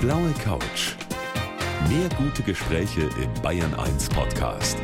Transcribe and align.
blaue 0.00 0.32
Couch. 0.42 0.94
Mehr 1.90 2.08
gute 2.16 2.42
Gespräche 2.42 3.02
im 3.02 3.42
Bayern 3.42 3.74
1 3.74 4.08
Podcast. 4.08 4.78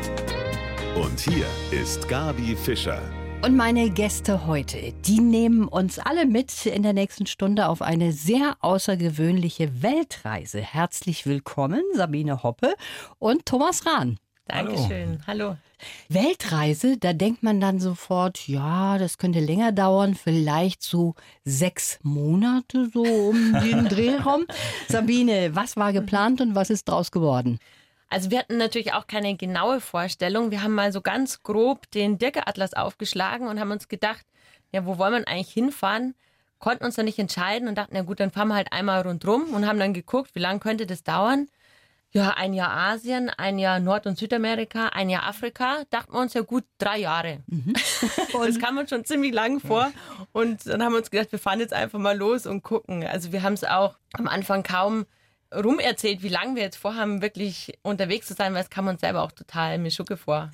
Und 0.95 1.19
hier 1.19 1.47
ist 1.71 2.07
Gabi 2.07 2.55
Fischer. 2.55 3.01
Und 3.43 3.55
meine 3.55 3.89
Gäste 3.89 4.45
heute, 4.45 4.93
die 5.05 5.19
nehmen 5.19 5.67
uns 5.67 5.97
alle 5.97 6.27
mit 6.27 6.67
in 6.67 6.83
der 6.83 6.93
nächsten 6.93 7.25
Stunde 7.25 7.67
auf 7.67 7.81
eine 7.81 8.11
sehr 8.11 8.57
außergewöhnliche 8.59 9.81
Weltreise. 9.81 10.59
Herzlich 10.59 11.25
willkommen, 11.25 11.81
Sabine 11.95 12.43
Hoppe 12.43 12.75
und 13.17 13.45
Thomas 13.47 13.87
Rahn. 13.87 14.19
Dankeschön. 14.47 15.21
Hallo. 15.27 15.45
Hallo. 15.45 15.57
Weltreise, 16.09 16.97
da 16.97 17.13
denkt 17.13 17.43
man 17.43 17.61
dann 17.61 17.79
sofort, 17.79 18.47
ja, 18.47 18.97
das 18.97 19.17
könnte 19.17 19.39
länger 19.39 19.71
dauern, 19.71 20.15
vielleicht 20.15 20.81
so 20.81 21.15
sechs 21.43 21.99
Monate 22.01 22.89
so 22.91 23.03
um 23.03 23.53
den 23.61 23.85
Drehraum. 23.89 24.45
Sabine, 24.87 25.55
was 25.55 25.77
war 25.77 25.93
geplant 25.93 26.41
und 26.41 26.55
was 26.55 26.69
ist 26.69 26.87
draus 26.87 27.11
geworden? 27.11 27.59
Also 28.09 28.31
wir 28.31 28.39
hatten 28.39 28.57
natürlich 28.57 28.93
auch 28.93 29.05
keine 29.05 29.35
genaue 29.35 29.81
Vorstellung. 29.81 30.49
Wir 30.49 30.63
haben 30.63 30.73
mal 30.73 30.91
so 30.91 31.01
ganz 31.01 31.43
grob 31.43 31.91
den 31.91 32.17
Dirke-Atlas 32.17 32.73
aufgeschlagen 32.73 33.47
und 33.47 33.59
haben 33.59 33.71
uns 33.71 33.89
gedacht, 33.89 34.25
ja, 34.71 34.85
wo 34.85 34.97
wollen 34.97 35.13
wir 35.13 35.27
eigentlich 35.27 35.53
hinfahren? 35.53 36.15
Konnten 36.59 36.85
uns 36.85 36.95
da 36.95 37.03
nicht 37.03 37.19
entscheiden 37.19 37.67
und 37.67 37.77
dachten, 37.77 37.95
ja 37.95 38.01
gut, 38.01 38.19
dann 38.19 38.31
fahren 38.31 38.47
wir 38.47 38.55
halt 38.55 38.71
einmal 38.71 39.01
rundrum 39.01 39.53
und 39.53 39.67
haben 39.67 39.77
dann 39.77 39.93
geguckt, 39.93 40.31
wie 40.33 40.39
lange 40.39 40.59
könnte 40.59 40.85
das 40.85 41.03
dauern. 41.03 41.47
Ja, 42.11 42.31
ein 42.31 42.53
Jahr 42.53 42.71
Asien, 42.71 43.29
ein 43.29 43.59
Jahr 43.59 43.79
Nord- 43.79 44.07
und 44.07 44.17
Südamerika, 44.17 44.87
ein 44.87 45.09
Jahr 45.09 45.27
Afrika. 45.27 45.83
Dachten 45.89 46.13
wir 46.13 46.19
uns 46.19 46.33
ja 46.33 46.41
gut, 46.41 46.63
drei 46.77 46.99
Jahre. 46.99 47.43
Mhm. 47.47 47.73
das 48.33 48.59
kam 48.59 48.77
uns 48.77 48.89
schon 48.89 49.03
ziemlich 49.03 49.33
lang 49.33 49.59
vor. 49.59 49.91
Und 50.31 50.65
dann 50.65 50.81
haben 50.81 50.93
wir 50.93 50.99
uns 50.99 51.11
gedacht, 51.11 51.31
wir 51.31 51.39
fahren 51.39 51.59
jetzt 51.59 51.73
einfach 51.73 51.99
mal 51.99 52.17
los 52.17 52.45
und 52.45 52.63
gucken. 52.63 53.03
Also 53.03 53.31
wir 53.31 53.43
haben 53.43 53.53
es 53.53 53.63
auch 53.63 53.97
am 54.13 54.27
Anfang 54.27 54.63
kaum 54.63 55.05
rumerzählt, 55.53 56.23
wie 56.23 56.29
lange 56.29 56.55
wir 56.55 56.63
jetzt 56.63 56.77
vorhaben, 56.77 57.21
wirklich 57.21 57.77
unterwegs 57.81 58.27
zu 58.27 58.33
sein, 58.33 58.53
weil 58.53 58.63
es 58.63 58.69
kam 58.69 58.87
uns 58.87 59.01
selber 59.01 59.21
auch 59.21 59.31
total 59.31 59.77
mir 59.77 59.91
Schucke 59.91 60.17
vor. 60.17 60.51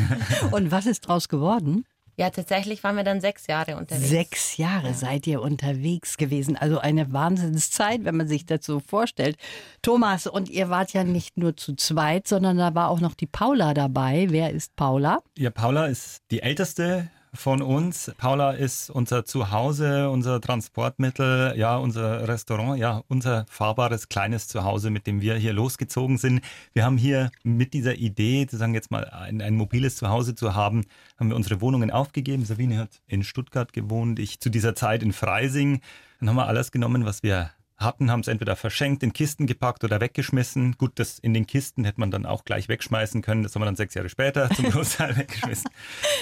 und 0.52 0.70
was 0.70 0.86
ist 0.86 1.02
draus 1.02 1.28
geworden? 1.28 1.84
Ja, 2.18 2.30
tatsächlich 2.30 2.82
waren 2.82 2.96
wir 2.96 3.04
dann 3.04 3.20
sechs 3.20 3.46
Jahre 3.46 3.76
unterwegs. 3.76 4.08
Sechs 4.08 4.56
Jahre 4.56 4.88
ja. 4.88 4.94
seid 4.94 5.26
ihr 5.26 5.42
unterwegs 5.42 6.16
gewesen. 6.16 6.56
Also 6.56 6.78
eine 6.78 7.12
Wahnsinnszeit, 7.12 8.04
wenn 8.04 8.16
man 8.16 8.26
sich 8.26 8.46
das 8.46 8.64
so 8.64 8.80
vorstellt. 8.80 9.36
Thomas, 9.82 10.26
und 10.26 10.48
ihr 10.48 10.70
wart 10.70 10.94
ja 10.94 11.04
nicht 11.04 11.36
nur 11.36 11.56
zu 11.56 11.74
zweit, 11.74 12.26
sondern 12.26 12.56
da 12.56 12.74
war 12.74 12.88
auch 12.88 13.00
noch 13.00 13.14
die 13.14 13.26
Paula 13.26 13.74
dabei. 13.74 14.28
Wer 14.30 14.50
ist 14.50 14.76
Paula? 14.76 15.18
Ja, 15.36 15.50
Paula 15.50 15.86
ist 15.86 16.22
die 16.30 16.40
älteste 16.40 17.10
von 17.36 17.62
uns. 17.62 18.12
Paula 18.18 18.52
ist 18.52 18.90
unser 18.90 19.24
Zuhause, 19.24 20.10
unser 20.10 20.40
Transportmittel, 20.40 21.54
ja, 21.56 21.76
unser 21.76 22.26
Restaurant, 22.26 22.78
ja, 22.78 23.02
unser 23.08 23.46
fahrbares 23.48 24.08
kleines 24.08 24.48
Zuhause, 24.48 24.90
mit 24.90 25.06
dem 25.06 25.20
wir 25.20 25.36
hier 25.36 25.52
losgezogen 25.52 26.18
sind. 26.18 26.40
Wir 26.72 26.84
haben 26.84 26.98
hier 26.98 27.30
mit 27.42 27.74
dieser 27.74 27.94
Idee, 27.94 28.46
zu 28.46 28.56
sagen 28.56 28.74
jetzt 28.74 28.90
mal 28.90 29.04
ein, 29.04 29.40
ein 29.40 29.54
mobiles 29.54 29.96
Zuhause 29.96 30.34
zu 30.34 30.54
haben, 30.54 30.84
haben 31.18 31.28
wir 31.28 31.36
unsere 31.36 31.60
Wohnungen 31.60 31.90
aufgegeben. 31.90 32.44
Sabine 32.44 32.78
hat 32.78 33.00
in 33.06 33.22
Stuttgart 33.22 33.72
gewohnt, 33.72 34.18
ich 34.18 34.40
zu 34.40 34.50
dieser 34.50 34.74
Zeit 34.74 35.02
in 35.02 35.12
Freising. 35.12 35.80
Dann 36.20 36.30
haben 36.30 36.36
wir 36.36 36.46
alles 36.46 36.72
genommen, 36.72 37.04
was 37.04 37.22
wir 37.22 37.50
hatten, 37.78 38.10
haben 38.10 38.20
es 38.20 38.28
entweder 38.28 38.56
verschenkt, 38.56 39.02
in 39.02 39.12
Kisten 39.12 39.46
gepackt 39.46 39.84
oder 39.84 40.00
weggeschmissen. 40.00 40.76
Gut, 40.78 40.92
das 40.96 41.18
in 41.18 41.34
den 41.34 41.46
Kisten 41.46 41.84
hätte 41.84 42.00
man 42.00 42.10
dann 42.10 42.24
auch 42.24 42.44
gleich 42.44 42.68
wegschmeißen 42.68 43.22
können. 43.22 43.42
Das 43.42 43.54
haben 43.54 43.62
wir 43.62 43.66
dann 43.66 43.76
sechs 43.76 43.94
Jahre 43.94 44.08
später 44.08 44.48
zum 44.54 44.70
Großteil 44.70 45.16
weggeschmissen. 45.16 45.70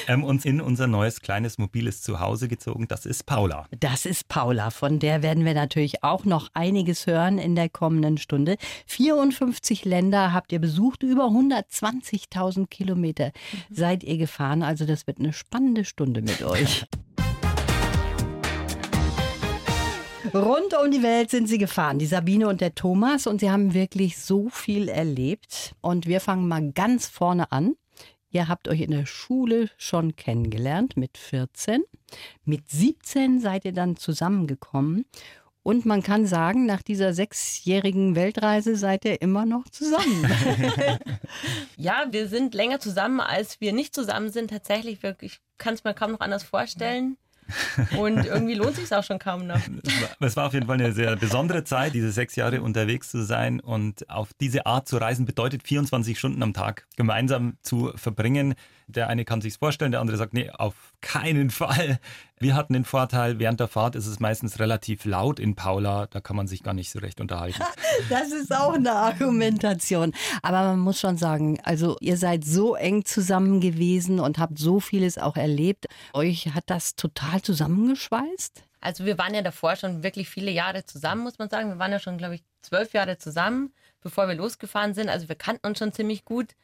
Ähm, 0.09 0.25
uns 0.25 0.45
in 0.45 0.61
unser 0.61 0.87
neues 0.87 1.21
kleines 1.21 1.59
mobiles 1.59 2.03
Zuhause 2.03 2.49
gezogen. 2.49 2.89
Das 2.89 3.07
ist 3.07 3.25
Paula. 3.27 3.67
Das 3.79 4.05
ist 4.05 4.29
Paula. 4.29 4.71
Von 4.71 4.99
der 4.99 5.23
werden 5.23 5.45
wir 5.45 5.55
natürlich 5.55 6.03
auch 6.03 6.25
noch 6.25 6.51
einiges 6.55 7.07
hören 7.07 7.39
in 7.39 7.55
der 7.55 7.69
kommenden 7.69 8.19
Stunde. 8.19 8.57
54 8.87 9.85
Länder 9.85 10.33
habt 10.33 10.53
ihr 10.53 10.59
besucht, 10.61 11.03
über 11.03 11.27
120.000 11.27 12.67
Kilometer 12.67 13.27
mhm. 13.27 13.75
seid 13.75 14.03
ihr 14.03 14.19
gefahren. 14.19 14.63
Also 14.63 14.87
das 14.87 15.07
wird 15.07 15.21
eine 15.21 15.33
spannende 15.33 15.85
Stunde 15.85 16.23
mit 16.23 16.43
euch. 16.43 16.87
Rund 20.33 20.75
um 20.83 20.91
die 20.91 21.03
Welt 21.03 21.31
sind 21.31 21.49
sie 21.49 21.59
gefahren, 21.59 21.99
die 21.99 22.07
Sabine 22.07 22.49
und 22.49 22.61
der 22.61 22.75
Thomas, 22.75 23.27
und 23.27 23.41
sie 23.41 23.51
haben 23.51 23.75
wirklich 23.75 24.19
so 24.19 24.49
viel 24.49 24.89
erlebt. 24.89 25.75
Und 25.81 26.07
wir 26.07 26.21
fangen 26.21 26.49
mal 26.49 26.73
ganz 26.73 27.09
vorne 27.09 27.53
an. 27.53 27.75
Ihr 28.31 28.49
habt 28.49 28.69
euch 28.69 28.81
in 28.81 28.91
der 28.91 29.07
Schule 29.07 29.71
schon 29.77 30.17
kennengelernt 30.17 30.97
mit 30.97 31.19
14. 31.19 31.85
Mit 32.45 32.69
17 32.69 33.41
seid 33.41 33.65
ihr 33.65 33.73
dann 33.73 33.97
zusammengekommen. 33.97 35.05
Und 35.63 35.87
man 35.87 36.03
kann 36.03 36.27
sagen, 36.27 36.67
nach 36.67 36.83
dieser 36.83 37.15
sechsjährigen 37.15 38.17
Weltreise 38.17 38.77
seid 38.77 39.05
ihr 39.07 39.23
immer 39.23 39.47
noch 39.47 39.69
zusammen. 39.71 40.29
ja, 41.79 42.07
wir 42.11 42.29
sind 42.29 42.53
länger 42.55 42.81
zusammen, 42.81 43.21
als 43.21 43.63
wir 43.63 43.73
nicht 43.73 43.95
zusammen 43.95 44.31
sind. 44.31 44.51
Tatsächlich, 44.51 44.99
ich 45.21 45.41
kann 45.57 45.75
es 45.75 45.85
mir 45.85 45.95
kaum 45.95 46.13
noch 46.13 46.21
anders 46.21 46.43
vorstellen. 46.43 47.17
Und 47.99 48.25
irgendwie 48.25 48.55
lohnt 48.55 48.77
sich 48.77 48.93
auch 48.95 49.05
schon 49.05 49.19
kaum 49.19 49.47
noch. 49.47 49.61
Es 50.21 50.37
war 50.37 50.47
auf 50.47 50.55
jeden 50.55 50.67
Fall 50.67 50.77
eine 50.77 50.93
sehr 50.93 51.17
besondere 51.17 51.65
Zeit, 51.65 51.95
diese 51.95 52.11
sechs 52.11 52.37
Jahre 52.37 52.63
unterwegs 52.63 53.11
zu 53.11 53.23
sein 53.25 53.61
und 53.61 54.09
auf 54.09 54.31
diese 54.41 54.67
Art 54.67 54.89
zu 54.89 54.97
reisen 54.97 55.27
bedeutet 55.27 55.63
24 55.63 56.19
Stunden 56.19 56.43
am 56.43 56.55
Tag 56.55 56.87
gemeinsam 56.97 57.57
zu 57.63 57.93
verbringen. 57.97 58.55
Der 58.87 59.09
eine 59.09 59.25
kann 59.25 59.41
sich's 59.41 59.57
vorstellen, 59.57 59.93
der 59.93 60.01
andere 60.01 60.17
sagt, 60.17 60.35
nee, 60.35 60.51
auf 60.51 60.75
keinen 61.01 61.51
Fall. 61.51 61.99
Wir 62.39 62.55
hatten 62.55 62.75
den 62.75 62.85
Vorteil, 62.85 63.39
während 63.39 63.61
der 63.61 63.69
Fahrt 63.69 63.95
ist 63.95 64.07
es 64.07 64.21
meistens 64.21 64.59
relativ 64.59 65.05
laut 65.05 65.41
in 65.41 65.55
Paula, 65.55 66.07
da 66.07 66.21
kann 66.21 66.37
man 66.37 66.47
sich 66.47 66.63
gar 66.63 66.75
nicht 66.75 66.91
so 66.91 66.99
recht 66.99 67.21
unterhalten. 67.21 67.63
Das 68.09 68.33
ist 68.33 68.53
auch 68.53 68.75
eine 68.75 68.93
Argumentation. 68.93 70.13
Aber 70.43 70.63
man 70.63 70.81
muss 70.81 70.99
schon 70.99 71.17
sagen, 71.17 71.61
also 71.63 71.97
ihr 72.01 72.17
seid 72.17 72.45
so 72.45 72.75
eng 72.75 73.05
zusammen 73.05 73.61
gewesen 73.61 74.19
und 74.19 74.39
habt 74.39 74.59
so 74.59 74.81
vieles 74.81 75.17
auch 75.17 75.37
erlebt. 75.37 75.87
Euch 76.13 76.53
hat 76.55 76.65
das 76.67 76.97
total 76.97 77.41
zusammengeschweißt? 77.41 78.65
Also 78.81 79.07
wir 79.07 79.17
waren 79.17 79.33
ja 79.33 79.43
davor 79.43 79.77
schon 79.77 80.03
wirklich 80.03 80.29
viele 80.29 80.51
Jahre 80.51 80.85
zusammen, 80.85 81.23
muss 81.23 81.39
man 81.39 81.49
sagen. 81.49 81.71
Wir 81.71 81.79
waren 81.79 81.93
ja 81.93 81.99
schon, 81.99 82.19
glaube 82.19 82.35
ich, 82.35 82.43
zwölf 82.61 82.93
Jahre 82.93 83.17
zusammen, 83.17 83.73
bevor 84.03 84.29
wir 84.29 84.35
losgefahren 84.35 84.93
sind. 84.93 85.09
Also 85.09 85.29
wir 85.29 85.37
kannten 85.37 85.67
uns 85.67 85.79
schon 85.79 85.93
ziemlich 85.93 86.25
gut. 86.25 86.55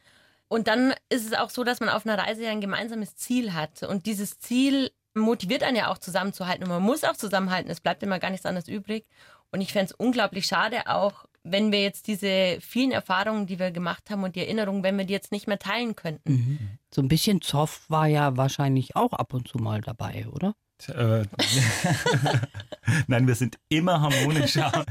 Und 0.51 0.67
dann 0.67 0.93
ist 1.07 1.25
es 1.25 1.33
auch 1.33 1.49
so, 1.49 1.63
dass 1.63 1.79
man 1.79 1.87
auf 1.87 2.05
einer 2.05 2.17
Reise 2.17 2.43
ja 2.43 2.51
ein 2.51 2.59
gemeinsames 2.59 3.15
Ziel 3.15 3.53
hat. 3.53 3.83
Und 3.83 4.05
dieses 4.05 4.37
Ziel 4.37 4.91
motiviert 5.13 5.63
einen 5.63 5.77
ja 5.77 5.89
auch 5.89 5.97
zusammenzuhalten. 5.97 6.65
Und 6.65 6.71
man 6.71 6.83
muss 6.83 7.05
auch 7.05 7.15
zusammenhalten. 7.15 7.71
Es 7.71 7.79
bleibt 7.79 8.03
immer 8.03 8.19
gar 8.19 8.31
nichts 8.31 8.45
anderes 8.45 8.67
übrig. 8.67 9.05
Und 9.53 9.61
ich 9.61 9.71
fände 9.71 9.93
es 9.93 9.95
unglaublich 9.97 10.45
schade, 10.45 10.87
auch 10.87 11.23
wenn 11.43 11.71
wir 11.71 11.81
jetzt 11.81 12.07
diese 12.07 12.57
vielen 12.59 12.91
Erfahrungen, 12.91 13.47
die 13.47 13.59
wir 13.59 13.71
gemacht 13.71 14.09
haben 14.09 14.25
und 14.25 14.35
die 14.35 14.41
Erinnerungen, 14.41 14.83
wenn 14.83 14.97
wir 14.97 15.05
die 15.05 15.13
jetzt 15.13 15.31
nicht 15.31 15.47
mehr 15.47 15.57
teilen 15.57 15.95
könnten. 15.95 16.33
Mhm. 16.33 16.59
So 16.93 17.01
ein 17.01 17.07
bisschen 17.07 17.41
Zoff 17.41 17.89
war 17.89 18.07
ja 18.07 18.35
wahrscheinlich 18.35 18.97
auch 18.97 19.13
ab 19.13 19.33
und 19.33 19.47
zu 19.47 19.57
mal 19.57 19.79
dabei, 19.79 20.27
oder? 20.33 20.53
Äh, 20.89 21.25
Nein, 23.07 23.27
wir 23.27 23.35
sind 23.35 23.57
immer 23.69 24.01
harmonischer. 24.01 24.85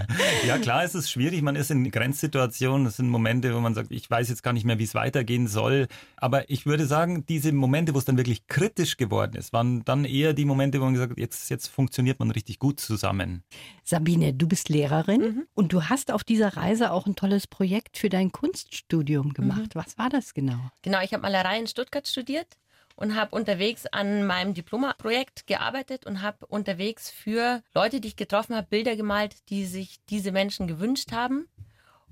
ja, 0.47 0.59
klar, 0.59 0.85
es 0.85 0.95
ist 0.95 1.11
schwierig. 1.11 1.43
Man 1.43 1.57
ist 1.57 1.71
in 1.71 1.91
Grenzsituationen. 1.91 2.85
Das 2.85 2.97
sind 2.97 3.09
Momente, 3.09 3.55
wo 3.55 3.61
man 3.61 3.75
sagt, 3.75 3.91
ich 3.91 4.09
weiß 4.11 4.29
jetzt 4.29 4.43
gar 4.43 4.53
nicht 4.53 4.65
mehr, 4.65 4.79
wie 4.79 4.85
es 4.85 4.95
weitergehen 4.95 5.49
soll. 5.49 5.89
Aber 6.17 6.49
ich 6.51 6.67
würde 6.67 6.87
sagen, 6.87 7.25
diese 7.27 7.53
Momente, 7.53 7.95
wo 7.95 7.99
es 7.99 8.05
dann 8.05 8.17
wirklich 8.17 8.47
kritisch 8.47 8.97
geworden 8.97 9.37
ist, 9.37 9.53
waren 9.53 9.85
dann 9.85 10.05
eher 10.05 10.33
die 10.33 10.45
Momente, 10.45 10.81
wo 10.81 10.85
man 10.85 10.95
gesagt 10.95 11.13
hat, 11.13 11.19
jetzt, 11.19 11.51
jetzt 11.51 11.69
funktioniert 11.69 12.19
man 12.19 12.31
richtig 12.31 12.59
gut 12.59 12.81
zusammen. 12.81 13.43
Sabine, 13.85 14.33
du 14.33 14.47
bist 14.47 14.69
Lehrerin 14.69 15.21
mhm. 15.21 15.47
und 15.55 15.73
du 15.73 15.85
hast 15.85 16.13
auf 16.13 16.25
dieser 16.25 16.57
Reise 16.57 16.93
auch 16.93 17.07
ein 17.07 17.17
tolles 17.17 17.47
Projekt 17.47 17.99
für 17.99 18.09
dein 18.09 18.33
Kunststudium 18.33 19.35
gemacht. 19.35 19.75
Mhm. 19.75 19.81
Was 19.81 19.99
war 19.99 20.09
das 20.09 20.35
genau? 20.35 20.59
Genau, 20.83 21.01
ich 21.03 21.13
habe 21.13 21.23
Malerei 21.23 21.59
in 21.59 21.67
Stuttgart 21.67 22.07
studiert 22.07 22.57
und 23.01 23.17
habe 23.17 23.35
unterwegs 23.35 23.87
an 23.87 24.27
meinem 24.27 24.53
Diplomaprojekt 24.53 25.47
gearbeitet 25.47 26.05
und 26.05 26.21
habe 26.21 26.47
unterwegs 26.47 27.11
für 27.11 27.63
Leute, 27.75 27.99
die 27.99 28.09
ich 28.09 28.17
getroffen 28.17 28.55
habe, 28.55 28.67
Bilder 28.69 28.95
gemalt, 28.95 29.49
die 29.49 29.65
sich 29.65 30.05
diese 30.11 30.33
Menschen 30.33 30.67
gewünscht 30.67 31.11
haben 31.11 31.49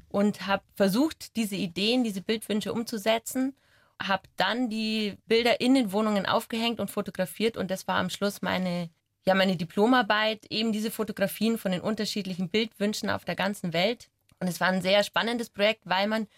und 0.08 0.46
habe 0.46 0.62
versucht, 0.74 1.36
diese 1.36 1.56
Ideen, 1.56 2.04
diese 2.04 2.22
Bildwünsche 2.22 2.72
umzusetzen. 2.72 3.54
Habe 4.02 4.22
dann 4.36 4.70
die 4.70 5.18
Bilder 5.26 5.60
in 5.60 5.74
den 5.74 5.92
Wohnungen 5.92 6.24
aufgehängt 6.24 6.80
und 6.80 6.90
fotografiert 6.90 7.58
und 7.58 7.70
das 7.70 7.86
war 7.86 7.96
am 7.96 8.08
Schluss 8.08 8.40
meine 8.40 8.88
ja 9.26 9.34
meine 9.34 9.56
Diplomarbeit, 9.56 10.46
eben 10.48 10.72
diese 10.72 10.90
Fotografien 10.90 11.58
von 11.58 11.70
den 11.70 11.82
unterschiedlichen 11.82 12.48
Bildwünschen 12.48 13.10
auf 13.10 13.26
der 13.26 13.36
ganzen 13.36 13.74
Welt. 13.74 14.08
Und 14.40 14.48
es 14.48 14.58
war 14.58 14.68
ein 14.68 14.80
sehr 14.80 15.02
spannendes 15.02 15.50
Projekt, 15.50 15.82
weil 15.84 16.06
man 16.06 16.28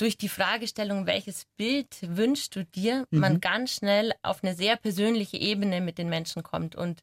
durch 0.00 0.16
die 0.16 0.28
Fragestellung, 0.28 1.06
welches 1.06 1.46
Bild 1.56 1.98
wünschst 2.02 2.56
du 2.56 2.64
dir, 2.64 3.06
mhm. 3.10 3.20
man 3.20 3.40
ganz 3.40 3.74
schnell 3.74 4.12
auf 4.22 4.42
eine 4.42 4.54
sehr 4.54 4.76
persönliche 4.76 5.36
Ebene 5.36 5.80
mit 5.80 5.98
den 5.98 6.08
Menschen 6.08 6.42
kommt. 6.42 6.74
Und 6.74 7.02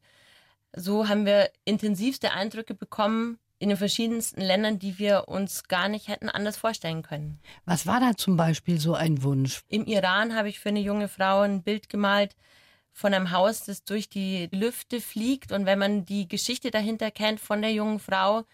so 0.75 1.07
haben 1.07 1.25
wir 1.25 1.51
intensivste 1.65 2.31
Eindrücke 2.31 2.73
bekommen 2.73 3.37
in 3.59 3.69
den 3.69 3.77
verschiedensten 3.77 4.41
Ländern, 4.41 4.79
die 4.79 4.99
wir 4.99 5.27
uns 5.27 5.63
gar 5.63 5.89
nicht 5.89 6.07
hätten 6.07 6.29
anders 6.29 6.57
vorstellen 6.57 7.01
können. 7.01 7.39
Was 7.65 7.87
war 7.87 7.99
da 7.99 8.15
zum 8.15 8.37
Beispiel 8.37 8.79
so 8.79 8.93
ein 8.93 9.23
Wunsch? 9.23 9.61
Im 9.67 9.85
Iran 9.85 10.35
habe 10.35 10.49
ich 10.49 10.59
für 10.59 10.69
eine 10.69 10.79
junge 10.79 11.07
Frau 11.07 11.41
ein 11.41 11.63
Bild 11.63 11.89
gemalt 11.89 12.35
von 12.91 13.13
einem 13.13 13.31
Haus, 13.31 13.63
das 13.63 13.83
durch 13.83 14.09
die 14.09 14.49
Lüfte 14.51 15.01
fliegt. 15.01 15.51
Und 15.51 15.65
wenn 15.65 15.79
man 15.79 16.05
die 16.05 16.27
Geschichte 16.27 16.71
dahinter 16.71 17.11
kennt 17.11 17.39
von 17.39 17.61
der 17.61 17.71
jungen 17.71 17.99
Frau, 17.99 18.45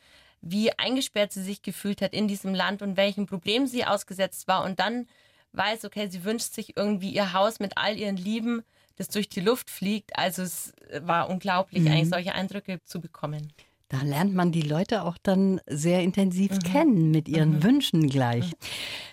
wie 0.43 0.77
eingesperrt 0.77 1.31
sie 1.31 1.41
sich 1.41 1.61
gefühlt 1.61 2.01
hat 2.01 2.13
in 2.13 2.27
diesem 2.27 2.53
Land 2.53 2.81
und 2.81 2.97
welchen 2.97 3.25
Problemen 3.25 3.65
sie 3.65 3.85
ausgesetzt 3.85 4.47
war 4.47 4.63
und 4.65 4.79
dann 4.79 5.07
weiß, 5.53 5.85
okay, 5.85 6.07
sie 6.09 6.25
wünscht 6.25 6.53
sich 6.53 6.75
irgendwie 6.75 7.11
ihr 7.11 7.33
Haus 7.33 7.59
mit 7.59 7.77
all 7.77 7.97
ihren 7.97 8.17
Lieben, 8.17 8.63
das 8.97 9.07
durch 9.07 9.29
die 9.29 9.39
Luft 9.39 9.69
fliegt. 9.69 10.17
Also 10.17 10.43
es 10.43 10.73
war 10.99 11.29
unglaublich, 11.29 11.83
mhm. 11.83 11.87
eigentlich 11.87 12.09
solche 12.09 12.35
Eindrücke 12.35 12.83
zu 12.83 12.99
bekommen. 12.99 13.53
Da 13.87 14.01
lernt 14.01 14.33
man 14.33 14.51
die 14.51 14.61
Leute 14.61 15.03
auch 15.03 15.17
dann 15.21 15.61
sehr 15.67 16.01
intensiv 16.01 16.51
mhm. 16.51 16.59
kennen 16.59 17.11
mit 17.11 17.29
ihren 17.29 17.57
mhm. 17.57 17.63
Wünschen 17.63 18.09
gleich. 18.09 18.47
Mhm. 18.47 18.55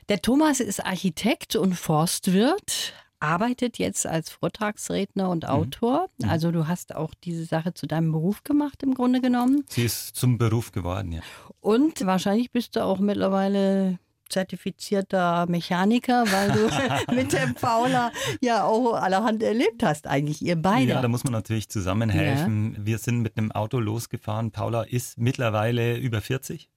Der 0.08 0.22
Thomas 0.22 0.58
ist 0.58 0.84
Architekt 0.84 1.54
und 1.54 1.74
Forstwirt, 1.74 2.94
arbeitet 3.20 3.78
jetzt 3.78 4.06
als 4.06 4.30
Vortragsredner 4.30 5.28
und 5.28 5.44
mhm. 5.44 5.50
Autor. 5.50 6.08
Mhm. 6.18 6.28
Also 6.28 6.50
du 6.50 6.66
hast 6.66 6.94
auch 6.94 7.14
diese 7.22 7.44
Sache 7.44 7.74
zu 7.74 7.86
deinem 7.86 8.12
Beruf 8.12 8.42
gemacht 8.42 8.82
im 8.82 8.94
Grunde 8.94 9.20
genommen. 9.20 9.64
Sie 9.68 9.84
ist 9.84 10.16
zum 10.16 10.38
Beruf 10.38 10.72
geworden, 10.72 11.12
ja. 11.12 11.20
Und 11.60 12.04
wahrscheinlich 12.06 12.50
bist 12.50 12.76
du 12.76 12.84
auch 12.84 12.98
mittlerweile 12.98 13.98
zertifizierter 14.30 15.46
Mechaniker, 15.48 16.24
weil 16.30 16.52
du 16.52 17.14
mit 17.14 17.32
der 17.32 17.52
Paula 17.60 18.12
ja 18.40 18.64
auch 18.64 18.94
allerhand 18.94 19.42
erlebt 19.42 19.82
hast, 19.82 20.06
eigentlich 20.06 20.40
ihr 20.40 20.56
beide. 20.56 20.92
Ja, 20.92 21.02
da 21.02 21.08
muss 21.08 21.24
man 21.24 21.32
natürlich 21.32 21.68
zusammenhelfen. 21.68 22.74
Ja. 22.74 22.86
Wir 22.86 22.98
sind 22.98 23.20
mit 23.20 23.36
einem 23.36 23.52
Auto 23.52 23.78
losgefahren. 23.78 24.52
Paula 24.52 24.82
ist 24.82 25.18
mittlerweile 25.18 25.96
über 25.96 26.20
40 26.20 26.70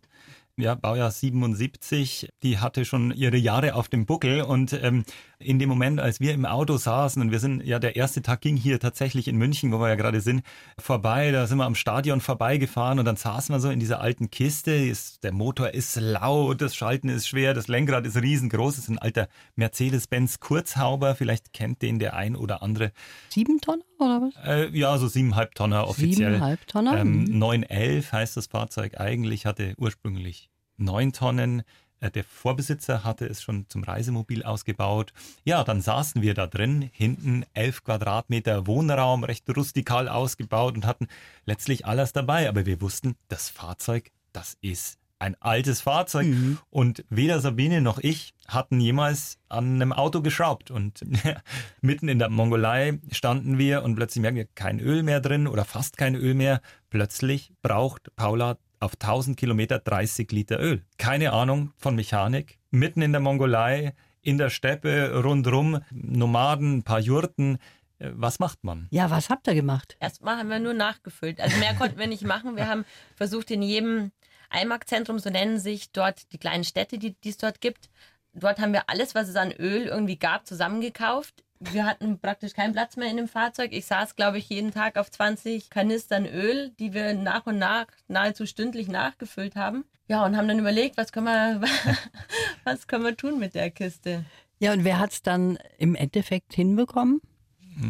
ja, 0.57 0.75
Baujahr 0.75 1.11
77, 1.11 2.29
die 2.43 2.59
hatte 2.59 2.85
schon 2.85 3.11
ihre 3.11 3.37
Jahre 3.37 3.73
auf 3.75 3.87
dem 3.89 4.05
Buckel 4.05 4.41
und 4.41 4.73
ähm, 4.73 5.03
in 5.43 5.59
dem 5.59 5.69
Moment, 5.69 5.99
als 5.99 6.19
wir 6.19 6.33
im 6.33 6.45
Auto 6.45 6.77
saßen 6.77 7.21
und 7.21 7.31
wir 7.31 7.39
sind, 7.39 7.65
ja, 7.65 7.79
der 7.79 7.95
erste 7.95 8.21
Tag 8.21 8.41
ging 8.41 8.57
hier 8.57 8.79
tatsächlich 8.79 9.27
in 9.27 9.37
München, 9.37 9.71
wo 9.71 9.79
wir 9.79 9.89
ja 9.89 9.95
gerade 9.95 10.21
sind, 10.21 10.43
vorbei, 10.79 11.31
da 11.31 11.47
sind 11.47 11.57
wir 11.57 11.65
am 11.65 11.75
Stadion 11.75 12.21
vorbeigefahren 12.21 12.99
und 12.99 13.05
dann 13.05 13.15
saßen 13.15 13.53
wir 13.53 13.59
so 13.59 13.69
in 13.69 13.79
dieser 13.79 14.01
alten 14.01 14.31
Kiste, 14.31 14.71
ist, 14.71 15.23
der 15.23 15.31
Motor 15.31 15.71
ist 15.71 15.95
laut, 15.95 16.61
das 16.61 16.75
Schalten 16.75 17.09
ist 17.09 17.27
schwer, 17.27 17.53
das 17.53 17.67
Lenkrad 17.67 18.05
ist 18.05 18.21
riesengroß, 18.21 18.77
es 18.77 18.83
ist 18.85 18.89
ein 18.89 18.99
alter 18.99 19.27
Mercedes-Benz 19.55 20.39
Kurzhauber, 20.39 21.15
vielleicht 21.15 21.53
kennt 21.53 21.81
den 21.81 21.99
der 21.99 22.15
ein 22.15 22.35
oder 22.35 22.63
andere. 22.63 22.91
Sieben 23.29 23.59
Tonnen 23.61 23.83
oder 23.99 24.21
was? 24.21 24.33
Äh, 24.45 24.69
ja, 24.77 24.97
so 24.97 25.07
siebeneinhalb 25.07 25.55
Tonner 25.55 25.87
offiziell. 25.87 26.13
Siebeneinhalb 26.13 26.67
Tonner? 26.67 26.97
Ähm, 26.97 27.25
911 27.25 28.11
mhm. 28.11 28.15
heißt 28.15 28.37
das 28.37 28.47
Fahrzeug 28.47 28.99
eigentlich, 28.99 29.45
hatte 29.45 29.73
ursprünglich 29.77 30.49
neun 30.77 31.13
Tonnen. 31.13 31.63
Äh, 32.03 32.11
der 32.11 32.23
Vorbesitzer 32.23 33.03
hatte 33.03 33.25
es 33.25 33.41
schon 33.41 33.65
zum 33.69 33.83
Reisemobil 33.83 34.43
ausgebaut. 34.43 35.13
Ja, 35.45 35.63
dann 35.63 35.81
saßen 35.81 36.21
wir 36.21 36.33
da 36.33 36.47
drin, 36.47 36.89
hinten 36.93 37.45
elf 37.53 37.83
Quadratmeter 37.83 38.67
Wohnraum, 38.67 39.23
recht 39.23 39.49
rustikal 39.55 40.09
ausgebaut 40.09 40.75
und 40.75 40.85
hatten 40.85 41.07
letztlich 41.45 41.85
alles 41.85 42.11
dabei. 42.13 42.49
Aber 42.49 42.65
wir 42.65 42.81
wussten, 42.81 43.15
das 43.29 43.49
Fahrzeug, 43.49 44.11
das 44.33 44.57
ist 44.61 44.99
ein 45.19 45.37
altes 45.39 45.79
Fahrzeug. 45.79 46.27
Mhm. 46.27 46.57
Und 46.69 47.05
weder 47.09 47.39
Sabine 47.39 47.79
noch 47.79 47.99
ich 47.99 48.33
hatten 48.47 48.81
jemals 48.81 49.39
an 49.47 49.75
einem 49.75 49.93
Auto 49.93 50.21
geschraubt. 50.21 50.69
Und 50.71 50.99
mitten 51.81 52.09
in 52.09 52.19
der 52.19 52.29
Mongolei 52.29 52.99
standen 53.11 53.57
wir 53.57 53.83
und 53.83 53.95
plötzlich 53.95 54.21
merken 54.21 54.37
wir 54.37 54.47
kein 54.55 54.79
Öl 54.81 55.03
mehr 55.03 55.21
drin 55.21 55.47
oder 55.47 55.63
fast 55.63 55.95
kein 55.95 56.15
Öl 56.15 56.33
mehr. 56.33 56.61
Plötzlich 56.89 57.53
braucht 57.61 58.13
Paula 58.17 58.57
auf 58.83 58.93
1000 58.93 59.37
Kilometer 59.37 59.79
30 59.79 60.31
Liter 60.31 60.59
Öl. 60.59 60.83
Keine 60.97 61.33
Ahnung 61.33 61.71
von 61.77 61.95
Mechanik. 61.95 62.59
Mitten 62.69 63.01
in 63.01 63.11
der 63.11 63.21
Mongolei, 63.21 63.93
in 64.21 64.37
der 64.37 64.49
Steppe, 64.49 65.23
rundrum, 65.23 65.79
Nomaden, 65.91 66.77
ein 66.77 66.83
paar 66.83 66.99
Jurten. 66.99 67.57
Äh, 67.99 68.11
was 68.13 68.39
macht 68.39 68.63
man? 68.63 68.87
Ja, 68.91 69.09
was 69.09 69.29
habt 69.29 69.47
ihr 69.47 69.55
gemacht? 69.55 69.95
Erstmal 69.99 70.37
haben 70.37 70.49
wir 70.49 70.59
nur 70.59 70.73
nachgefüllt. 70.73 71.39
Also 71.39 71.57
mehr 71.57 71.73
konnten 71.75 71.97
wir 71.97 72.07
nicht 72.07 72.23
machen. 72.23 72.55
Wir 72.55 72.67
haben 72.67 72.85
versucht, 73.15 73.51
in 73.51 73.61
jedem 73.61 74.11
Eimarkzentrum, 74.49 75.19
so 75.19 75.29
nennen 75.29 75.59
sich 75.59 75.91
dort 75.91 76.31
die 76.31 76.37
kleinen 76.37 76.63
Städte, 76.63 76.97
die, 76.97 77.15
die 77.21 77.29
es 77.29 77.37
dort 77.37 77.61
gibt, 77.61 77.89
dort 78.33 78.59
haben 78.59 78.73
wir 78.73 78.89
alles, 78.89 79.15
was 79.15 79.29
es 79.29 79.35
an 79.35 79.51
Öl 79.51 79.87
irgendwie 79.87 80.17
gab, 80.17 80.45
zusammengekauft 80.45 81.43
wir 81.71 81.85
hatten 81.85 82.19
praktisch 82.19 82.53
keinen 82.53 82.73
Platz 82.73 82.97
mehr 82.97 83.09
in 83.09 83.17
dem 83.17 83.27
Fahrzeug. 83.27 83.71
Ich 83.71 83.85
saß, 83.85 84.15
glaube 84.15 84.37
ich, 84.37 84.49
jeden 84.49 84.71
Tag 84.71 84.97
auf 84.97 85.09
20 85.09 85.69
Kanistern 85.69 86.25
Öl, 86.25 86.71
die 86.79 86.93
wir 86.93 87.13
nach 87.13 87.45
und 87.45 87.57
nach 87.57 87.87
nahezu 88.07 88.45
stündlich 88.45 88.87
nachgefüllt 88.87 89.55
haben. 89.55 89.85
Ja, 90.07 90.25
und 90.25 90.35
haben 90.35 90.47
dann 90.47 90.59
überlegt, 90.59 90.97
was 90.97 91.11
können 91.11 91.25
wir, 91.25 91.61
was 92.63 92.87
können 92.87 93.05
wir 93.05 93.15
tun 93.15 93.39
mit 93.39 93.55
der 93.55 93.71
Kiste. 93.71 94.25
Ja, 94.59 94.73
und 94.73 94.83
wer 94.83 94.99
hat 94.99 95.11
es 95.11 95.21
dann 95.21 95.57
im 95.77 95.95
Endeffekt 95.95 96.53
hinbekommen? 96.53 97.21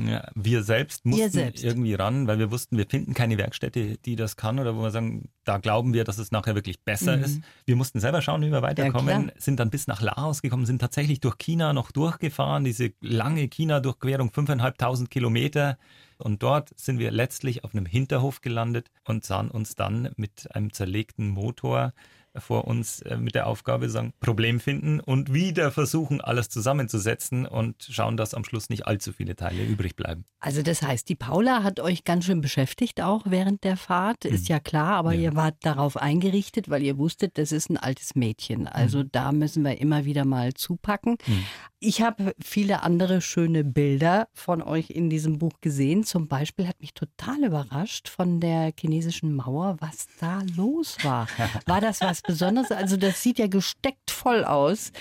Ja, 0.08 0.30
wir 0.36 0.64
selbst 0.64 1.06
mussten 1.06 1.32
selbst. 1.32 1.64
irgendwie 1.64 1.94
ran, 1.94 2.28
weil 2.28 2.40
wir 2.40 2.52
wussten, 2.52 2.78
wir 2.78 2.86
finden 2.88 3.14
keine 3.14 3.38
Werkstätte, 3.38 3.98
die 3.98 4.16
das 4.16 4.38
kann 4.38 4.60
oder 4.60 4.76
wo 4.76 4.82
wir 4.82 4.92
sagen, 4.92 5.30
da 5.44 5.58
glauben 5.58 5.94
wir, 5.94 6.04
dass 6.04 6.18
es 6.18 6.32
nachher 6.32 6.56
wirklich 6.56 6.82
besser 6.82 7.18
mhm. 7.18 7.24
ist. 7.24 7.42
Wir 7.66 7.76
mussten 7.76 8.00
selber 8.00 8.22
schauen, 8.22 8.42
wie 8.42 8.52
wir 8.52 8.62
weiterkommen, 8.62 9.28
ja, 9.28 9.34
sind 9.38 9.60
dann 9.60 9.70
bis 9.70 9.88
nach 9.88 10.02
Laos 10.02 10.42
gekommen, 10.42 10.66
sind 10.66 10.80
tatsächlich 10.80 11.20
durch 11.20 11.38
China 11.38 11.74
noch 11.74 11.92
durchgefahren, 11.92 12.64
diese 12.64 12.92
lange 13.02 13.48
China-Durchquerung, 13.48 14.30
5.500 14.30 15.08
Kilometer. 15.08 15.78
Und 16.18 16.44
dort 16.44 16.78
sind 16.80 17.00
wir 17.00 17.12
letztlich 17.12 17.64
auf 17.64 17.74
einem 17.74 17.86
Hinterhof 17.86 18.42
gelandet 18.42 18.90
und 19.04 19.26
sahen 19.26 19.52
uns 19.52 19.76
dann 19.76 20.12
mit 20.16 20.48
einem 20.56 20.72
zerlegten 20.72 21.30
Motor 21.30 21.94
vor 22.38 22.66
uns 22.66 23.02
äh, 23.02 23.18
mit 23.18 23.36
der 23.36 23.48
Aufgabe 23.48 23.90
sagen, 23.90 24.14
Problem 24.20 24.60
finden 24.60 25.00
und 25.00 25.34
wieder 25.34 25.72
versuchen, 25.72 26.22
alles 26.22 26.50
zusammenzusetzen 26.50 27.46
und 27.46 27.88
schauen, 27.90 28.18
dass 28.18 28.34
am 28.34 28.44
Schluss 28.44 28.70
nicht 28.70 28.88
allzu 28.88 29.12
viele 29.14 29.36
Teile 29.36 29.64
übrig 29.64 29.96
bleiben. 29.96 30.26
Also 30.40 30.62
das 30.62 30.82
heißt, 30.82 31.08
die 31.10 31.16
Paula 31.16 31.64
hat 31.64 31.80
euch 31.80 32.04
ganz 32.04 32.26
schön 32.26 32.42
beschäftigt 32.42 33.02
auch 33.02 33.24
während 33.26 33.64
der 33.64 33.78
Fahrt, 33.78 34.26
ist 34.26 34.48
hm. 34.48 34.56
ja 34.56 34.60
klar, 34.60 34.96
aber 34.96 35.14
ja. 35.14 35.22
ihr 35.22 35.36
wart 35.36 35.56
darauf 35.62 35.98
eingerichtet, 35.98 36.70
weil 36.70 36.84
ihr 36.84 36.98
wusstet, 36.98 37.38
das 37.38 37.52
ist 37.52 37.70
ein 37.70 37.78
altes 37.78 38.16
Mädchen. 38.16 38.68
Also 38.68 39.02
hm. 39.02 39.10
da 39.12 39.32
müssen 39.32 39.64
wir 39.64 39.80
immer 39.80 40.06
wieder 40.06 40.26
mal 40.26 40.54
zupacken. 40.54 41.18
Hm. 41.26 41.44
Ich 41.80 42.02
habe 42.02 42.34
viele 42.42 42.82
andere 42.84 43.22
schöne 43.22 43.64
Bilder 43.64 44.30
von 44.34 44.62
euch 44.62 44.90
in 44.90 45.10
diesem 45.10 45.38
Buch 45.38 45.60
gesehen. 45.60 46.04
Zum 46.06 46.30
Beispiel 46.30 46.68
hat 46.68 46.80
mich 46.80 46.94
total 46.94 47.44
überrascht 47.44 48.08
von 48.08 48.40
der 48.40 48.72
chinesischen 48.80 49.36
Mauer, 49.36 49.76
was 49.80 50.08
da 50.20 50.42
los 50.56 50.98
war. 51.04 51.28
War 51.66 51.82
das 51.82 52.02
was 52.02 52.23
Besonderes? 52.24 52.72
Also 52.72 52.98
das 52.98 53.22
sieht 53.22 53.40
ja 53.40 53.48
gesteckt 53.48 54.12
voll 54.12 54.44
aus. 54.44 54.92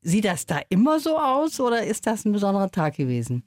Sieht 0.00 0.24
das 0.24 0.46
da 0.46 0.60
immer 0.68 1.00
so 1.00 1.18
aus 1.18 1.60
oder 1.60 1.82
ist 1.82 2.06
das 2.06 2.24
ein 2.24 2.32
besonderer 2.32 2.70
Tag 2.70 2.96
gewesen? 2.96 3.42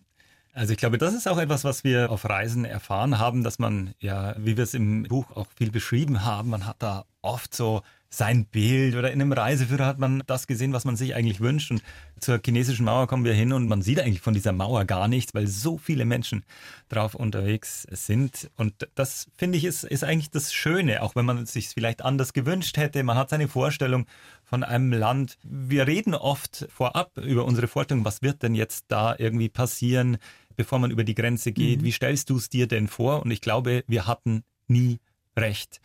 Also 0.54 0.74
ich 0.74 0.80
glaube, 0.80 0.98
das 0.98 1.14
ist 1.14 1.28
auch 1.28 1.38
etwas, 1.38 1.64
was 1.64 1.84
wir 1.84 2.12
auf 2.12 2.28
Reisen 2.28 2.66
erfahren 2.66 3.20
haben, 3.20 3.44
dass 3.44 3.58
man, 3.58 3.94
ja, 4.00 4.36
wie 4.38 4.58
wir 4.58 4.66
es 4.66 4.74
im 4.74 5.04
Buch 5.04 5.32
auch 5.36 5.48
viel 5.56 5.72
beschrieben 5.72 6.26
haben, 6.26 6.50
man 6.50 6.66
hat 6.66 6.78
da 6.80 7.06
oft 7.22 7.56
so 7.56 7.84
sein 8.14 8.46
Bild 8.46 8.96
oder 8.96 9.12
in 9.12 9.22
einem 9.22 9.32
Reiseführer 9.32 9.86
hat 9.86 9.98
man 9.98 10.22
das 10.28 10.46
gesehen, 10.46 10.74
was 10.74 10.84
man 10.84 10.98
sich 10.98 11.16
eigentlich 11.16 11.40
wünscht. 11.40 11.72
Und 11.72 11.82
zur 12.20 12.42
chinesischen 12.44 12.86
Mauer 12.86 13.08
kommen 13.08 13.24
wir 13.24 13.34
hin 13.34 13.54
und 13.54 13.70
man 13.70 13.82
sieht 13.82 14.02
eigentlich 14.02 14.20
von 14.20 14.34
dieser 14.34 14.52
Mauer 14.52 14.84
gar 14.84 15.08
nichts, 15.08 15.34
weil 15.34 15.48
so 15.48 15.78
viele 15.78 16.04
Menschen 16.04 16.44
drauf 16.90 17.16
unterwegs 17.16 17.88
sind. 17.90 18.52
Und 18.58 18.90
das 18.96 19.28
finde 19.38 19.58
ich 19.58 19.64
ist, 19.64 19.86
ist 19.86 20.04
eigentlich 20.04 20.30
das 20.30 20.54
Schöne, 20.54 21.02
auch 21.04 21.16
wenn 21.16 21.26
man 21.26 21.38
es 21.38 21.54
sich 21.54 21.70
vielleicht 21.70 22.04
anders 22.04 22.34
gewünscht 22.34 22.76
hätte. 22.76 23.02
Man 23.04 23.18
hat 23.18 23.30
seine 23.30 23.48
Vorstellung 23.48 24.06
von 24.44 24.66
einem 24.66 24.92
Land. 24.92 25.38
Wir 25.44 25.88
reden 25.88 26.14
oft 26.14 26.68
vorab 26.70 27.18
über 27.18 27.46
unsere 27.46 27.70
Vorstellung, 27.70 28.04
was 28.04 28.22
wird 28.22 28.44
denn 28.44 28.56
jetzt 28.56 28.86
da 28.90 29.16
irgendwie 29.18 29.50
passieren, 29.50 30.18
bevor 30.58 30.80
man 30.80 30.92
über 30.92 31.06
die 31.06 31.16
Grenze 31.16 31.54
geht. 31.54 31.80
Mhm. 31.80 31.86
Wie 31.86 31.92
stellst 31.94 32.30
du 32.30 32.36
es 32.36 32.50
dir 32.50 32.68
denn 32.68 32.90
vor? 32.90 33.22
Und 33.24 33.32
ich 33.32 33.40
glaube, 33.40 33.86
wir 33.88 34.06
hatten 34.06 34.44
nie 34.68 35.00
recht 35.38 35.80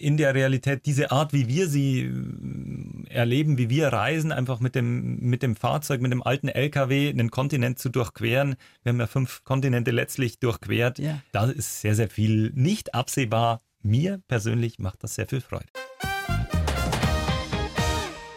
in 0.00 0.16
der 0.16 0.34
Realität 0.34 0.86
diese 0.86 1.10
Art, 1.10 1.32
wie 1.32 1.46
wir 1.46 1.68
sie 1.68 2.00
äh, 2.00 3.12
erleben, 3.12 3.58
wie 3.58 3.68
wir 3.68 3.88
reisen, 3.88 4.32
einfach 4.32 4.60
mit 4.60 4.74
dem, 4.74 5.20
mit 5.20 5.42
dem 5.42 5.56
Fahrzeug, 5.56 6.00
mit 6.00 6.10
dem 6.10 6.22
alten 6.22 6.48
LKW 6.48 7.10
einen 7.10 7.30
Kontinent 7.30 7.78
zu 7.78 7.90
durchqueren. 7.90 8.56
Wir 8.82 8.92
haben 8.92 9.00
ja 9.00 9.06
fünf 9.06 9.44
Kontinente 9.44 9.90
letztlich 9.90 10.38
durchquert. 10.38 10.98
Ja. 10.98 11.20
Da 11.32 11.50
ist 11.50 11.80
sehr, 11.82 11.94
sehr 11.94 12.08
viel 12.08 12.50
nicht 12.54 12.94
absehbar. 12.94 13.60
Mir 13.82 14.20
persönlich 14.26 14.78
macht 14.78 15.02
das 15.02 15.14
sehr 15.14 15.28
viel 15.28 15.40
Freude. 15.40 15.66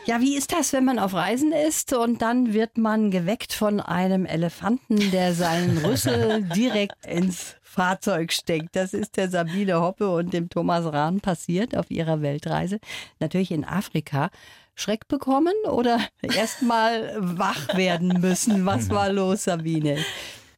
Ja, 0.05 0.19
wie 0.19 0.35
ist 0.35 0.51
das, 0.51 0.73
wenn 0.73 0.83
man 0.83 0.99
auf 0.99 1.13
Reisen 1.13 1.53
ist 1.53 1.93
und 1.93 2.21
dann 2.21 2.53
wird 2.53 2.77
man 2.77 3.09
geweckt 3.09 3.53
von 3.53 3.79
einem 3.79 4.25
Elefanten, 4.25 5.11
der 5.11 5.33
seinen 5.33 5.77
Rüssel 5.77 6.43
direkt 6.55 7.05
ins 7.05 7.55
Fahrzeug 7.73 8.31
steckt? 8.31 8.75
Das 8.75 8.93
ist 8.93 9.17
der 9.17 9.29
Sabine 9.29 9.81
Hoppe 9.81 10.09
und 10.13 10.31
dem 10.31 10.49
Thomas 10.49 10.85
Rahn 10.85 11.21
passiert 11.21 11.75
auf 11.75 11.89
ihrer 11.89 12.21
Weltreise. 12.21 12.79
Natürlich 13.19 13.51
in 13.51 13.65
Afrika. 13.65 14.29
Schreck 14.75 15.07
bekommen 15.07 15.53
oder 15.65 15.99
erstmal 16.21 17.15
wach 17.17 17.75
werden 17.75 18.21
müssen? 18.21 18.65
Was 18.65 18.89
war 18.89 19.11
los, 19.11 19.43
Sabine? 19.45 20.03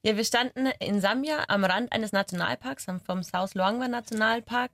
Ja, 0.04 0.16
wir 0.18 0.24
standen 0.24 0.68
in 0.80 1.02
Sambia 1.02 1.46
am 1.48 1.64
Rand 1.64 1.92
eines 1.92 2.12
Nationalparks, 2.12 2.86
vom 3.06 3.24
South 3.24 3.56
Luangwa 3.56 3.88
Nationalpark. 3.88 4.72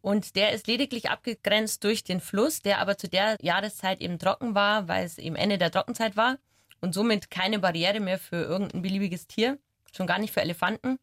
Und 0.00 0.36
der 0.36 0.52
ist 0.52 0.66
lediglich 0.66 1.10
abgegrenzt 1.10 1.82
durch 1.84 2.04
den 2.04 2.20
Fluss, 2.20 2.60
der 2.60 2.78
aber 2.78 2.98
zu 2.98 3.08
der 3.08 3.36
Jahreszeit 3.40 4.00
eben 4.00 4.18
trocken 4.18 4.54
war, 4.54 4.86
weil 4.86 5.04
es 5.04 5.18
eben 5.18 5.36
Ende 5.36 5.58
der 5.58 5.70
Trockenzeit 5.70 6.16
war 6.16 6.38
und 6.80 6.94
somit 6.94 7.30
keine 7.30 7.58
Barriere 7.58 8.00
mehr 8.00 8.18
für 8.18 8.36
irgendein 8.36 8.82
beliebiges 8.82 9.26
Tier, 9.26 9.58
schon 9.92 10.06
gar 10.06 10.18
nicht 10.18 10.32
für 10.32 10.40
Elefanten. 10.40 10.98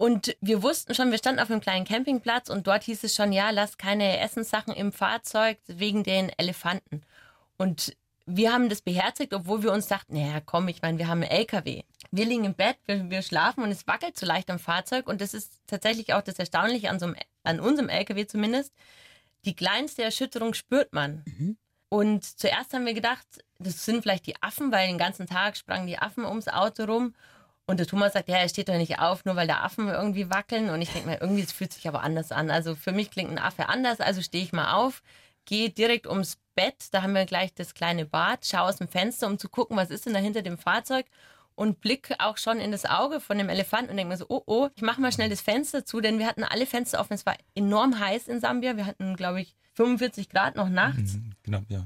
Und 0.00 0.34
wir 0.40 0.62
wussten 0.62 0.94
schon, 0.94 1.10
wir 1.10 1.18
standen 1.18 1.42
auf 1.42 1.50
einem 1.50 1.60
kleinen 1.60 1.84
Campingplatz 1.84 2.48
und 2.48 2.66
dort 2.66 2.84
hieß 2.84 3.04
es 3.04 3.14
schon, 3.14 3.34
ja, 3.34 3.50
lass 3.50 3.76
keine 3.76 4.18
Essenssachen 4.20 4.72
im 4.72 4.92
Fahrzeug 4.92 5.58
wegen 5.66 6.04
den 6.04 6.30
Elefanten. 6.38 7.02
Und 7.58 7.94
wir 8.24 8.50
haben 8.50 8.70
das 8.70 8.80
beherzigt, 8.80 9.34
obwohl 9.34 9.62
wir 9.62 9.72
uns 9.72 9.88
dachten, 9.88 10.14
naja, 10.14 10.40
komm, 10.40 10.68
ich 10.68 10.80
meine, 10.80 10.96
wir 10.96 11.06
haben 11.06 11.20
einen 11.20 11.30
LKW. 11.30 11.82
Wir 12.12 12.24
liegen 12.24 12.46
im 12.46 12.54
Bett, 12.54 12.78
wir, 12.86 13.10
wir, 13.10 13.20
schlafen 13.20 13.62
und 13.62 13.70
es 13.70 13.86
wackelt 13.86 14.18
so 14.18 14.24
leicht 14.24 14.48
am 14.48 14.58
Fahrzeug. 14.58 15.06
Und 15.06 15.20
das 15.20 15.34
ist 15.34 15.52
tatsächlich 15.66 16.14
auch 16.14 16.22
das 16.22 16.38
Erstaunliche 16.38 16.88
an, 16.88 16.98
so 16.98 17.04
einem, 17.04 17.16
an 17.44 17.60
unserem 17.60 17.90
LKW 17.90 18.26
zumindest. 18.26 18.72
Die 19.44 19.54
kleinste 19.54 20.02
Erschütterung 20.02 20.54
spürt 20.54 20.94
man. 20.94 21.24
Mhm. 21.26 21.58
Und 21.90 22.24
zuerst 22.24 22.72
haben 22.72 22.86
wir 22.86 22.94
gedacht, 22.94 23.26
das 23.58 23.84
sind 23.84 24.00
vielleicht 24.00 24.26
die 24.26 24.42
Affen, 24.42 24.72
weil 24.72 24.88
den 24.88 24.96
ganzen 24.96 25.26
Tag 25.26 25.58
sprangen 25.58 25.86
die 25.86 25.98
Affen 25.98 26.24
ums 26.24 26.48
Auto 26.48 26.84
rum. 26.84 27.14
Und 27.70 27.78
der 27.78 27.86
Thomas 27.86 28.14
sagt, 28.14 28.28
ja, 28.28 28.38
er 28.38 28.48
steht 28.48 28.68
doch 28.68 28.76
nicht 28.76 28.98
auf, 28.98 29.24
nur 29.24 29.36
weil 29.36 29.46
da 29.46 29.60
Affen 29.60 29.86
irgendwie 29.86 30.28
wackeln. 30.28 30.70
Und 30.70 30.82
ich 30.82 30.90
denke 30.92 31.08
mir, 31.08 31.20
irgendwie, 31.20 31.42
es 31.42 31.52
fühlt 31.52 31.72
sich 31.72 31.86
aber 31.86 32.02
anders 32.02 32.32
an. 32.32 32.50
Also 32.50 32.74
für 32.74 32.90
mich 32.90 33.12
klingt 33.12 33.30
ein 33.30 33.38
Affe 33.38 33.68
anders, 33.68 34.00
also 34.00 34.22
stehe 34.22 34.42
ich 34.42 34.52
mal 34.52 34.72
auf, 34.72 35.04
gehe 35.44 35.70
direkt 35.70 36.08
ums 36.08 36.38
Bett, 36.56 36.88
da 36.90 37.02
haben 37.02 37.14
wir 37.14 37.26
gleich 37.26 37.54
das 37.54 37.72
kleine 37.72 38.06
Bad, 38.06 38.44
schaue 38.44 38.62
aus 38.62 38.78
dem 38.78 38.88
Fenster, 38.88 39.28
um 39.28 39.38
zu 39.38 39.48
gucken, 39.48 39.76
was 39.76 39.90
ist 39.90 40.04
denn 40.04 40.14
da 40.14 40.18
hinter 40.18 40.42
dem 40.42 40.58
Fahrzeug 40.58 41.06
und 41.54 41.80
blicke 41.80 42.16
auch 42.18 42.38
schon 42.38 42.58
in 42.58 42.72
das 42.72 42.86
Auge 42.86 43.20
von 43.20 43.38
dem 43.38 43.48
Elefanten 43.48 43.92
und 43.92 43.96
denke 43.98 44.10
mir 44.10 44.18
so, 44.18 44.26
oh, 44.28 44.42
oh, 44.46 44.68
ich 44.74 44.82
mache 44.82 45.00
mal 45.00 45.12
schnell 45.12 45.30
das 45.30 45.40
Fenster 45.40 45.84
zu, 45.84 46.00
denn 46.00 46.18
wir 46.18 46.26
hatten 46.26 46.42
alle 46.42 46.66
Fenster 46.66 46.98
offen. 46.98 47.14
Es 47.14 47.24
war 47.24 47.36
enorm 47.54 48.00
heiß 48.00 48.26
in 48.26 48.40
Sambia. 48.40 48.76
Wir 48.76 48.86
hatten, 48.86 49.14
glaube 49.14 49.42
ich, 49.42 49.54
45 49.74 50.28
Grad 50.28 50.56
noch 50.56 50.68
nachts. 50.68 51.18
Genau, 51.44 51.60
ja. 51.68 51.84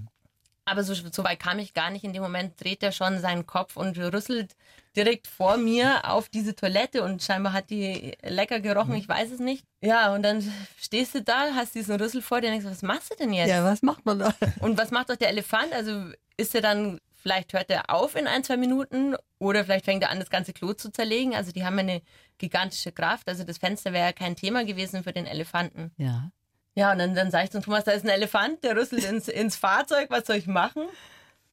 Aber 0.67 0.83
so, 0.83 0.95
so 0.95 1.25
weit 1.25 1.41
kam 1.41 1.59
ich 1.59 1.75
gar 1.75 1.91
nicht. 1.91 2.05
In 2.05 2.13
dem 2.13 2.23
Moment 2.23 2.63
dreht 2.63 2.83
er 2.83 2.93
schon 2.93 3.21
seinen 3.21 3.47
Kopf 3.47 3.77
und 3.77 3.99
rüsselt 3.99 4.57
direkt 4.97 5.27
vor 5.27 5.57
mir 5.57 6.09
auf 6.11 6.29
diese 6.29 6.55
Toilette 6.55 7.03
und 7.03 7.23
scheinbar 7.23 7.53
hat 7.53 7.71
die 7.71 8.17
lecker 8.23 8.61
gerochen, 8.61 8.95
ich 8.95 9.09
weiß 9.09 9.33
es 9.33 9.41
nicht. 9.41 9.65
Ja, 9.81 10.15
und 10.15 10.23
dann 10.23 10.43
stehst 10.79 11.15
du 11.15 11.23
da, 11.23 11.55
hast 11.55 11.75
diesen 11.75 12.01
Rüssel 12.01 12.23
vor 12.23 12.41
dir 12.41 12.47
und 12.47 12.53
denkst, 12.53 12.67
was 12.67 12.83
machst 12.83 13.13
du 13.13 13.17
denn 13.17 13.33
jetzt? 13.33 13.49
Ja, 13.51 13.65
was 13.65 13.83
macht 13.83 14.07
man 14.07 14.21
da? 14.21 14.35
Und 14.61 14.79
was 14.79 14.91
macht 14.91 15.11
doch 15.11 15.17
der 15.17 15.29
Elefant? 15.31 15.73
Also 15.73 16.13
ist 16.37 16.55
er 16.55 16.61
dann, 16.61 17.01
vielleicht 17.13 17.53
hört 17.53 17.71
er 17.71 17.91
auf 17.91 18.15
in 18.15 18.27
ein, 18.27 18.45
zwei 18.45 18.57
Minuten 18.57 19.17
oder 19.39 19.65
vielleicht 19.65 19.85
fängt 19.85 20.03
er 20.03 20.11
an, 20.11 20.21
das 20.21 20.31
ganze 20.31 20.53
Klo 20.53 20.73
zu 20.73 20.91
zerlegen. 20.91 21.35
Also 21.35 21.53
die 21.53 21.65
haben 21.65 21.79
eine 21.79 22.01
gigantische 22.39 22.93
Kraft. 22.93 23.29
Also 23.29 23.45
das 23.45 23.59
Fenster 23.59 23.93
wäre 23.93 24.07
ja 24.07 24.13
kein 24.13 24.37
Thema 24.37 24.65
gewesen 24.65 25.03
für 25.03 25.13
den 25.13 25.27
Elefanten. 25.27 25.93
Ja. 25.97 26.31
Ja, 26.77 26.93
und 26.93 26.99
dann, 26.99 27.15
dann 27.15 27.31
sage 27.31 27.45
ich 27.45 27.51
zum 27.51 27.63
Thomas, 27.63 27.85
da 27.85 27.93
ist 27.93 28.05
ein 28.05 28.09
Elefant, 28.09 28.65
der 28.65 28.77
rüsselt 28.77 29.05
ins, 29.05 29.29
ins 29.29 29.57
Fahrzeug, 29.57 30.11
was 30.11 30.27
soll 30.27 30.37
ich 30.37 30.47
machen? 30.47 30.83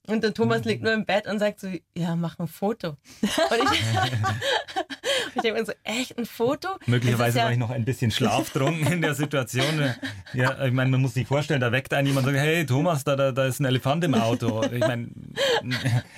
Und 0.07 0.23
der 0.23 0.33
Thomas 0.33 0.63
liegt 0.65 0.81
nur 0.81 0.93
im 0.93 1.05
Bett 1.05 1.27
und 1.27 1.39
sagt 1.39 1.59
so, 1.59 1.67
ja, 1.95 2.15
mach 2.15 2.39
ein 2.39 2.47
Foto. 2.47 2.97
Und 3.21 3.73
ich, 3.73 3.81
ich 5.35 5.41
denke 5.43 5.59
mir 5.59 5.65
so, 5.65 5.73
echt 5.83 6.17
ein 6.17 6.25
Foto? 6.25 6.69
Möglicherweise 6.87 7.37
ja 7.37 7.45
war 7.45 7.51
ich 7.51 7.59
noch 7.59 7.69
ein 7.69 7.85
bisschen 7.85 8.09
schlaftrunken 8.09 8.91
in 8.91 9.01
der 9.01 9.13
Situation. 9.13 9.93
Ja, 10.33 10.65
ich 10.65 10.73
meine, 10.73 10.89
man 10.89 11.01
muss 11.01 11.13
sich 11.13 11.27
vorstellen, 11.27 11.61
da 11.61 11.71
weckt 11.71 11.93
einen 11.93 12.07
jemand 12.07 12.25
und 12.25 12.33
sagt, 12.33 12.45
hey 12.45 12.65
Thomas, 12.65 13.03
da, 13.03 13.15
da, 13.15 13.31
da 13.31 13.45
ist 13.45 13.59
ein 13.59 13.65
Elefant 13.65 14.03
im 14.03 14.15
Auto. 14.15 14.63
Ich 14.63 14.79
meine, 14.79 15.09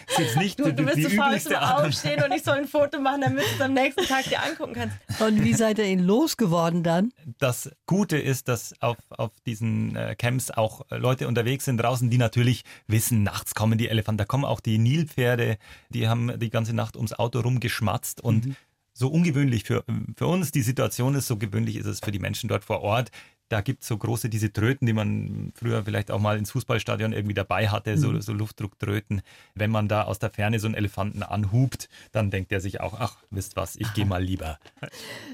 ist 0.07 0.19
jetzt 0.19 0.37
nicht 0.37 0.59
du, 0.59 0.71
die, 0.71 0.75
du 0.75 0.85
die 0.85 1.03
üblichste 1.03 1.59
Art. 1.59 1.85
aufstehen 1.85 2.23
und 2.23 2.31
ich 2.31 2.43
soll 2.43 2.59
ein 2.59 2.67
Foto 2.67 3.01
machen, 3.01 3.21
damit 3.21 3.43
du 3.43 3.55
es 3.55 3.61
am 3.61 3.73
nächsten 3.73 4.05
Tag 4.05 4.23
dir 4.25 4.41
angucken 4.41 4.73
kannst. 4.73 4.95
Und 5.21 5.43
wie 5.43 5.53
seid 5.53 5.77
ihr 5.79 5.85
ihn 5.85 5.99
losgeworden 5.99 6.83
dann? 6.83 7.11
Das 7.37 7.69
Gute 7.85 8.17
ist, 8.17 8.47
dass 8.47 8.73
auf, 8.81 8.97
auf 9.09 9.31
diesen 9.45 9.95
äh, 9.97 10.15
Camps 10.15 10.51
auch 10.51 10.85
Leute 10.89 11.27
unterwegs 11.27 11.65
sind 11.65 11.77
draußen, 11.77 12.09
die 12.09 12.17
natürlich 12.17 12.63
wissen, 12.87 13.23
nachts 13.23 13.53
kommen 13.53 13.72
kommen 13.73 13.79
die 13.79 13.89
Elefanten, 13.89 14.17
da 14.19 14.25
kommen 14.25 14.45
auch 14.45 14.59
die 14.59 14.77
Nilpferde, 14.77 15.57
die 15.89 16.07
haben 16.07 16.39
die 16.39 16.51
ganze 16.51 16.75
Nacht 16.75 16.95
ums 16.95 17.13
Auto 17.13 17.39
rumgeschmatzt 17.39 18.21
und 18.21 18.45
mhm. 18.45 18.55
so 18.93 19.07
ungewöhnlich 19.07 19.63
für, 19.63 19.83
für 20.15 20.27
uns 20.27 20.51
die 20.51 20.61
Situation 20.61 21.15
ist, 21.15 21.25
so 21.25 21.37
gewöhnlich 21.37 21.77
ist 21.77 21.87
es 21.87 21.99
für 21.99 22.11
die 22.11 22.19
Menschen 22.19 22.49
dort 22.49 22.63
vor 22.63 22.81
Ort. 22.81 23.09
Da 23.53 23.61
gibt 23.61 23.83
es 23.83 23.87
so 23.87 23.99
große, 23.99 24.29
diese 24.29 24.51
Tröten, 24.51 24.87
die 24.87 24.93
man 24.93 25.51
früher 25.53 25.83
vielleicht 25.83 26.09
auch 26.09 26.19
mal 26.19 26.39
ins 26.39 26.49
Fußballstadion 26.49 27.13
irgendwie 27.13 27.35
dabei 27.35 27.69
hatte, 27.69 27.99
so, 27.99 28.09
mhm. 28.09 28.19
so 28.19 28.33
Luftdrucktröten. 28.33 29.21
Wenn 29.53 29.69
man 29.69 29.87
da 29.87 30.05
aus 30.05 30.17
der 30.17 30.31
Ferne 30.31 30.59
so 30.59 30.65
einen 30.65 30.73
Elefanten 30.73 31.21
anhubt, 31.21 31.87
dann 32.13 32.31
denkt 32.31 32.51
er 32.51 32.61
sich 32.61 32.81
auch, 32.81 32.99
ach, 32.99 33.17
wisst 33.29 33.55
was, 33.55 33.75
ich 33.75 33.93
gehe 33.93 34.07
mal 34.07 34.23
lieber. 34.23 34.57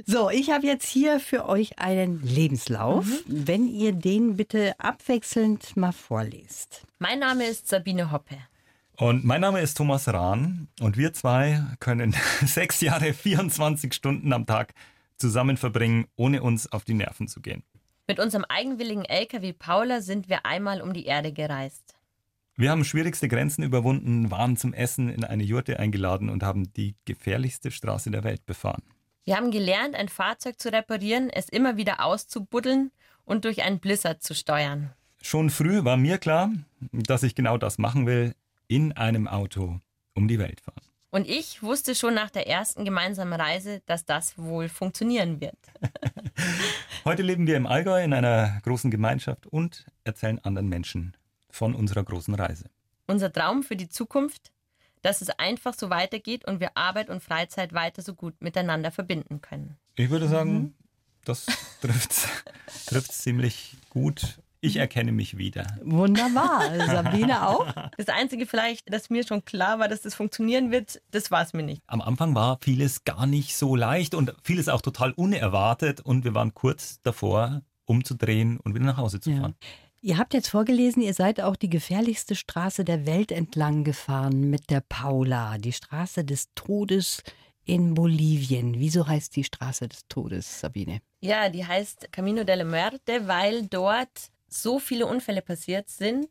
So, 0.06 0.30
ich 0.30 0.52
habe 0.52 0.68
jetzt 0.68 0.86
hier 0.86 1.22
für 1.22 1.48
euch 1.48 1.80
einen 1.80 2.22
Lebenslauf. 2.22 3.06
Mhm. 3.06 3.48
Wenn 3.48 3.68
ihr 3.70 3.94
den 3.94 4.36
bitte 4.36 4.78
abwechselnd 4.82 5.78
mal 5.78 5.94
vorlest. 5.94 6.86
Mein 6.98 7.20
Name 7.20 7.46
ist 7.46 7.70
Sabine 7.70 8.12
Hoppe. 8.12 8.36
Und 8.98 9.24
mein 9.24 9.40
Name 9.40 9.62
ist 9.62 9.78
Thomas 9.78 10.10
Rahn 10.10 10.68
und 10.82 10.98
wir 10.98 11.14
zwei 11.14 11.64
können 11.80 12.14
sechs 12.46 12.82
Jahre, 12.82 13.14
24 13.14 13.94
Stunden 13.94 14.34
am 14.34 14.46
Tag 14.46 14.74
zusammen 15.16 15.56
verbringen, 15.56 16.08
ohne 16.18 16.44
uns 16.44 16.70
auf 16.70 16.84
die 16.84 16.96
Nerven 16.96 17.30
zu 17.30 17.40
gehen. 17.40 17.64
Mit 18.10 18.20
unserem 18.20 18.44
eigenwilligen 18.50 19.06
LKW 19.06 19.54
Paula 19.54 20.02
sind 20.02 20.30
wir 20.30 20.44
einmal 20.44 20.82
um 20.82 20.94
die 20.94 21.06
Erde 21.06 21.32
gereist. 21.32 21.94
Wir 22.56 22.72
haben 22.72 22.84
schwierigste 22.84 23.28
Grenzen 23.28 23.62
überwunden, 23.62 24.32
waren 24.32 24.58
zum 24.58 24.74
Essen 24.74 25.10
in 25.10 25.24
eine 25.24 25.44
Jurte 25.44 25.78
eingeladen 25.78 26.32
und 26.32 26.42
haben 26.42 26.74
die 26.74 26.96
gefährlichste 27.06 27.70
Straße 27.70 28.10
der 28.10 28.24
Welt 28.24 28.48
befahren. 28.48 28.82
Wir 29.26 29.38
haben 29.38 29.52
gelernt, 29.52 29.94
ein 29.94 30.10
Fahrzeug 30.10 30.60
zu 30.60 30.74
reparieren, 30.74 31.30
es 31.30 31.50
immer 31.50 31.78
wieder 31.78 32.04
auszubuddeln 32.04 32.90
und 33.26 33.46
durch 33.46 33.62
einen 33.62 33.80
Blizzard 33.80 34.24
zu 34.24 34.34
steuern. 34.34 34.92
Schon 35.22 35.52
früh 35.52 35.84
war 35.84 35.96
mir 35.96 36.18
klar, 36.18 36.52
dass 36.92 37.22
ich 37.22 37.36
genau 37.36 37.60
das 37.60 37.78
machen 37.78 38.08
will, 38.08 38.34
in 38.68 38.92
einem 38.94 39.28
Auto 39.28 39.82
um 40.16 40.28
die 40.28 40.40
Welt 40.40 40.62
fahren. 40.62 40.89
Und 41.12 41.28
ich 41.28 41.64
wusste 41.64 41.96
schon 41.96 42.14
nach 42.14 42.30
der 42.30 42.48
ersten 42.48 42.86
gemeinsamen 42.86 43.34
Reise, 43.34 43.82
dass 43.88 44.06
das 44.06 44.38
wohl 44.38 44.70
funktionieren 44.70 45.42
wird. 45.42 45.58
Heute 47.06 47.24
leben 47.24 47.48
wir 47.48 47.58
im 47.58 47.66
Allgäu 47.66 48.04
in 48.04 48.14
einer 48.14 48.60
großen 48.64 48.92
Gemeinschaft 48.92 49.48
und 49.48 49.88
erzählen 50.04 50.40
anderen 50.40 50.70
Menschen 50.70 51.18
von 51.50 51.74
unserer 51.74 52.04
großen 52.04 52.36
Reise. 52.36 52.66
Unser 53.08 53.34
Traum 53.34 53.64
für 53.64 53.76
die 53.76 53.90
Zukunft, 53.90 54.52
dass 55.02 55.22
es 55.22 55.30
einfach 55.32 55.74
so 55.74 55.90
weitergeht 55.90 56.46
und 56.46 56.60
wir 56.60 56.78
Arbeit 56.78 57.10
und 57.10 57.24
Freizeit 57.24 57.74
weiter 57.74 58.04
so 58.04 58.14
gut 58.14 58.40
miteinander 58.40 58.92
verbinden 58.92 59.42
können. 59.42 59.78
Ich 59.96 60.12
würde 60.12 60.28
sagen, 60.28 60.54
mhm. 60.54 60.74
das 61.26 61.48
trifft 61.82 63.10
es 63.12 63.18
ziemlich 63.18 63.78
gut 63.90 64.40
ich 64.62 64.76
erkenne 64.78 65.12
mich 65.12 65.38
wieder. 65.38 65.66
Wunderbar. 65.84 66.64
Sabine 66.88 67.48
auch? 67.48 67.68
Das 67.98 68.10
Einzige 68.10 68.46
vielleicht, 68.46 68.92
dass 68.92 69.10
mir 69.10 69.26
schon 69.26 69.46
klar 69.46 69.80
war, 69.80 69.88
dass 69.88 70.02
das 70.02 70.16
funktionieren 70.16 70.72
wird, 70.72 71.02
das 71.12 71.32
war 71.32 71.44
es 71.44 71.54
mir 71.54 71.64
nicht. 71.64 71.82
Am 71.88 72.02
Anfang 72.02 72.36
war 72.36 72.58
vieles 72.62 73.04
gar 73.06 73.26
nicht 73.26 73.56
so 73.56 73.76
leicht 73.76 74.14
und 74.16 74.34
vieles 74.44 74.70
auch 74.70 74.82
total 74.82 75.12
unerwartet 75.14 76.02
und 76.02 76.24
wir 76.24 76.34
waren 76.34 76.54
kurz 76.54 77.00
davor, 77.04 77.62
umzudrehen 77.86 78.60
und 78.60 78.76
wieder 78.76 78.86
nach 78.86 78.98
Hause 78.98 79.20
zu 79.20 79.32
fahren. 79.32 79.56
Ja. 79.62 79.68
Ihr 80.02 80.18
habt 80.18 80.34
jetzt 80.34 80.48
vorgelesen, 80.48 81.02
ihr 81.02 81.14
seid 81.14 81.42
auch 81.42 81.58
die 81.58 81.70
gefährlichste 81.70 82.36
Straße 82.36 82.86
der 82.86 83.06
Welt 83.06 83.34
entlang 83.34 83.84
gefahren 83.84 84.50
mit 84.50 84.70
der 84.70 84.80
Paula, 84.80 85.58
die 85.58 85.74
Straße 85.74 86.24
des 86.24 86.48
Todes 86.56 87.22
in 87.66 87.96
Bolivien. 87.96 88.80
Wieso 88.80 89.08
heißt 89.08 89.36
die 89.36 89.44
Straße 89.44 89.90
des 89.90 90.08
Todes, 90.08 90.62
Sabine? 90.62 91.02
Ja, 91.20 91.50
die 91.50 91.66
heißt 91.66 92.14
Camino 92.14 92.46
de 92.46 92.56
la 92.56 92.64
Muerte, 92.64 93.28
weil 93.28 93.68
dort 93.68 94.32
so 94.54 94.80
viele 94.80 95.06
Unfälle 95.06 95.42
passiert 95.42 95.90
sind, 95.90 96.30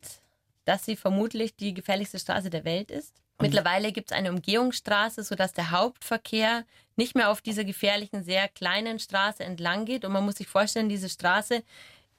dass 0.65 0.85
sie 0.85 0.95
vermutlich 0.95 1.55
die 1.55 1.73
gefährlichste 1.73 2.19
Straße 2.19 2.49
der 2.49 2.65
Welt 2.65 2.91
ist. 2.91 3.15
Mittlerweile 3.41 3.93
gibt 3.93 4.11
es 4.11 4.17
eine 4.17 4.31
Umgehungsstraße, 4.31 5.23
sodass 5.23 5.53
der 5.53 5.71
Hauptverkehr 5.71 6.65
nicht 6.97 7.15
mehr 7.15 7.29
auf 7.29 7.41
dieser 7.41 7.63
gefährlichen, 7.63 8.23
sehr 8.23 8.49
kleinen 8.49 8.99
Straße 8.99 9.43
entlang 9.43 9.85
geht. 9.85 10.03
Und 10.03 10.11
man 10.11 10.25
muss 10.25 10.35
sich 10.35 10.47
vorstellen, 10.47 10.89
diese 10.89 11.07
Straße 11.07 11.63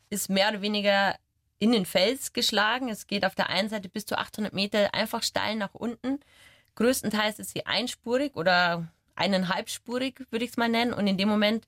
ist 0.08 0.30
mehr 0.30 0.48
oder 0.48 0.62
weniger 0.62 1.16
in 1.58 1.72
den 1.72 1.84
Fels 1.84 2.32
geschlagen. 2.32 2.88
Es 2.88 3.06
geht 3.06 3.26
auf 3.26 3.34
der 3.34 3.50
einen 3.50 3.68
Seite 3.68 3.90
bis 3.90 4.06
zu 4.06 4.16
800 4.16 4.54
Meter 4.54 4.94
einfach 4.94 5.22
steil 5.22 5.56
nach 5.56 5.74
unten. 5.74 6.20
Größtenteils 6.76 7.38
ist 7.38 7.50
sie 7.50 7.66
einspurig 7.66 8.34
oder 8.34 8.88
eineinhalbspurig, 9.14 10.24
würde 10.30 10.46
ich 10.46 10.52
es 10.52 10.56
mal 10.56 10.70
nennen. 10.70 10.94
Und 10.94 11.06
in 11.06 11.18
dem 11.18 11.28
Moment, 11.28 11.66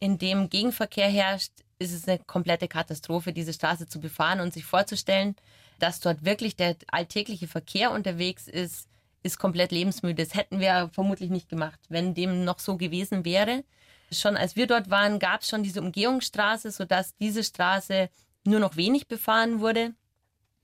in 0.00 0.16
dem 0.16 0.48
Gegenverkehr 0.48 1.08
herrscht, 1.08 1.52
ist 1.84 1.92
es 1.92 2.08
eine 2.08 2.18
komplette 2.18 2.68
Katastrophe, 2.68 3.32
diese 3.32 3.52
Straße 3.52 3.86
zu 3.86 4.00
befahren 4.00 4.40
und 4.40 4.52
sich 4.52 4.64
vorzustellen, 4.64 5.36
dass 5.78 6.00
dort 6.00 6.24
wirklich 6.24 6.56
der 6.56 6.76
alltägliche 6.88 7.46
Verkehr 7.48 7.90
unterwegs 7.92 8.48
ist, 8.48 8.88
ist 9.22 9.38
komplett 9.38 9.72
lebensmüde. 9.72 10.22
Das 10.22 10.34
hätten 10.34 10.60
wir 10.60 10.90
vermutlich 10.92 11.30
nicht 11.30 11.48
gemacht, 11.48 11.80
wenn 11.88 12.14
dem 12.14 12.44
noch 12.44 12.58
so 12.58 12.76
gewesen 12.76 13.24
wäre. 13.24 13.64
Schon 14.12 14.36
als 14.36 14.54
wir 14.54 14.66
dort 14.66 14.90
waren, 14.90 15.18
gab 15.18 15.40
es 15.40 15.48
schon 15.48 15.62
diese 15.62 15.80
Umgehungsstraße, 15.80 16.70
sodass 16.70 17.16
diese 17.16 17.42
Straße 17.42 18.10
nur 18.44 18.60
noch 18.60 18.76
wenig 18.76 19.08
befahren 19.08 19.60
wurde. 19.60 19.94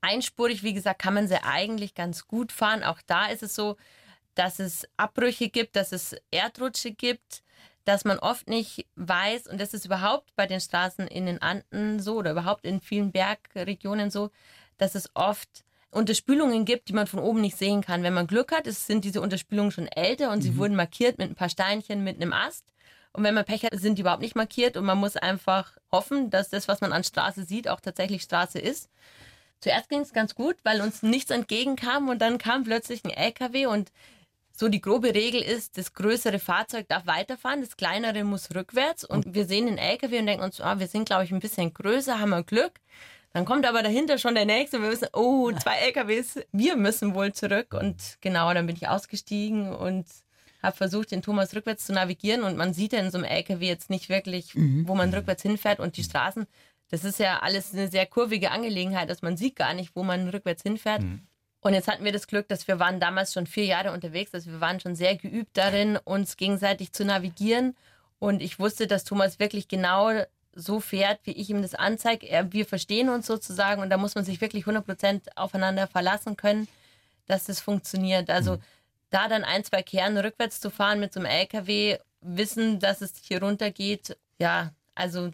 Einspurig, 0.01 0.63
wie 0.63 0.73
gesagt, 0.73 1.01
kann 1.01 1.13
man 1.13 1.27
sie 1.27 1.43
eigentlich 1.43 1.95
ganz 1.95 2.27
gut 2.27 2.51
fahren. 2.51 2.83
Auch 2.83 3.01
da 3.05 3.27
ist 3.27 3.43
es 3.43 3.55
so, 3.55 3.77
dass 4.35 4.59
es 4.59 4.87
Abbrüche 4.97 5.49
gibt, 5.49 5.75
dass 5.75 5.91
es 5.91 6.15
Erdrutsche 6.31 6.91
gibt 6.91 7.43
dass 7.91 8.05
man 8.05 8.19
oft 8.19 8.47
nicht 8.47 8.87
weiß, 8.95 9.47
und 9.47 9.59
das 9.59 9.73
ist 9.73 9.85
überhaupt 9.85 10.33
bei 10.37 10.47
den 10.47 10.61
Straßen 10.61 11.07
in 11.07 11.25
den 11.25 11.41
Anden 11.41 11.99
so 11.99 12.15
oder 12.15 12.31
überhaupt 12.31 12.63
in 12.63 12.79
vielen 12.79 13.11
Bergregionen 13.11 14.09
so, 14.09 14.31
dass 14.77 14.95
es 14.95 15.09
oft 15.13 15.65
Unterspülungen 15.89 16.63
gibt, 16.63 16.87
die 16.87 16.93
man 16.93 17.05
von 17.05 17.19
oben 17.19 17.41
nicht 17.41 17.57
sehen 17.57 17.81
kann. 17.81 18.01
Wenn 18.01 18.13
man 18.13 18.27
Glück 18.27 18.53
hat, 18.53 18.65
es 18.65 18.87
sind 18.87 19.03
diese 19.03 19.19
Unterspülungen 19.19 19.71
schon 19.71 19.87
älter 19.89 20.31
und 20.31 20.37
mhm. 20.37 20.41
sie 20.41 20.57
wurden 20.57 20.77
markiert 20.77 21.17
mit 21.17 21.31
ein 21.31 21.35
paar 21.35 21.49
Steinchen, 21.49 22.01
mit 22.01 22.15
einem 22.15 22.31
Ast. 22.31 22.63
Und 23.11 23.25
wenn 23.25 23.35
man 23.35 23.43
Pech 23.43 23.63
hat, 23.63 23.77
sind 23.77 23.97
die 23.97 24.03
überhaupt 24.03 24.21
nicht 24.21 24.37
markiert 24.37 24.77
und 24.77 24.85
man 24.85 24.97
muss 24.97 25.17
einfach 25.17 25.77
hoffen, 25.91 26.29
dass 26.29 26.47
das, 26.47 26.69
was 26.69 26.79
man 26.79 26.93
an 26.93 27.03
Straße 27.03 27.43
sieht, 27.43 27.67
auch 27.67 27.81
tatsächlich 27.81 28.21
Straße 28.21 28.57
ist. 28.57 28.89
Zuerst 29.59 29.89
ging 29.89 29.99
es 29.99 30.13
ganz 30.13 30.33
gut, 30.33 30.55
weil 30.63 30.79
uns 30.79 31.03
nichts 31.03 31.29
entgegenkam 31.29 32.07
und 32.07 32.19
dann 32.19 32.37
kam 32.37 32.63
plötzlich 32.63 33.03
ein 33.03 33.11
LKW 33.11 33.65
und 33.65 33.91
so 34.61 34.69
die 34.69 34.79
grobe 34.79 35.15
Regel 35.15 35.41
ist, 35.41 35.79
das 35.79 35.95
größere 35.95 36.37
Fahrzeug 36.37 36.87
darf 36.87 37.07
weiterfahren, 37.07 37.61
das 37.61 37.77
kleinere 37.77 38.23
muss 38.23 38.53
rückwärts 38.53 39.03
und 39.03 39.33
wir 39.33 39.45
sehen 39.45 39.65
den 39.65 39.79
LKW 39.79 40.19
und 40.19 40.27
denken 40.27 40.43
uns, 40.43 40.61
ah, 40.61 40.77
wir 40.77 40.85
sind 40.85 41.05
glaube 41.05 41.23
ich 41.23 41.31
ein 41.31 41.39
bisschen 41.39 41.73
größer, 41.73 42.19
haben 42.19 42.29
wir 42.29 42.43
Glück. 42.43 42.73
Dann 43.33 43.45
kommt 43.45 43.65
aber 43.65 43.81
dahinter 43.81 44.19
schon 44.19 44.35
der 44.35 44.45
nächste 44.45 44.77
und 44.77 44.83
wir 44.83 44.91
wissen, 44.91 45.07
oh, 45.13 45.51
zwei 45.53 45.77
LKWs, 45.87 46.41
wir 46.51 46.75
müssen 46.75 47.15
wohl 47.15 47.33
zurück 47.33 47.73
und 47.73 48.19
genau, 48.21 48.53
dann 48.53 48.67
bin 48.67 48.75
ich 48.75 48.87
ausgestiegen 48.87 49.73
und 49.73 50.05
habe 50.61 50.77
versucht, 50.77 51.09
den 51.09 51.23
Thomas 51.23 51.55
rückwärts 51.55 51.87
zu 51.87 51.93
navigieren 51.93 52.43
und 52.43 52.55
man 52.55 52.75
sieht 52.75 52.93
ja 52.93 52.99
in 52.99 53.09
so 53.09 53.17
einem 53.17 53.25
LKW 53.25 53.65
jetzt 53.65 53.89
nicht 53.89 54.09
wirklich, 54.09 54.53
mhm. 54.53 54.87
wo 54.87 54.93
man 54.93 55.11
rückwärts 55.11 55.41
hinfährt 55.41 55.79
und 55.79 55.97
die 55.97 56.03
Straßen 56.03 56.45
das 56.91 57.05
ist 57.05 57.19
ja 57.19 57.39
alles 57.39 57.73
eine 57.73 57.87
sehr 57.87 58.05
kurvige 58.05 58.51
Angelegenheit, 58.51 59.09
dass 59.09 59.21
man 59.21 59.37
sieht 59.37 59.55
gar 59.55 59.73
nicht, 59.73 59.95
wo 59.95 60.03
man 60.03 60.27
rückwärts 60.27 60.61
hinfährt. 60.61 61.01
Mhm. 61.01 61.21
Und 61.61 61.73
jetzt 61.73 61.87
hatten 61.87 62.03
wir 62.03 62.11
das 62.11 62.27
Glück, 62.27 62.47
dass 62.47 62.67
wir 62.67 62.79
waren 62.79 62.99
damals 62.99 63.33
schon 63.33 63.45
vier 63.45 63.65
Jahre 63.65 63.91
unterwegs, 63.91 64.33
also 64.33 64.51
wir 64.51 64.61
waren 64.61 64.79
schon 64.79 64.95
sehr 64.95 65.15
geübt 65.15 65.55
darin, 65.57 65.97
uns 66.03 66.35
gegenseitig 66.35 66.91
zu 66.91 67.05
navigieren. 67.05 67.75
Und 68.19 68.41
ich 68.41 68.59
wusste, 68.59 68.87
dass 68.87 69.03
Thomas 69.03 69.39
wirklich 69.39 69.67
genau 69.67 70.11
so 70.53 70.79
fährt, 70.79 71.19
wie 71.23 71.31
ich 71.31 71.49
ihm 71.49 71.61
das 71.61 71.75
anzeige. 71.75 72.47
wir 72.51 72.65
verstehen 72.65 73.09
uns 73.09 73.27
sozusagen 73.27 73.81
und 73.81 73.89
da 73.89 73.97
muss 73.97 74.15
man 74.15 74.25
sich 74.25 74.41
wirklich 74.41 74.65
100% 74.65 75.21
aufeinander 75.35 75.87
verlassen 75.87 76.35
können, 76.35 76.67
dass 77.27 77.45
das 77.45 77.61
funktioniert. 77.61 78.29
Also 78.29 78.57
mhm. 78.57 78.61
da 79.11 79.27
dann 79.27 79.43
ein, 79.43 79.63
zwei 79.63 79.81
Kehren 79.81 80.17
rückwärts 80.17 80.59
zu 80.59 80.69
fahren 80.69 80.99
mit 80.99 81.13
so 81.13 81.19
einem 81.19 81.29
LKW, 81.29 81.99
wissen, 82.21 82.79
dass 82.79 83.01
es 83.01 83.13
hier 83.21 83.41
runter 83.41 83.71
geht, 83.71 84.17
ja, 84.39 84.71
also 84.95 85.31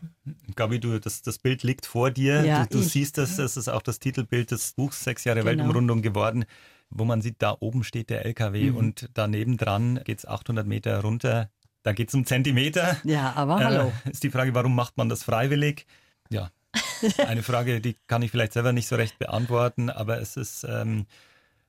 Gabi, 0.55 0.79
du, 0.79 0.99
das, 0.99 1.21
das 1.21 1.39
Bild 1.39 1.63
liegt 1.63 1.85
vor 1.85 2.11
dir. 2.11 2.45
Ja, 2.45 2.65
du, 2.65 2.77
du 2.77 2.83
siehst 2.83 3.17
das, 3.17 3.37
das 3.37 3.57
ist 3.57 3.67
auch 3.67 3.81
das 3.81 3.99
Titelbild 3.99 4.51
des 4.51 4.73
Buchs 4.73 5.03
Sechs 5.03 5.23
Jahre 5.23 5.39
genau. 5.39 5.51
Weltumrundung 5.51 6.01
geworden, 6.01 6.45
wo 6.89 7.05
man 7.05 7.21
sieht, 7.21 7.41
da 7.41 7.55
oben 7.59 7.83
steht 7.83 8.09
der 8.09 8.25
LKW 8.25 8.71
mhm. 8.71 8.77
und 8.77 9.09
daneben 9.13 9.57
dran 9.57 9.99
geht 10.03 10.19
es 10.19 10.25
800 10.25 10.65
Meter 10.65 11.01
runter. 11.01 11.49
Da 11.83 11.93
geht 11.93 12.09
es 12.09 12.15
um 12.15 12.25
Zentimeter. 12.25 12.97
Ja, 13.03 13.33
aber 13.35 13.59
hallo. 13.59 13.93
Äh, 14.05 14.11
ist 14.11 14.23
die 14.23 14.29
Frage, 14.29 14.53
warum 14.53 14.75
macht 14.75 14.97
man 14.97 15.09
das 15.09 15.23
freiwillig? 15.23 15.85
Ja, 16.29 16.51
eine 17.27 17.43
Frage, 17.43 17.81
die 17.81 17.95
kann 18.07 18.21
ich 18.21 18.31
vielleicht 18.31 18.53
selber 18.53 18.73
nicht 18.73 18.87
so 18.87 18.95
recht 18.95 19.17
beantworten, 19.19 19.89
aber 19.89 20.19
es 20.19 20.37
ist, 20.37 20.65
ähm, 20.67 21.05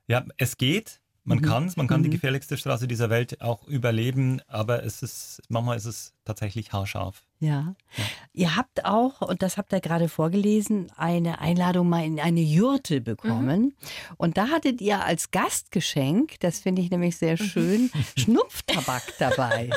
ja, 0.07 0.25
es 0.37 0.57
geht. 0.57 1.01
Man 1.23 1.39
mhm. 1.39 1.43
kann 1.43 1.65
es, 1.65 1.77
man 1.77 1.87
kann 1.87 2.01
mhm. 2.01 2.05
die 2.05 2.09
gefährlichste 2.11 2.57
Straße 2.57 2.87
dieser 2.87 3.09
Welt 3.09 3.41
auch 3.41 3.67
überleben, 3.67 4.41
aber 4.47 4.83
es 4.83 5.03
ist, 5.03 5.41
manchmal 5.49 5.77
ist 5.77 5.85
es 5.85 6.13
tatsächlich 6.25 6.73
haarscharf. 6.73 7.23
Ja. 7.39 7.75
ja. 7.95 8.03
Ihr 8.33 8.55
habt 8.55 8.85
auch, 8.85 9.21
und 9.21 9.41
das 9.41 9.57
habt 9.57 9.71
ihr 9.73 9.79
gerade 9.79 10.09
vorgelesen, 10.09 10.91
eine 10.97 11.39
Einladung 11.39 11.87
mal 11.87 12.05
in 12.05 12.19
eine 12.19 12.41
Jurte 12.41 13.01
bekommen. 13.01 13.61
Mhm. 13.61 13.73
Und 14.17 14.37
da 14.37 14.49
hattet 14.49 14.81
ihr 14.81 15.03
als 15.03 15.31
Gastgeschenk, 15.31 16.39
das 16.41 16.59
finde 16.59 16.81
ich 16.81 16.91
nämlich 16.91 17.17
sehr 17.17 17.37
schön, 17.37 17.91
Schnupftabak 18.17 19.03
dabei. 19.19 19.69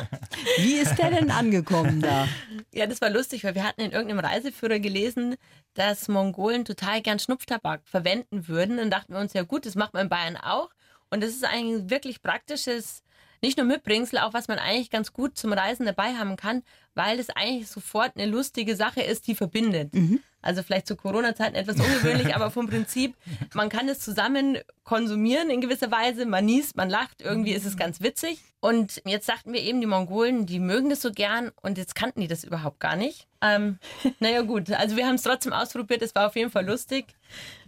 Wie 0.59 0.75
ist 0.75 0.97
der 0.97 1.11
denn 1.11 1.31
angekommen 1.31 2.00
da? 2.00 2.26
Ja, 2.73 2.87
das 2.87 3.00
war 3.00 3.11
lustig, 3.11 3.45
weil 3.45 3.54
wir 3.54 3.64
hatten 3.64 3.81
in 3.81 3.92
irgendeinem 3.92 4.21
Reiseführer 4.21 4.81
gelesen, 4.81 5.37
dass 5.75 6.09
Mongolen 6.09 6.64
total 6.64 7.00
gern 7.00 7.19
Schnupftabak 7.19 7.83
verwenden 7.85 8.49
würden. 8.49 8.76
Dann 8.76 8.90
dachten 8.90 9.12
wir 9.14 9.21
uns, 9.21 9.33
ja 9.33 9.42
gut, 9.42 9.66
das 9.66 9.76
macht 9.76 9.95
man 9.95 10.04
in 10.04 10.09
Bayern 10.09 10.37
auch. 10.37 10.71
Und 11.11 11.23
das 11.23 11.31
ist 11.31 11.45
ein 11.45 11.90
wirklich 11.90 12.23
praktisches 12.23 13.02
nicht 13.42 13.58
nur 13.58 13.66
Mitbringsel, 13.66 14.18
auch 14.18 14.32
was 14.32 14.49
man 14.49 14.58
eigentlich 14.58 14.90
ganz 14.90 15.12
gut 15.12 15.37
zum 15.37 15.52
Reisen 15.52 15.84
dabei 15.84 16.14
haben 16.14 16.37
kann, 16.37 16.62
weil 16.94 17.16
das 17.16 17.30
eigentlich 17.30 17.68
sofort 17.68 18.16
eine 18.16 18.26
lustige 18.26 18.76
Sache 18.76 19.02
ist, 19.02 19.26
die 19.26 19.34
verbindet. 19.34 19.92
Mhm. 19.94 20.20
Also 20.40 20.62
vielleicht 20.62 20.87
zu 20.87 20.96
Corona-Zeiten 20.96 21.54
etwas 21.54 21.76
ungewöhnlich, 21.76 22.34
aber 22.34 22.50
vom 22.50 22.68
Prinzip, 22.68 23.14
man 23.54 23.68
kann 23.68 23.88
es 23.88 24.00
zusammen 24.00 24.58
konsumieren 24.85 25.50
in 25.50 25.61
gewisser 25.61 25.90
Weise. 25.90 26.26
Man 26.26 26.44
niest, 26.44 26.76
man 26.76 26.90
lacht, 26.90 27.22
irgendwie 27.22 27.52
ist 27.52 27.66
es 27.66 27.76
ganz 27.76 28.00
witzig. 28.00 28.40
Und 28.62 29.03
jetzt 29.05 29.27
sagten 29.27 29.53
wir 29.53 29.61
eben, 29.61 29.81
die 29.81 29.88
Mongolen, 29.88 30.46
die 30.46 30.61
mögen 30.61 30.88
das 30.88 31.03
so 31.03 31.11
gern 31.11 31.51
und 31.62 31.79
jetzt 31.79 31.96
kannten 31.96 32.20
die 32.20 32.29
das 32.29 32.44
überhaupt 32.44 32.79
gar 32.79 32.94
nicht. 32.94 33.27
Ähm, 33.40 33.81
naja 34.20 34.42
gut, 34.42 34.70
also 34.70 34.96
wir 34.96 35.05
haben 35.05 35.16
es 35.16 35.22
trotzdem 35.22 35.53
ausprobiert, 35.53 36.01
es 36.01 36.14
war 36.14 36.29
auf 36.29 36.37
jeden 36.37 36.48
Fall 36.48 36.64
lustig. 36.64 37.07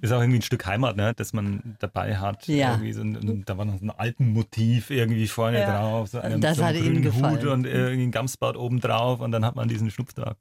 Ist 0.00 0.12
auch 0.12 0.20
irgendwie 0.20 0.38
ein 0.38 0.42
Stück 0.42 0.64
Heimat, 0.66 0.96
ne, 0.96 1.12
das 1.16 1.32
man 1.32 1.74
dabei 1.80 2.18
hat. 2.18 2.46
Ja. 2.46 2.80
So 2.92 3.00
ein, 3.00 3.42
da 3.44 3.58
war 3.58 3.64
noch 3.64 3.80
so 3.80 3.86
ein 3.86 3.90
Alpenmotiv 3.90 4.90
irgendwie 4.90 5.26
vorne 5.26 5.58
ja. 5.58 5.80
drauf, 5.80 6.10
so 6.10 6.20
einem, 6.20 6.40
das 6.40 6.58
so 6.58 6.62
gefallen. 6.62 7.38
Hut 7.38 7.44
und 7.44 7.66
irgendwie 7.66 8.04
ein 8.04 8.12
Gamsbad 8.12 8.56
oben 8.56 8.78
drauf 8.78 9.18
und 9.18 9.32
dann 9.32 9.44
hat 9.44 9.56
man 9.56 9.66
diesen 9.66 9.90
Schnupftag 9.90 10.36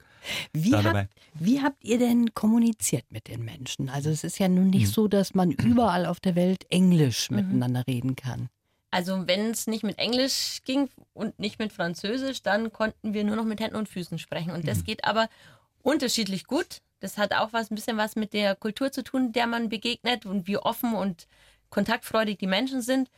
wie 0.52 0.70
da. 0.70 0.84
Habt, 0.84 1.08
wie 1.34 1.62
habt 1.62 1.82
ihr 1.82 1.98
denn 1.98 2.32
kommuniziert 2.32 3.06
mit 3.10 3.26
den 3.26 3.44
Menschen? 3.44 3.88
Also 3.88 4.08
es 4.08 4.22
ist 4.22 4.38
ja 4.38 4.46
nun 4.46 4.70
nicht 4.70 4.86
hm. 4.86 4.92
so, 4.92 5.08
dass 5.08 5.34
man 5.34 5.50
überall 5.50 6.06
auf 6.06 6.20
der 6.20 6.36
Welt 6.36 6.64
Englisch 6.70 7.28
mhm. 7.28 7.38
miteinander 7.38 7.82
reden 7.88 8.14
kann. 8.14 8.50
Also 8.94 9.26
wenn 9.26 9.50
es 9.50 9.66
nicht 9.66 9.82
mit 9.82 9.98
Englisch 9.98 10.60
ging 10.64 10.88
und 11.14 11.36
nicht 11.40 11.58
mit 11.58 11.72
Französisch, 11.72 12.44
dann 12.44 12.72
konnten 12.72 13.12
wir 13.12 13.24
nur 13.24 13.34
noch 13.34 13.44
mit 13.44 13.58
Händen 13.58 13.74
und 13.74 13.88
Füßen 13.88 14.20
sprechen. 14.20 14.52
Und 14.52 14.68
das 14.68 14.78
mhm. 14.78 14.84
geht 14.84 15.04
aber 15.04 15.28
unterschiedlich 15.82 16.46
gut. 16.46 16.80
Das 17.00 17.18
hat 17.18 17.34
auch 17.34 17.52
was 17.52 17.72
ein 17.72 17.74
bisschen 17.74 17.96
was 17.96 18.14
mit 18.14 18.32
der 18.32 18.54
Kultur 18.54 18.92
zu 18.92 19.02
tun, 19.02 19.32
der 19.32 19.48
man 19.48 19.68
begegnet 19.68 20.26
und 20.26 20.46
wie 20.46 20.58
offen 20.58 20.94
und 20.94 21.26
kontaktfreudig 21.70 22.38
die 22.38 22.46
Menschen 22.46 22.82
sind. 22.82 23.10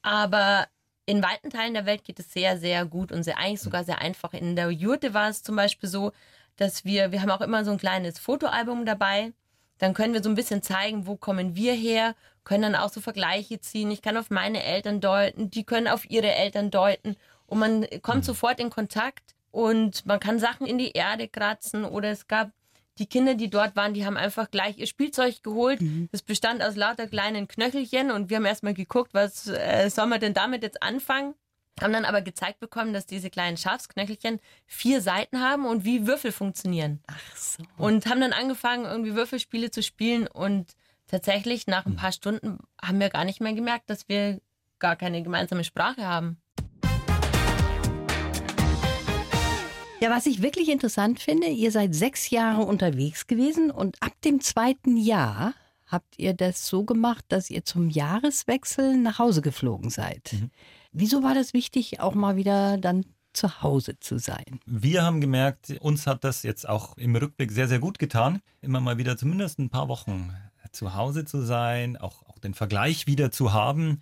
Aber 0.00 0.66
in 1.04 1.22
weiten 1.22 1.50
Teilen 1.50 1.74
der 1.74 1.84
Welt 1.84 2.04
geht 2.04 2.18
es 2.20 2.32
sehr, 2.32 2.56
sehr 2.56 2.86
gut 2.86 3.12
und 3.12 3.22
sehr 3.22 3.36
eigentlich 3.36 3.60
sogar 3.60 3.84
sehr 3.84 3.98
einfach. 4.00 4.32
In 4.32 4.56
der 4.56 4.70
Jurte 4.70 5.12
war 5.12 5.28
es 5.28 5.42
zum 5.42 5.56
Beispiel 5.56 5.90
so, 5.90 6.12
dass 6.56 6.86
wir, 6.86 7.12
wir 7.12 7.20
haben 7.20 7.30
auch 7.30 7.42
immer 7.42 7.66
so 7.66 7.70
ein 7.70 7.76
kleines 7.76 8.18
Fotoalbum 8.18 8.86
dabei. 8.86 9.34
Dann 9.78 9.94
können 9.94 10.14
wir 10.14 10.22
so 10.22 10.28
ein 10.28 10.34
bisschen 10.34 10.62
zeigen, 10.62 11.06
wo 11.06 11.16
kommen 11.16 11.54
wir 11.54 11.72
her, 11.72 12.14
können 12.44 12.72
dann 12.72 12.74
auch 12.74 12.90
so 12.90 13.00
Vergleiche 13.00 13.60
ziehen. 13.60 13.90
Ich 13.90 14.02
kann 14.02 14.16
auf 14.16 14.30
meine 14.30 14.62
Eltern 14.62 15.00
deuten, 15.00 15.50
die 15.50 15.64
können 15.64 15.88
auf 15.88 16.08
ihre 16.10 16.32
Eltern 16.32 16.70
deuten 16.70 17.16
und 17.46 17.58
man 17.58 17.86
kommt 18.02 18.18
mhm. 18.18 18.24
sofort 18.24 18.60
in 18.60 18.70
Kontakt 18.70 19.34
und 19.50 20.06
man 20.06 20.20
kann 20.20 20.38
Sachen 20.38 20.66
in 20.66 20.78
die 20.78 20.92
Erde 20.92 21.28
kratzen 21.28 21.84
oder 21.84 22.10
es 22.10 22.28
gab 22.28 22.50
die 22.98 23.06
Kinder, 23.06 23.34
die 23.34 23.48
dort 23.48 23.76
waren, 23.76 23.94
die 23.94 24.04
haben 24.04 24.16
einfach 24.16 24.50
gleich 24.50 24.78
ihr 24.78 24.86
Spielzeug 24.86 25.42
geholt. 25.42 25.80
Mhm. 25.80 26.08
Das 26.10 26.22
bestand 26.22 26.62
aus 26.62 26.76
lauter 26.76 27.06
kleinen 27.06 27.46
Knöchelchen 27.48 28.10
und 28.10 28.28
wir 28.28 28.38
haben 28.38 28.44
erstmal 28.44 28.74
geguckt, 28.74 29.14
was 29.14 29.46
äh, 29.46 29.88
soll 29.88 30.06
man 30.06 30.20
denn 30.20 30.34
damit 30.34 30.62
jetzt 30.62 30.82
anfangen? 30.82 31.34
Haben 31.80 31.92
dann 31.92 32.04
aber 32.04 32.22
gezeigt 32.22 32.58
bekommen, 32.58 32.92
dass 32.92 33.06
diese 33.06 33.30
kleinen 33.30 33.56
Schafsknöchelchen 33.56 34.40
vier 34.66 35.00
Seiten 35.00 35.40
haben 35.40 35.64
und 35.64 35.84
wie 35.84 36.06
Würfel 36.06 36.32
funktionieren. 36.32 37.00
Ach 37.06 37.36
so. 37.36 37.62
Und 37.76 38.06
haben 38.06 38.20
dann 38.20 38.32
angefangen, 38.32 38.84
irgendwie 38.84 39.14
Würfelspiele 39.14 39.70
zu 39.70 39.82
spielen 39.82 40.26
und 40.26 40.72
tatsächlich 41.06 41.66
nach 41.68 41.86
ein 41.86 41.92
hm. 41.92 41.96
paar 41.96 42.12
Stunden 42.12 42.58
haben 42.82 42.98
wir 42.98 43.10
gar 43.10 43.24
nicht 43.24 43.40
mehr 43.40 43.52
gemerkt, 43.52 43.90
dass 43.90 44.08
wir 44.08 44.40
gar 44.80 44.96
keine 44.96 45.22
gemeinsame 45.22 45.62
Sprache 45.64 46.04
haben. 46.04 46.40
Ja, 50.00 50.10
was 50.10 50.26
ich 50.26 50.42
wirklich 50.42 50.68
interessant 50.68 51.18
finde, 51.18 51.48
ihr 51.48 51.72
seid 51.72 51.92
sechs 51.94 52.30
Jahre 52.30 52.62
unterwegs 52.62 53.26
gewesen 53.26 53.72
und 53.72 54.00
ab 54.00 54.12
dem 54.24 54.40
zweiten 54.40 54.96
Jahr 54.96 55.54
habt 55.86 56.18
ihr 56.18 56.34
das 56.34 56.68
so 56.68 56.84
gemacht, 56.84 57.24
dass 57.28 57.50
ihr 57.50 57.64
zum 57.64 57.88
Jahreswechsel 57.88 58.96
nach 58.96 59.18
Hause 59.18 59.42
geflogen 59.42 59.90
seid. 59.90 60.32
Mhm. 60.32 60.50
Wieso 60.92 61.22
war 61.22 61.34
das 61.34 61.52
wichtig, 61.52 62.00
auch 62.00 62.14
mal 62.14 62.36
wieder 62.36 62.78
dann 62.78 63.04
zu 63.32 63.62
Hause 63.62 63.98
zu 64.00 64.18
sein? 64.18 64.60
Wir 64.66 65.02
haben 65.04 65.20
gemerkt, 65.20 65.70
uns 65.80 66.06
hat 66.06 66.24
das 66.24 66.42
jetzt 66.42 66.68
auch 66.68 66.96
im 66.96 67.14
Rückblick 67.14 67.52
sehr, 67.52 67.68
sehr 67.68 67.78
gut 67.78 67.98
getan, 67.98 68.40
immer 68.60 68.80
mal 68.80 68.98
wieder 68.98 69.16
zumindest 69.16 69.58
ein 69.58 69.70
paar 69.70 69.88
Wochen 69.88 70.34
zu 70.72 70.94
Hause 70.94 71.24
zu 71.24 71.42
sein, 71.42 71.96
auch, 71.96 72.22
auch 72.26 72.38
den 72.38 72.54
Vergleich 72.54 73.06
wieder 73.06 73.30
zu 73.30 73.52
haben. 73.52 74.00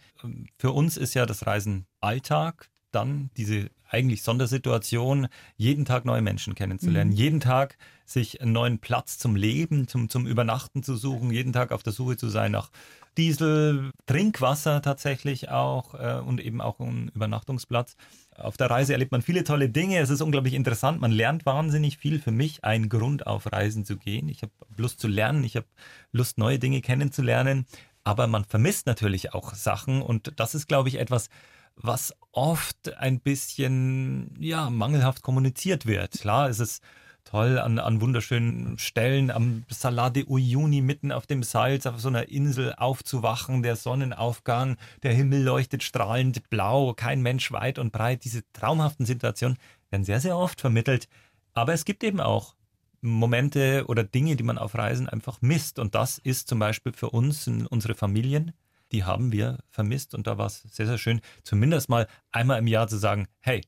Für 0.59 0.73
uns 0.73 0.97
ist 0.97 1.15
ja 1.15 1.27
das 1.27 1.47
Reisen 1.47 1.87
Alltag, 2.01 2.71
dann 2.91 3.31
diese 3.37 3.71
eigentlich 3.89 4.23
Sondersituation, 4.23 5.29
jeden 5.57 5.85
Tag 5.85 6.05
neue 6.05 6.23
Menschen 6.23 6.55
kennenzulernen, 6.55 7.11
mhm. 7.11 7.17
jeden 7.17 7.41
Tag 7.41 7.77
sich 8.05 8.41
einen 8.41 8.53
neuen 8.53 8.79
Platz 8.79 9.19
zum 9.19 9.37
Leben, 9.37 9.87
zum, 9.87 10.09
zum 10.09 10.27
Übernachten 10.27 10.83
zu 10.83 10.97
suchen, 10.97 11.31
jeden 11.31 11.53
Tag 11.53 11.73
auf 11.73 11.83
der 11.83 11.93
Suche 11.93 12.17
zu 12.17 12.29
sein 12.29 12.53
nach 12.53 12.71
Diesel, 13.17 13.91
Trinkwasser 14.07 14.83
tatsächlich 14.83 15.49
auch 15.49 15.95
äh, 15.95 16.21
und 16.21 16.41
eben 16.41 16.61
auch 16.61 16.81
einen 16.81 17.09
Übernachtungsplatz. 17.09 17.97
Auf 18.37 18.57
der 18.57 18.71
Reise 18.71 18.93
erlebt 18.93 19.13
man 19.13 19.23
viele 19.23 19.45
tolle 19.45 19.69
Dinge. 19.71 19.99
Es 19.99 20.11
ist 20.11 20.21
unglaublich 20.21 20.55
interessant. 20.55 21.01
Man 21.01 21.11
lernt 21.11 21.47
wahnsinnig 21.47 21.97
viel. 21.99 22.21
Für 22.21 22.31
mich 22.31 22.65
ein 22.65 22.89
Grund, 22.89 23.27
auf 23.27 23.51
Reisen 23.51 23.85
zu 23.85 23.97
gehen. 23.97 24.29
Ich 24.29 24.43
habe 24.43 24.53
Lust 24.77 25.01
zu 25.01 25.09
lernen. 25.09 25.45
Ich 25.45 25.57
habe 25.57 25.67
Lust, 26.13 26.39
neue 26.39 26.59
Dinge 26.59 26.83
kennenzulernen. 26.83 27.67
Aber 28.05 28.27
man 28.27 28.45
vermisst 28.45 28.87
natürlich 28.87 29.33
auch 29.35 29.55
Sachen. 29.55 30.03
Und 30.03 30.33
das 30.37 30.55
ist, 30.55 30.69
glaube 30.69 30.89
ich, 30.89 30.97
etwas, 30.97 31.29
was 31.77 32.15
oft 32.33 32.95
ein 32.99 33.21
bisschen 33.21 34.35
ja, 34.39 34.71
mangelhaft 34.71 35.23
kommuniziert 35.23 35.87
wird. 35.87 36.13
Klar, 36.13 36.49
es 36.49 36.61
ist 36.61 36.83
toll 37.27 37.59
an, 37.59 37.79
an 37.79 38.01
wunderschönen 38.01 38.79
Stellen 38.79 39.31
am 39.31 39.65
Salar 39.69 40.11
de 40.11 40.25
Uyuni 40.27 40.81
mitten 40.81 41.13
auf 41.13 41.27
dem 41.27 41.43
Salz 41.43 41.85
auf 41.85 42.01
so 42.01 42.09
einer 42.09 42.29
Insel 42.29 42.75
aufzuwachen, 42.75 43.63
der 43.63 43.77
Sonnenaufgang, 43.77 44.77
der 45.03 45.13
Himmel 45.13 45.43
leuchtet 45.43 45.83
strahlend 45.83 46.49
blau, 46.49 46.95
kein 46.95 47.21
Mensch 47.21 47.53
weit 47.53 47.79
und 47.79 47.93
breit, 47.93 48.25
diese 48.25 48.43
traumhaften 48.53 49.05
Situationen. 49.05 49.59
werden 49.91 50.05
sehr, 50.05 50.21
sehr 50.21 50.37
oft 50.37 50.61
vermittelt. 50.61 51.09
Aber 51.53 51.75
es 51.75 51.85
gibt 51.85 52.05
eben 52.05 52.21
auch 52.21 52.55
Momente 53.01 53.85
oder 53.89 54.05
Dinge, 54.05 54.37
die 54.37 54.43
man 54.43 54.59
auf 54.59 54.75
Reisen 54.75 55.09
einfach 55.09 55.43
misst. 55.43 55.79
Und 55.79 55.95
das 55.95 56.19
ist 56.19 56.49
zum 56.49 56.59
Beispiel 56.59 56.93
für 56.93 57.11
uns, 57.11 57.49
unsere 57.49 57.95
Familien, 57.95 58.53
die 58.93 59.05
haben 59.05 59.33
wir 59.33 59.59
vermisst. 59.69 60.15
Und 60.15 60.27
da 60.27 60.39
war 60.39 60.47
es 60.47 60.63
sehr, 60.63 60.87
sehr 60.87 60.99
schön, 60.99 61.21
zumindest 61.43 61.89
mal 61.89 62.07
einmal 62.31 62.59
im 62.59 62.67
Jahr 62.67 62.89
zu 62.89 62.97
sagen, 62.97 63.27
hey, 63.41 63.63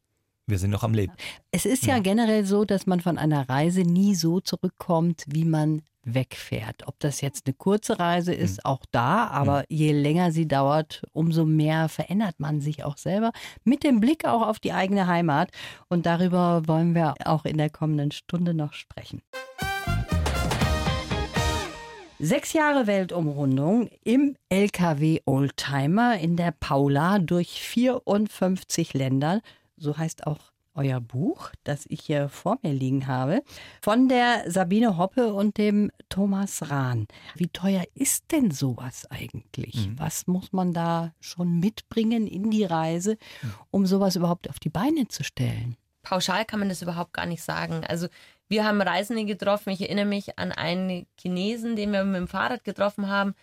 wir 0.49 0.59
sind 0.59 0.71
noch 0.71 0.83
am 0.83 0.95
Leben. 0.95 1.13
Es 1.51 1.67
ist 1.67 1.87
ja, 1.87 1.97
ja 1.97 2.03
generell 2.03 2.45
so, 2.45 2.65
dass 2.65 2.87
man 2.87 3.01
von 3.01 3.19
einer 3.19 3.49
Reise 3.49 3.83
nie 3.83 4.15
so 4.15 4.41
zurückkommt, 4.41 5.25
wie 5.27 5.45
man 5.45 5.83
wegfährt. 6.03 6.87
Ob 6.87 6.99
das 7.01 7.21
jetzt 7.21 7.47
eine 7.47 7.55
kurze 7.55 7.99
Reise 7.99 8.33
ist, 8.33 8.59
mhm. 8.59 8.71
auch 8.71 8.85
da, 8.91 9.27
aber 9.27 9.61
mhm. 9.61 9.65
je 9.69 9.93
länger 9.93 10.33
sie 10.33 10.49
dauert, 10.49 11.03
umso 11.13 11.45
mehr 11.45 11.89
verändert 11.89 12.37
man 12.39 12.61
sich 12.63 12.83
auch 12.85 12.97
selber 12.97 13.33
mit 13.65 13.85
dem 13.85 14.01
Blick 14.01 14.25
auch 14.25 14.47
auf 14.47 14.59
die 14.59 14.73
eigene 14.73 15.07
Heimat. 15.07 15.51
Und 15.89 16.07
darüber 16.07 16.67
wollen 16.67 16.95
wir 16.95 17.15
auch 17.25 17.45
in 17.45 17.59
der 17.59 17.71
kommenden 17.71 18.11
Stunde 18.11 18.55
noch 18.55 18.73
sprechen. 18.73 19.21
Sechs 22.21 22.53
Jahre 22.53 22.89
Weltumrundung 22.89 23.91
im 24.03 24.35
LKW 24.49 25.21
Oldtimer 25.25 26.19
in 26.19 26.37
der 26.37 26.53
Paula 26.59 27.21
durch 27.21 27.61
54 27.61 28.93
Länder. 28.95 29.41
So 29.79 29.97
heißt 29.97 30.27
auch 30.27 30.39
euer 30.75 31.01
Buch, 31.01 31.51
das 31.65 31.85
ich 31.89 32.03
hier 32.03 32.29
vor 32.29 32.59
mir 32.63 32.73
liegen 32.73 33.07
habe, 33.07 33.43
von 33.83 34.09
der 34.09 34.51
Sabine 34.51 34.97
Hoppe 34.97 35.35
und 35.35 35.59
dem 35.59 35.91
Thomas 36.09 36.71
Rahn. 36.71 37.09
Wie 37.35 37.49
teuer 37.49 37.85
ist 37.95 38.31
denn 38.31 38.51
sowas 38.53 39.07
eigentlich? 39.11 39.89
Mhm. 39.89 39.99
Was 39.99 40.27
muss 40.27 40.53
man 40.53 40.73
da 40.73 41.13
schon 41.21 41.59
mitbringen 41.59 42.27
in 42.27 42.51
die 42.51 42.65
Reise, 42.65 43.19
um 43.71 43.87
sowas 43.87 44.15
überhaupt 44.15 44.49
auf 44.49 44.61
die 44.61 44.71
Beine 44.71 45.09
zu 45.09 45.25
stellen? 45.25 45.77
Pauschal 46.03 46.45
kann 46.45 46.61
man 46.61 46.69
das 46.69 46.81
überhaupt 46.81 47.13
gar 47.13 47.27
nicht 47.27 47.43
sagen. 47.43 47.85
Also 47.87 48.07
wir 48.49 48.65
haben 48.65 48.81
Reisende 48.81 49.25
getroffen. 49.25 49.71
Ich 49.71 49.83
erinnere 49.83 50.07
mich 50.07 50.39
an 50.39 50.53
einen 50.53 51.07
Chinesen, 51.21 51.77
den 51.77 51.93
wir 51.93 52.05
mit 52.05 52.17
dem 52.17 52.29
Fahrrad 52.29 52.65
getroffen 52.65 53.09
haben. 53.09 53.35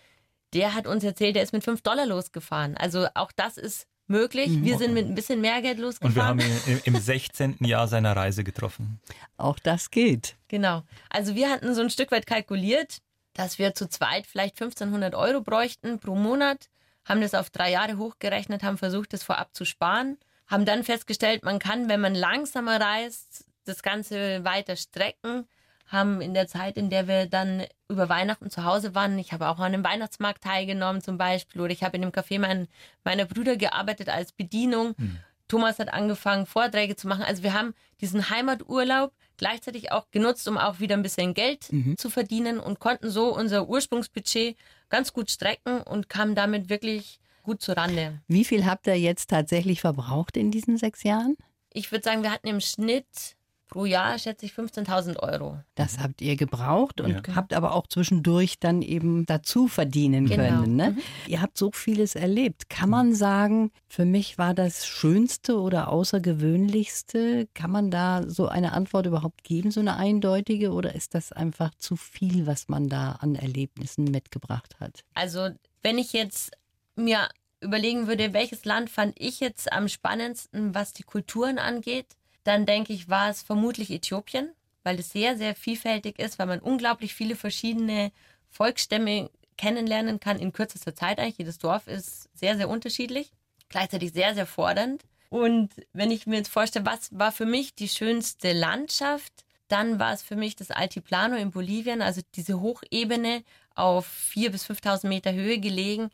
Der 0.54 0.74
hat 0.74 0.86
uns 0.86 1.04
erzählt, 1.04 1.36
der 1.36 1.42
ist 1.42 1.52
mit 1.52 1.64
5 1.64 1.82
Dollar 1.82 2.06
losgefahren. 2.06 2.76
Also 2.76 3.06
auch 3.14 3.30
das 3.30 3.58
ist 3.58 3.86
möglich. 4.08 4.48
Mhm. 4.48 4.64
Wir 4.64 4.78
sind 4.78 4.94
mit 4.94 5.06
ein 5.06 5.14
bisschen 5.14 5.40
mehr 5.40 5.60
Geld 5.62 5.78
losgefahren. 5.78 6.38
Und 6.38 6.44
wir 6.44 6.54
haben 6.54 6.66
ihn 6.66 6.80
im 6.84 6.96
16. 6.96 7.56
Jahr 7.60 7.88
seiner 7.88 8.16
Reise 8.16 8.44
getroffen. 8.44 9.00
Auch 9.36 9.58
das 9.58 9.90
geht. 9.90 10.36
Genau. 10.48 10.82
Also 11.10 11.34
wir 11.34 11.50
hatten 11.50 11.74
so 11.74 11.82
ein 11.82 11.90
Stück 11.90 12.10
weit 12.12 12.26
kalkuliert, 12.26 12.98
dass 13.34 13.58
wir 13.58 13.74
zu 13.74 13.88
zweit 13.88 14.26
vielleicht 14.26 14.60
1500 14.60 15.14
Euro 15.14 15.40
bräuchten 15.40 15.98
pro 15.98 16.14
Monat, 16.14 16.68
haben 17.04 17.20
das 17.20 17.34
auf 17.34 17.50
drei 17.50 17.70
Jahre 17.70 17.98
hochgerechnet, 17.98 18.62
haben 18.62 18.78
versucht, 18.78 19.12
das 19.12 19.22
vorab 19.22 19.54
zu 19.54 19.64
sparen, 19.64 20.16
haben 20.46 20.64
dann 20.64 20.84
festgestellt, 20.84 21.44
man 21.44 21.58
kann, 21.58 21.88
wenn 21.88 22.00
man 22.00 22.14
langsamer 22.14 22.80
reist, 22.80 23.44
das 23.64 23.82
Ganze 23.82 24.44
weiter 24.44 24.76
strecken 24.76 25.46
haben 25.86 26.20
in 26.20 26.34
der 26.34 26.48
Zeit, 26.48 26.76
in 26.76 26.90
der 26.90 27.06
wir 27.06 27.26
dann 27.26 27.64
über 27.88 28.08
Weihnachten 28.08 28.50
zu 28.50 28.64
Hause 28.64 28.94
waren, 28.94 29.18
ich 29.18 29.32
habe 29.32 29.48
auch 29.48 29.58
an 29.58 29.72
einem 29.72 29.84
Weihnachtsmarkt 29.84 30.42
teilgenommen 30.42 31.00
zum 31.00 31.18
Beispiel 31.18 31.60
oder 31.60 31.72
ich 31.72 31.82
habe 31.82 31.96
in 31.96 32.02
dem 32.02 32.10
Café 32.10 32.38
mein, 32.40 32.68
meiner 33.04 33.24
Brüder 33.24 33.56
gearbeitet 33.56 34.08
als 34.08 34.32
Bedienung. 34.32 34.94
Mhm. 34.96 35.18
Thomas 35.48 35.78
hat 35.78 35.92
angefangen, 35.92 36.46
Vorträge 36.46 36.96
zu 36.96 37.06
machen. 37.06 37.22
Also 37.22 37.42
wir 37.42 37.52
haben 37.52 37.74
diesen 38.00 38.30
Heimaturlaub 38.30 39.12
gleichzeitig 39.36 39.92
auch 39.92 40.10
genutzt, 40.10 40.48
um 40.48 40.58
auch 40.58 40.80
wieder 40.80 40.96
ein 40.96 41.02
bisschen 41.02 41.34
Geld 41.34 41.72
mhm. 41.72 41.96
zu 41.96 42.10
verdienen 42.10 42.58
und 42.58 42.80
konnten 42.80 43.10
so 43.10 43.34
unser 43.34 43.68
Ursprungsbudget 43.68 44.56
ganz 44.88 45.12
gut 45.12 45.30
strecken 45.30 45.82
und 45.82 46.08
kamen 46.08 46.34
damit 46.34 46.68
wirklich 46.68 47.20
gut 47.42 47.62
zurande. 47.62 48.20
Wie 48.26 48.44
viel 48.44 48.66
habt 48.66 48.88
ihr 48.88 48.98
jetzt 48.98 49.30
tatsächlich 49.30 49.80
verbraucht 49.80 50.36
in 50.36 50.50
diesen 50.50 50.78
sechs 50.78 51.04
Jahren? 51.04 51.36
Ich 51.72 51.92
würde 51.92 52.02
sagen, 52.02 52.22
wir 52.22 52.32
hatten 52.32 52.48
im 52.48 52.60
Schnitt 52.60 53.35
pro 53.68 53.84
Jahr 53.84 54.18
schätze 54.18 54.46
ich 54.46 54.52
15.000 54.52 55.18
Euro. 55.18 55.58
Das 55.74 55.98
habt 55.98 56.20
ihr 56.22 56.36
gebraucht 56.36 57.00
und 57.00 57.10
ja. 57.10 57.34
habt 57.34 57.52
aber 57.52 57.74
auch 57.74 57.86
zwischendurch 57.86 58.58
dann 58.58 58.82
eben 58.82 59.26
dazu 59.26 59.68
verdienen 59.68 60.26
genau. 60.26 60.60
können. 60.60 60.76
Ne? 60.76 60.90
Mhm. 60.90 60.98
Ihr 61.26 61.42
habt 61.42 61.58
so 61.58 61.70
vieles 61.72 62.14
erlebt. 62.14 62.68
Kann 62.70 62.90
man 62.90 63.14
sagen, 63.14 63.70
für 63.88 64.04
mich 64.04 64.38
war 64.38 64.54
das 64.54 64.86
Schönste 64.86 65.60
oder 65.60 65.88
Außergewöhnlichste? 65.88 67.48
Kann 67.54 67.70
man 67.70 67.90
da 67.90 68.22
so 68.26 68.48
eine 68.48 68.72
Antwort 68.72 69.06
überhaupt 69.06 69.44
geben, 69.44 69.70
so 69.70 69.80
eine 69.80 69.96
eindeutige? 69.96 70.72
Oder 70.72 70.94
ist 70.94 71.14
das 71.14 71.32
einfach 71.32 71.74
zu 71.74 71.96
viel, 71.96 72.46
was 72.46 72.68
man 72.68 72.88
da 72.88 73.12
an 73.12 73.34
Erlebnissen 73.34 74.04
mitgebracht 74.04 74.76
hat? 74.80 75.04
Also, 75.14 75.50
wenn 75.82 75.98
ich 75.98 76.12
jetzt 76.12 76.52
mir 76.94 77.28
überlegen 77.60 78.06
würde, 78.06 78.32
welches 78.32 78.64
Land 78.64 78.90
fand 78.90 79.14
ich 79.18 79.40
jetzt 79.40 79.72
am 79.72 79.88
spannendsten, 79.88 80.74
was 80.74 80.92
die 80.92 81.02
Kulturen 81.02 81.58
angeht, 81.58 82.16
dann 82.46 82.66
denke 82.66 82.92
ich, 82.92 83.08
war 83.08 83.30
es 83.30 83.42
vermutlich 83.42 83.90
Äthiopien, 83.90 84.52
weil 84.82 84.98
es 84.98 85.10
sehr, 85.10 85.36
sehr 85.36 85.54
vielfältig 85.54 86.18
ist, 86.18 86.38
weil 86.38 86.46
man 86.46 86.60
unglaublich 86.60 87.14
viele 87.14 87.36
verschiedene 87.36 88.12
Volksstämme 88.50 89.30
kennenlernen 89.56 90.20
kann 90.20 90.38
in 90.38 90.52
kürzester 90.52 90.94
Zeit 90.94 91.18
eigentlich. 91.18 91.38
Jedes 91.38 91.58
Dorf 91.58 91.86
ist 91.86 92.28
sehr, 92.34 92.56
sehr 92.56 92.68
unterschiedlich, 92.68 93.32
gleichzeitig 93.68 94.12
sehr, 94.12 94.34
sehr 94.34 94.46
fordernd. 94.46 95.02
Und 95.28 95.70
wenn 95.92 96.10
ich 96.10 96.26
mir 96.26 96.36
jetzt 96.36 96.52
vorstelle, 96.52 96.86
was 96.86 97.08
war 97.18 97.32
für 97.32 97.46
mich 97.46 97.74
die 97.74 97.88
schönste 97.88 98.52
Landschaft, 98.52 99.32
dann 99.68 99.98
war 99.98 100.12
es 100.12 100.22
für 100.22 100.36
mich 100.36 100.54
das 100.54 100.70
Altiplano 100.70 101.36
in 101.36 101.50
Bolivien, 101.50 102.00
also 102.00 102.20
diese 102.34 102.60
Hochebene 102.60 103.42
auf 103.74 104.08
4.000 104.34 104.50
bis 104.50 104.70
5.000 104.70 105.08
Meter 105.08 105.32
Höhe 105.32 105.58
gelegen, 105.58 106.10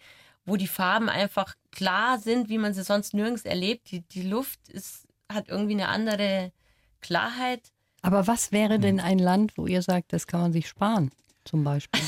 wo 0.46 0.56
die 0.56 0.66
Farben 0.66 1.08
einfach 1.08 1.54
klar 1.70 2.18
sind, 2.18 2.48
wie 2.48 2.58
man 2.58 2.74
sie 2.74 2.82
sonst 2.82 3.12
nirgends 3.12 3.44
erlebt. 3.44 3.90
Die, 3.90 4.00
die 4.00 4.22
Luft 4.22 4.68
ist 4.68 5.06
hat 5.34 5.48
irgendwie 5.48 5.74
eine 5.74 5.88
andere 5.88 6.52
Klarheit. 7.00 7.72
Aber 8.02 8.26
was 8.26 8.52
wäre 8.52 8.78
denn 8.78 8.98
hm. 8.98 9.04
ein 9.04 9.18
Land, 9.18 9.56
wo 9.56 9.66
ihr 9.66 9.82
sagt, 9.82 10.12
das 10.12 10.26
kann 10.26 10.40
man 10.40 10.52
sich 10.52 10.68
sparen, 10.68 11.10
zum 11.44 11.64
Beispiel? 11.64 12.02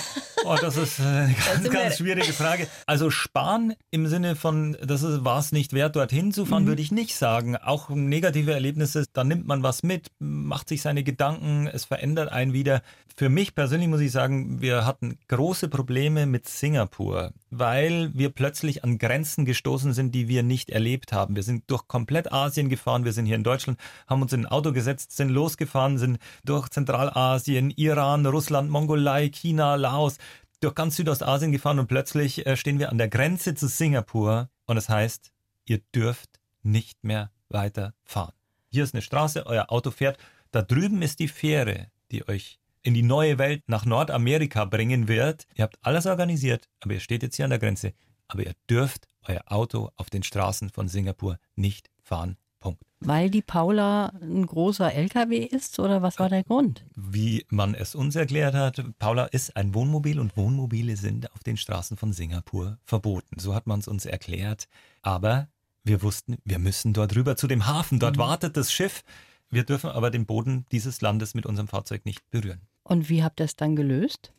Oh, 0.44 0.56
das 0.60 0.76
ist 0.76 1.00
eine 1.00 1.34
ganz, 1.46 1.70
ganz 1.70 1.98
schwierige 1.98 2.32
Frage. 2.32 2.68
Also 2.86 3.10
sparen 3.10 3.74
im 3.90 4.06
Sinne 4.06 4.36
von, 4.36 4.76
das 4.82 5.02
war 5.24 5.38
es 5.38 5.52
nicht 5.52 5.72
wert, 5.72 5.96
dorthin 5.96 6.32
zu 6.32 6.44
fahren, 6.44 6.64
mhm. 6.64 6.68
würde 6.68 6.82
ich 6.82 6.92
nicht 6.92 7.16
sagen. 7.16 7.56
Auch 7.56 7.88
negative 7.88 8.52
Erlebnisse, 8.52 9.04
da 9.12 9.24
nimmt 9.24 9.46
man 9.46 9.62
was 9.62 9.82
mit, 9.82 10.08
macht 10.18 10.68
sich 10.68 10.82
seine 10.82 11.02
Gedanken, 11.02 11.66
es 11.66 11.84
verändert 11.84 12.30
einen 12.30 12.52
wieder. 12.52 12.82
Für 13.16 13.28
mich 13.28 13.54
persönlich 13.54 13.88
muss 13.88 14.00
ich 14.00 14.10
sagen, 14.10 14.60
wir 14.60 14.84
hatten 14.84 15.18
große 15.28 15.68
Probleme 15.68 16.26
mit 16.26 16.48
Singapur, 16.48 17.32
weil 17.50 18.10
wir 18.12 18.30
plötzlich 18.30 18.82
an 18.82 18.98
Grenzen 18.98 19.44
gestoßen 19.44 19.92
sind, 19.92 20.14
die 20.14 20.26
wir 20.26 20.42
nicht 20.42 20.70
erlebt 20.70 21.12
haben. 21.12 21.36
Wir 21.36 21.44
sind 21.44 21.62
durch 21.68 21.86
komplett 21.86 22.32
Asien 22.32 22.68
gefahren, 22.68 23.04
wir 23.04 23.12
sind 23.12 23.26
hier 23.26 23.36
in 23.36 23.44
Deutschland, 23.44 23.78
haben 24.08 24.20
uns 24.20 24.32
in 24.32 24.40
ein 24.40 24.46
Auto 24.46 24.72
gesetzt, 24.72 25.12
sind 25.12 25.28
losgefahren, 25.28 25.96
sind 25.96 26.18
durch 26.44 26.68
Zentralasien, 26.70 27.70
Iran, 27.70 28.26
Russland, 28.26 28.68
Mongolei, 28.68 29.23
China, 29.30 29.74
Laos, 29.74 30.18
durch 30.60 30.74
ganz 30.74 30.96
Südostasien 30.96 31.52
gefahren 31.52 31.78
und 31.78 31.88
plötzlich 31.88 32.46
äh, 32.46 32.56
stehen 32.56 32.78
wir 32.78 32.90
an 32.90 32.98
der 32.98 33.08
Grenze 33.08 33.54
zu 33.54 33.68
Singapur 33.68 34.48
und 34.66 34.76
das 34.76 34.88
heißt, 34.88 35.32
ihr 35.66 35.80
dürft 35.94 36.40
nicht 36.62 37.04
mehr 37.04 37.30
weiter 37.48 37.94
fahren. 38.04 38.32
Hier 38.70 38.84
ist 38.84 38.94
eine 38.94 39.02
Straße, 39.02 39.46
euer 39.46 39.70
Auto 39.70 39.90
fährt, 39.90 40.18
da 40.50 40.62
drüben 40.62 41.02
ist 41.02 41.18
die 41.18 41.28
Fähre, 41.28 41.88
die 42.10 42.26
euch 42.28 42.58
in 42.82 42.94
die 42.94 43.02
neue 43.02 43.38
Welt 43.38 43.62
nach 43.66 43.84
Nordamerika 43.84 44.64
bringen 44.66 45.08
wird. 45.08 45.46
Ihr 45.54 45.64
habt 45.64 45.78
alles 45.82 46.06
organisiert, 46.06 46.68
aber 46.80 46.94
ihr 46.94 47.00
steht 47.00 47.22
jetzt 47.22 47.36
hier 47.36 47.46
an 47.46 47.50
der 47.50 47.58
Grenze. 47.58 47.94
Aber 48.28 48.44
ihr 48.44 48.54
dürft 48.70 49.08
euer 49.22 49.42
Auto 49.46 49.90
auf 49.96 50.10
den 50.10 50.22
Straßen 50.22 50.70
von 50.70 50.88
Singapur 50.88 51.38
nicht 51.56 51.90
fahren. 52.02 52.36
Punkt. 52.64 52.82
Weil 53.00 53.28
die 53.28 53.42
Paula 53.42 54.14
ein 54.22 54.46
großer 54.46 54.92
LKW 54.94 55.44
ist 55.44 55.78
oder 55.78 56.00
was 56.00 56.18
war 56.18 56.30
der 56.30 56.44
Grund? 56.44 56.86
Wie 56.96 57.44
man 57.50 57.74
es 57.74 57.94
uns 57.94 58.16
erklärt 58.16 58.54
hat, 58.54 58.82
Paula 58.98 59.26
ist 59.26 59.54
ein 59.54 59.74
Wohnmobil 59.74 60.18
und 60.18 60.34
Wohnmobile 60.38 60.96
sind 60.96 61.30
auf 61.32 61.42
den 61.42 61.58
Straßen 61.58 61.98
von 61.98 62.14
Singapur 62.14 62.78
verboten. 62.86 63.38
So 63.38 63.54
hat 63.54 63.66
man 63.66 63.80
es 63.80 63.88
uns 63.88 64.06
erklärt. 64.06 64.66
Aber 65.02 65.48
wir 65.84 66.00
wussten, 66.02 66.38
wir 66.46 66.58
müssen 66.58 66.94
dort 66.94 67.14
rüber 67.14 67.36
zu 67.36 67.46
dem 67.46 67.66
Hafen. 67.66 67.98
Dort 67.98 68.16
mhm. 68.16 68.20
wartet 68.20 68.56
das 68.56 68.72
Schiff. 68.72 69.04
Wir 69.50 69.64
dürfen 69.64 69.90
aber 69.90 70.10
den 70.10 70.24
Boden 70.24 70.64
dieses 70.72 71.02
Landes 71.02 71.34
mit 71.34 71.44
unserem 71.44 71.68
Fahrzeug 71.68 72.06
nicht 72.06 72.30
berühren. 72.30 72.62
Und 72.82 73.10
wie 73.10 73.22
habt 73.22 73.40
ihr 73.40 73.44
es 73.44 73.56
dann 73.56 73.76
gelöst? 73.76 74.32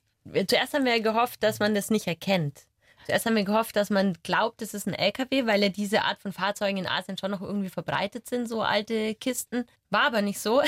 Zuerst 0.47 0.73
haben 0.73 0.85
wir 0.85 0.99
gehofft, 1.01 1.43
dass 1.43 1.59
man 1.59 1.75
das 1.75 1.91
nicht 1.91 2.07
erkennt. 2.07 2.65
Zuerst 3.05 3.25
haben 3.25 3.35
wir 3.35 3.43
gehofft, 3.43 3.75
dass 3.75 3.91
man 3.91 4.17
glaubt, 4.23 4.61
es 4.63 4.73
ist 4.73 4.87
ein 4.87 4.93
LKW, 4.93 5.45
weil 5.45 5.61
ja 5.61 5.69
diese 5.69 6.03
Art 6.03 6.19
von 6.19 6.33
Fahrzeugen 6.33 6.77
in 6.77 6.87
Asien 6.87 7.17
schon 7.17 7.31
noch 7.31 7.41
irgendwie 7.41 7.69
verbreitet 7.69 8.27
sind, 8.27 8.49
so 8.49 8.63
alte 8.63 9.13
Kisten. 9.15 9.65
War 9.91 10.07
aber 10.07 10.23
nicht 10.23 10.39
so. 10.39 10.61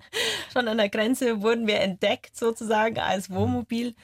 schon 0.52 0.66
an 0.66 0.78
der 0.78 0.88
Grenze 0.88 1.40
wurden 1.40 1.68
wir 1.68 1.80
entdeckt 1.80 2.36
sozusagen 2.36 2.98
als 2.98 3.30
Wohnmobil. 3.30 3.94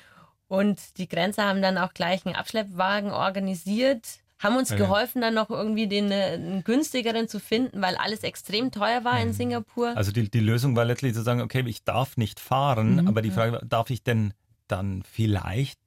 Und 0.46 0.98
die 0.98 1.09
Grenzer 1.09 1.44
haben 1.44 1.62
dann 1.62 1.79
auch 1.79 1.92
gleich 1.92 2.24
einen 2.26 2.37
Abschleppwagen 2.37 3.11
organisiert, 3.11 4.07
haben 4.38 4.57
uns 4.57 4.70
ja. 4.70 4.76
geholfen, 4.76 5.20
dann 5.20 5.35
noch 5.35 5.50
irgendwie 5.50 5.87
den 5.87 6.12
einen 6.12 6.64
günstigeren 6.64 7.29
zu 7.29 7.40
finden, 7.40 7.83
weil 7.83 7.96
alles 7.96 8.22
extrem 8.22 8.70
teuer 8.70 9.05
war 9.05 9.20
in 9.20 9.29
mhm. 9.29 9.33
Singapur. 9.33 9.96
Also 9.96 10.12
die, 10.12 10.31
die 10.31 10.40
Lösung 10.40 10.76
war 10.76 10.85
letztlich 10.85 11.14
zu 11.14 11.22
sagen, 11.22 11.40
okay, 11.40 11.62
ich 11.66 11.85
darf 11.85 12.16
nicht 12.16 12.40
fahren, 12.40 12.96
mhm. 13.03 13.09
aber 13.09 13.20
die 13.20 13.31
Frage, 13.31 13.61
darf 13.66 13.90
ich 13.90 14.03
denn 14.03 14.33
dann 14.66 15.03
vielleicht 15.03 15.79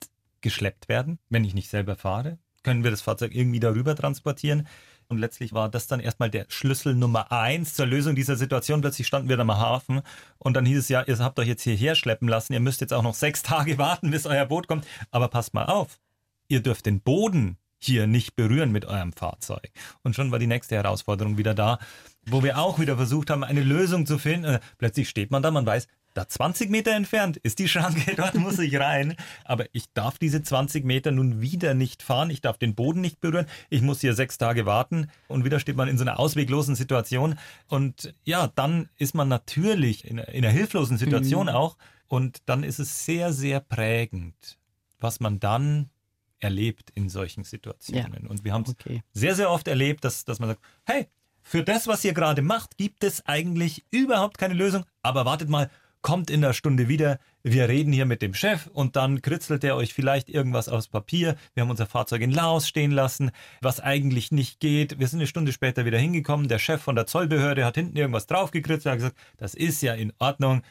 geschleppt 0.43 0.88
werden, 0.88 1.17
wenn 1.29 1.43
ich 1.43 1.56
nicht 1.56 1.69
selber 1.69 1.95
fahre? 1.95 2.38
Können 2.62 2.84
wir 2.84 2.91
das 2.91 3.01
Fahrzeug 3.01 3.34
irgendwie 3.34 3.60
darüber 3.60 3.95
transportieren? 3.95 4.67
Und 5.10 5.17
letztlich 5.17 5.53
war 5.53 5.69
das 5.69 5.88
dann 5.88 5.99
erstmal 5.99 6.29
der 6.29 6.45
Schlüssel 6.47 6.95
Nummer 6.95 7.32
eins 7.32 7.73
zur 7.73 7.86
Lösung 7.86 8.15
dieser 8.15 8.36
Situation. 8.36 8.82
Plötzlich 8.82 9.08
standen 9.08 9.29
wir 9.29 9.38
dann 9.38 9.49
am 9.49 9.58
Hafen 9.58 10.01
und 10.38 10.53
dann 10.53 10.65
hieß 10.65 10.77
es 10.77 10.89
ja, 10.89 11.01
ihr 11.01 11.19
habt 11.19 11.39
euch 11.39 11.47
jetzt 11.47 11.63
hierher 11.63 11.95
schleppen 11.95 12.27
lassen, 12.27 12.53
ihr 12.53 12.60
müsst 12.60 12.82
jetzt 12.82 12.93
auch 12.93 13.03
noch 13.03 13.13
sechs 13.13 13.43
Tage 13.43 13.77
warten, 13.77 14.12
bis 14.12 14.25
euer 14.25 14.45
Boot 14.45 14.67
kommt. 14.67 14.88
Aber 15.12 15.27
passt 15.27 15.53
mal 15.53 15.65
auf, 15.65 15.99
ihr 16.47 16.62
dürft 16.62 16.86
den 16.86 17.01
Boden 17.01 17.58
hier 17.79 18.08
nicht 18.08 18.36
berühren 18.36 18.71
mit 18.71 18.86
eurem 18.86 19.12
Fahrzeug. 19.12 19.69
Und 20.03 20.15
schon 20.15 20.32
war 20.32 20.39
die 20.39 20.47
nächste 20.47 20.75
Herausforderung 20.75 21.38
wieder 21.38 21.53
da, 21.53 21.79
wo 22.25 22.41
wir 22.41 22.58
auch 22.58 22.79
wieder 22.79 22.95
versucht 22.95 23.29
haben, 23.29 23.43
eine 23.43 23.62
Lösung 23.62 24.06
zu 24.06 24.17
finden. 24.17 24.45
Äh, 24.45 24.60
plötzlich 24.77 25.10
steht 25.10 25.32
man 25.32 25.43
da, 25.43 25.51
man 25.51 25.65
weiß, 25.65 25.88
da 26.13 26.28
20 26.28 26.69
Meter 26.69 26.91
entfernt 26.91 27.38
ist 27.38 27.60
die 27.60 27.67
Schranke, 27.67 28.13
dort 28.17 28.36
muss 28.36 28.60
ich 28.60 28.78
rein. 28.80 29.15
Aber 29.45 29.65
ich 29.71 29.91
darf 29.93 30.17
diese 30.17 30.43
20 30.43 30.86
Meter 30.86 31.12
nun 31.12 31.41
wieder 31.41 31.73
nicht 31.73 32.04
fahren. 32.04 32.30
Ich 32.30 32.41
darf 32.41 32.58
den 32.58 32.76
Boden 32.76 33.02
nicht 33.02 33.19
berühren. 33.19 33.47
Ich 33.69 33.82
muss 33.82 34.02
hier 34.02 34.13
sechs 34.13 34.38
Tage 34.38 34.65
warten. 34.65 35.10
Und 35.28 35.45
wieder 35.45 35.60
steht 35.60 35.76
man 35.76 35.88
in 35.88 35.97
so 35.97 36.04
einer 36.04 36.19
ausweglosen 36.19 36.76
Situation. 36.76 37.36
Und 37.67 38.13
ja, 38.23 38.47
dann 38.56 38.89
ist 38.97 39.15
man 39.15 39.28
natürlich 39.28 40.06
in, 40.06 40.17
in 40.17 40.45
einer 40.45 40.54
hilflosen 40.54 40.97
Situation 40.97 41.47
mhm. 41.47 41.54
auch. 41.54 41.78
Und 42.08 42.43
dann 42.45 42.63
ist 42.63 42.80
es 42.80 43.06
sehr, 43.06 43.34
sehr 43.34 43.60
prägend, 43.60 44.60
was 44.99 45.19
man 45.19 45.39
dann 45.39 45.89
erlebt 46.39 46.91
in 46.93 47.10
solchen 47.10 47.43
Situationen. 47.43 48.23
Ja. 48.23 48.30
Und 48.30 48.43
wir 48.43 48.54
haben 48.54 48.63
es 48.63 48.71
okay. 48.71 49.02
sehr, 49.13 49.34
sehr 49.34 49.49
oft 49.49 49.67
erlebt, 49.67 50.04
dass, 50.04 50.26
dass 50.26 50.39
man 50.39 50.49
sagt, 50.49 50.62
hey, 50.86 51.08
für 51.41 51.63
das, 51.63 51.88
was 51.88 52.04
ihr 52.06 52.13
gerade 52.13 52.41
macht, 52.41 52.78
gibt 52.78 53.04
es 53.04 53.26
eigentlich 53.26 53.84
überhaupt 53.91 54.38
keine 54.38 54.54
Lösung. 54.54 54.86
Aber 55.02 55.26
wartet 55.26 55.49
mal, 55.49 55.69
kommt 56.04 56.30
in 56.30 56.42
der 56.42 56.54
Stunde 56.54 56.88
wieder, 56.88 57.18
wir 57.42 57.68
reden 57.68 57.92
hier 57.92 58.06
mit 58.06 58.22
dem 58.22 58.36
Chef 58.36 58.68
und 58.68 58.96
dann 58.96 59.24
kritzelt 59.24 59.63
er 59.63 59.76
euch 59.76 59.94
vielleicht 59.94 60.30
irgendwas 60.30 60.70
aufs 60.70 60.88
Papier. 60.88 61.36
Wir 61.56 61.63
haben 61.63 61.72
unser 61.72 61.88
Fahrzeug 61.88 62.22
in 62.22 62.32
Laos 62.32 62.68
stehen 62.68 62.92
lassen, 62.92 63.32
was 63.62 63.80
eigentlich 63.80 64.32
nicht 64.32 64.60
geht. 64.60 65.00
Wir 65.00 65.08
sind 65.08 65.20
eine 65.20 65.28
Stunde 65.28 65.52
später 65.52 65.86
wieder 65.86 65.98
hingekommen. 65.98 66.48
Der 66.48 66.60
Chef 66.60 66.82
von 66.82 66.96
der 66.96 67.08
Zollbehörde 67.08 67.66
hat 67.66 67.76
hinten 67.76 67.98
irgendwas 67.98 68.28
draufgekritzelt 68.28 68.86
und 68.86 68.92
hat 68.92 68.98
gesagt, 69.00 69.18
das 69.38 69.56
ist 69.56 69.82
ja 69.82 69.94
in 69.96 70.13
Ordnung. 70.20 70.62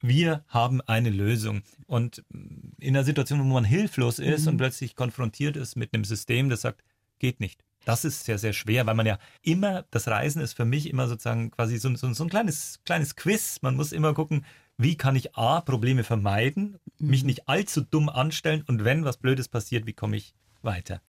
Wir 0.00 0.44
haben 0.48 0.80
eine 0.82 1.10
Lösung. 1.10 1.62
Und 1.86 2.24
in 2.30 2.96
einer 2.96 3.04
Situation, 3.04 3.40
wo 3.40 3.44
man 3.44 3.64
hilflos 3.64 4.18
ist 4.18 4.42
mhm. 4.42 4.52
und 4.52 4.56
plötzlich 4.58 4.94
konfrontiert 4.94 5.56
ist 5.56 5.76
mit 5.76 5.92
einem 5.92 6.04
System, 6.04 6.48
das 6.48 6.62
sagt, 6.62 6.82
geht 7.18 7.40
nicht. 7.40 7.64
Das 7.84 8.04
ist 8.04 8.24
sehr, 8.24 8.38
sehr 8.38 8.52
schwer, 8.52 8.84
weil 8.86 8.96
man 8.96 9.06
ja 9.06 9.18
immer, 9.42 9.84
das 9.92 10.08
Reisen 10.08 10.42
ist 10.42 10.54
für 10.54 10.64
mich 10.64 10.90
immer 10.90 11.06
sozusagen 11.06 11.52
quasi 11.52 11.78
so, 11.78 11.94
so, 11.94 12.12
so 12.12 12.24
ein 12.24 12.28
kleines, 12.28 12.80
kleines 12.84 13.14
Quiz. 13.14 13.58
Man 13.62 13.76
muss 13.76 13.92
immer 13.92 14.12
gucken, 14.12 14.44
wie 14.78 14.96
kann 14.96 15.16
ich 15.16 15.36
A, 15.36 15.60
Probleme 15.60 16.04
vermeiden, 16.04 16.78
mhm. 16.98 17.10
mich 17.10 17.24
nicht 17.24 17.48
allzu 17.48 17.80
dumm 17.80 18.08
anstellen 18.08 18.62
und 18.66 18.84
wenn 18.84 19.04
was 19.04 19.16
Blödes 19.16 19.48
passiert, 19.48 19.86
wie 19.86 19.92
komme 19.92 20.16
ich 20.16 20.34
weiter? 20.62 21.00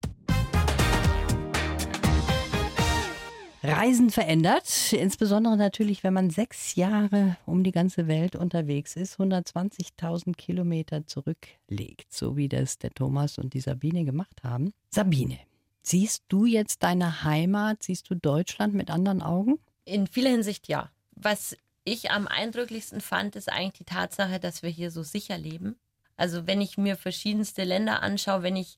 Reisen 3.64 4.12
verändert, 4.12 4.94
insbesondere 4.94 5.58
natürlich, 5.58 6.04
wenn 6.04 6.14
man 6.14 6.30
sechs 6.30 6.76
Jahre 6.76 7.36
um 7.46 7.64
die 7.64 7.72
ganze 7.72 8.08
Welt 8.08 8.36
unterwegs 8.36 8.96
ist, 8.96 9.20
120.000 9.20 10.36
Kilometer 10.38 11.06
zurücklegt, 11.06 12.14
so 12.14 12.38
wie 12.38 12.48
das 12.48 12.78
der 12.78 12.92
Thomas 12.92 13.38
und 13.38 13.54
die 13.54 13.60
Sabine 13.60 14.06
gemacht 14.06 14.44
haben. 14.44 14.74
Sabine, 14.92 15.40
siehst 15.82 16.24
du 16.30 16.46
jetzt 16.46 16.84
deine 16.84 17.24
Heimat, 17.24 17.84
siehst 17.84 18.10
du 18.10 18.16
Deutschland 18.16 18.74
mit 18.74 18.90
anderen 18.90 19.22
Augen? 19.22 19.60
In 19.84 20.08
vieler 20.08 20.30
Hinsicht 20.30 20.70
ja. 20.70 20.92
Was 21.16 21.58
ich 21.88 22.12
am 22.12 22.28
eindrücklichsten 22.28 23.02
fand, 23.02 23.36
ist 23.36 23.52
eigentlich 23.52 23.74
die 23.74 23.86
Tatsache, 23.86 24.40
dass 24.40 24.62
wir 24.62 24.70
hier 24.70 24.92
so 24.92 25.04
sicher 25.04 25.38
leben. 25.38 25.78
Also 26.18 26.46
wenn 26.46 26.62
ich 26.62 26.78
mir 26.78 26.98
verschiedenste 26.98 27.64
Länder 27.64 28.02
anschaue, 28.02 28.44
wenn 28.44 28.56
ich, 28.56 28.78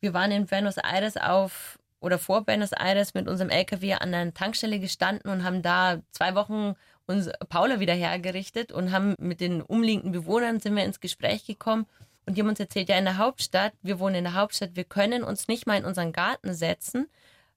wir 0.00 0.14
waren 0.14 0.30
in 0.30 0.46
Buenos 0.46 0.76
Aires 0.76 1.16
auf 1.16 1.78
oder 2.00 2.18
vor 2.18 2.44
Buenos 2.44 2.72
Aires 2.72 3.14
mit 3.14 3.26
unserem 3.26 3.50
LKW 3.50 3.94
an 3.94 4.14
einer 4.14 4.34
Tankstelle 4.34 4.78
gestanden 4.78 5.30
und 5.30 5.42
haben 5.42 5.62
da 5.62 6.00
zwei 6.12 6.34
Wochen 6.34 6.74
uns 7.06 7.28
Paula 7.48 7.80
wieder 7.80 7.94
hergerichtet 7.94 8.70
und 8.70 8.92
haben 8.92 9.14
mit 9.18 9.40
den 9.40 9.60
umliegenden 9.60 10.12
Bewohnern 10.12 10.60
sind 10.60 10.76
wir 10.76 10.84
ins 10.84 11.00
Gespräch 11.00 11.46
gekommen 11.46 11.86
und 12.26 12.36
die 12.36 12.40
haben 12.40 12.48
uns 12.48 12.60
erzählt, 12.60 12.88
ja 12.88 12.96
in 12.96 13.04
der 13.04 13.18
Hauptstadt, 13.18 13.72
wir 13.82 13.98
wohnen 13.98 14.16
in 14.16 14.24
der 14.24 14.34
Hauptstadt, 14.34 14.76
wir 14.76 14.84
können 14.84 15.24
uns 15.24 15.48
nicht 15.48 15.66
mal 15.66 15.78
in 15.78 15.84
unseren 15.84 16.12
Garten 16.12 16.54
setzen, 16.54 17.08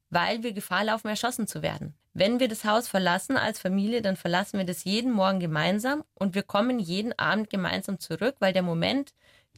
weil 0.10 0.44
wir 0.44 0.54
Gefahr 0.54 0.86
laufen, 0.86 1.08
erschossen 1.08 1.48
zu 1.48 1.62
werden. 1.62 1.94
Wenn 2.18 2.40
wir 2.40 2.48
das 2.48 2.66
Haus 2.66 2.88
verlassen 2.88 3.38
als 3.38 3.60
Familie, 3.60 4.02
dann 4.02 4.16
verlassen 4.16 4.58
wir 4.58 4.66
das 4.66 4.86
jeden 4.86 5.12
Morgen 5.12 5.40
gemeinsam 5.40 6.04
und 6.16 6.34
wir 6.34 6.42
kommen 6.42 6.80
jeden 6.80 7.14
Abend 7.20 7.52
gemeinsam 7.52 8.00
zurück, 8.00 8.38
weil 8.40 8.54
der 8.54 8.64
Moment, 8.64 9.14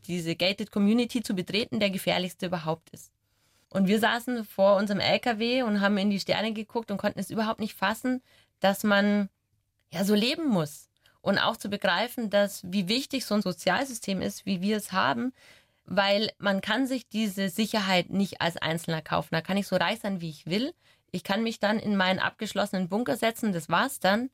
diese 0.08 0.36
gated 0.36 0.69
Community 0.69 1.24
zu 1.24 1.36
betreten, 1.36 1.80
der 1.80 1.89
gefährlichste 1.89 2.48
überhaupt 2.48 2.89
ist. 2.89 3.13
Und 3.69 3.88
wir 3.88 3.98
saßen 4.02 4.43
vor 4.43 4.76
unserem 4.76 5.00
LKW 5.00 5.63
und 5.63 5.80
haben 5.80 5.98
in 5.98 6.10
die 6.10 6.19
Sterne 6.19 6.52
geguckt 6.52 6.91
und 6.91 6.98
konnten 6.98 7.19
es 7.19 7.30
überhaupt 7.30 7.62
nicht 7.62 7.76
fassen, 7.76 8.22
dass 8.60 8.84
man 8.84 9.30
ja 9.93 10.04
so 10.04 10.13
leben 10.13 10.50
muss. 10.50 10.89
Und 11.22 11.38
auch 11.38 11.56
zu 11.56 11.69
begreifen, 11.69 12.30
dass 12.30 12.62
wie 12.69 12.89
wichtig 12.89 13.26
so 13.26 13.36
ein 13.36 13.41
Sozialsystem 13.41 14.22
ist, 14.22 14.45
wie 14.45 14.60
wir 14.60 14.76
es 14.76 14.91
haben, 14.91 15.32
weil 15.86 16.30
man 16.39 16.60
kann 16.60 16.88
sich 16.88 17.08
diese 17.08 17.48
Sicherheit 17.48 18.10
nicht 18.10 18.41
als 18.41 18.58
Einzelner 18.58 19.02
kaufen. 19.02 19.30
Da 19.32 19.39
kann 19.39 19.56
ich 19.56 19.67
so 19.67 19.78
reich 19.78 20.02
sein, 20.02 20.19
wie 20.19 20.30
ich 20.30 20.45
will. 20.45 20.74
Ich 21.12 21.24
kann 21.24 21.43
mich 21.43 21.60
dann 21.60 21.80
in 21.80 21.95
meinen 21.95 22.19
abgeschlossenen 22.19 22.89
Bunker 22.89 23.17
setzen, 23.17 23.54
das 23.54 23.69
war's 23.69 24.00
dann. 24.00 24.30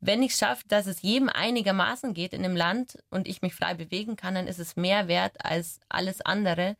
Wenn 0.00 0.22
ich 0.22 0.32
es 0.32 0.38
schaffe, 0.38 0.64
dass 0.68 0.86
es 0.86 1.02
jedem 1.02 1.28
einigermaßen 1.28 2.14
geht 2.14 2.32
in 2.32 2.44
einem 2.44 2.56
Land 2.56 2.98
und 3.10 3.28
ich 3.28 3.42
mich 3.42 3.54
frei 3.54 3.74
bewegen 3.74 4.16
kann, 4.16 4.34
dann 4.34 4.46
ist 4.46 4.58
es 4.58 4.76
mehr 4.76 5.08
wert 5.08 5.44
als 5.44 5.80
alles 5.88 6.22
andere. 6.22 6.76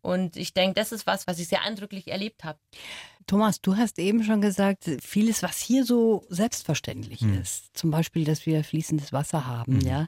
Und 0.00 0.36
ich 0.36 0.54
denke, 0.54 0.74
das 0.74 0.92
ist 0.92 1.06
was, 1.06 1.26
was 1.26 1.38
ich 1.38 1.48
sehr 1.48 1.62
eindrücklich 1.62 2.08
erlebt 2.08 2.44
habe. 2.44 2.58
Thomas, 3.26 3.60
du 3.60 3.76
hast 3.76 3.98
eben 3.98 4.22
schon 4.22 4.40
gesagt, 4.40 4.88
vieles, 5.02 5.42
was 5.42 5.58
hier 5.58 5.84
so 5.84 6.24
selbstverständlich 6.28 7.20
hm. 7.20 7.40
ist, 7.40 7.76
zum 7.76 7.90
Beispiel, 7.90 8.24
dass 8.24 8.46
wir 8.46 8.62
fließendes 8.62 9.12
Wasser 9.12 9.46
haben, 9.46 9.80
hm. 9.80 9.86
ja, 9.86 10.06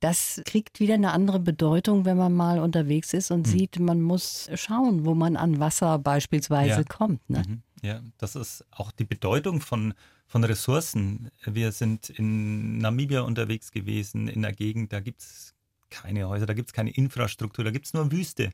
das 0.00 0.42
kriegt 0.46 0.80
wieder 0.80 0.94
eine 0.94 1.12
andere 1.12 1.38
Bedeutung, 1.38 2.04
wenn 2.04 2.16
man 2.16 2.32
mal 2.32 2.58
unterwegs 2.58 3.12
ist 3.12 3.30
und 3.30 3.46
hm. 3.46 3.52
sieht, 3.52 3.78
man 3.78 4.00
muss 4.00 4.48
schauen, 4.54 5.04
wo 5.04 5.14
man 5.14 5.36
an 5.36 5.60
Wasser 5.60 5.98
beispielsweise 5.98 6.80
ja. 6.80 6.84
kommt. 6.84 7.28
Ne? 7.28 7.42
Ja, 7.82 8.02
das 8.18 8.36
ist 8.36 8.64
auch 8.70 8.90
die 8.90 9.04
Bedeutung 9.04 9.60
von, 9.60 9.94
von 10.26 10.44
Ressourcen. 10.44 11.30
Wir 11.44 11.72
sind 11.72 12.10
in 12.10 12.78
Namibia 12.78 13.20
unterwegs 13.20 13.70
gewesen, 13.70 14.28
in 14.28 14.42
der 14.42 14.52
Gegend, 14.52 14.92
da 14.92 15.00
gibt 15.00 15.20
es 15.20 15.54
keine 15.90 16.28
Häuser, 16.28 16.46
da 16.46 16.54
gibt 16.54 16.68
es 16.70 16.72
keine 16.72 16.90
Infrastruktur, 16.90 17.64
da 17.64 17.70
gibt 17.70 17.86
es 17.86 17.94
nur 17.94 18.10
Wüste. 18.10 18.50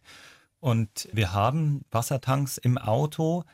Und 0.61 1.09
wir 1.13 1.33
haben 1.33 1.85
Wassertanks 1.91 2.59
im 2.59 2.79
Auto. 2.79 3.45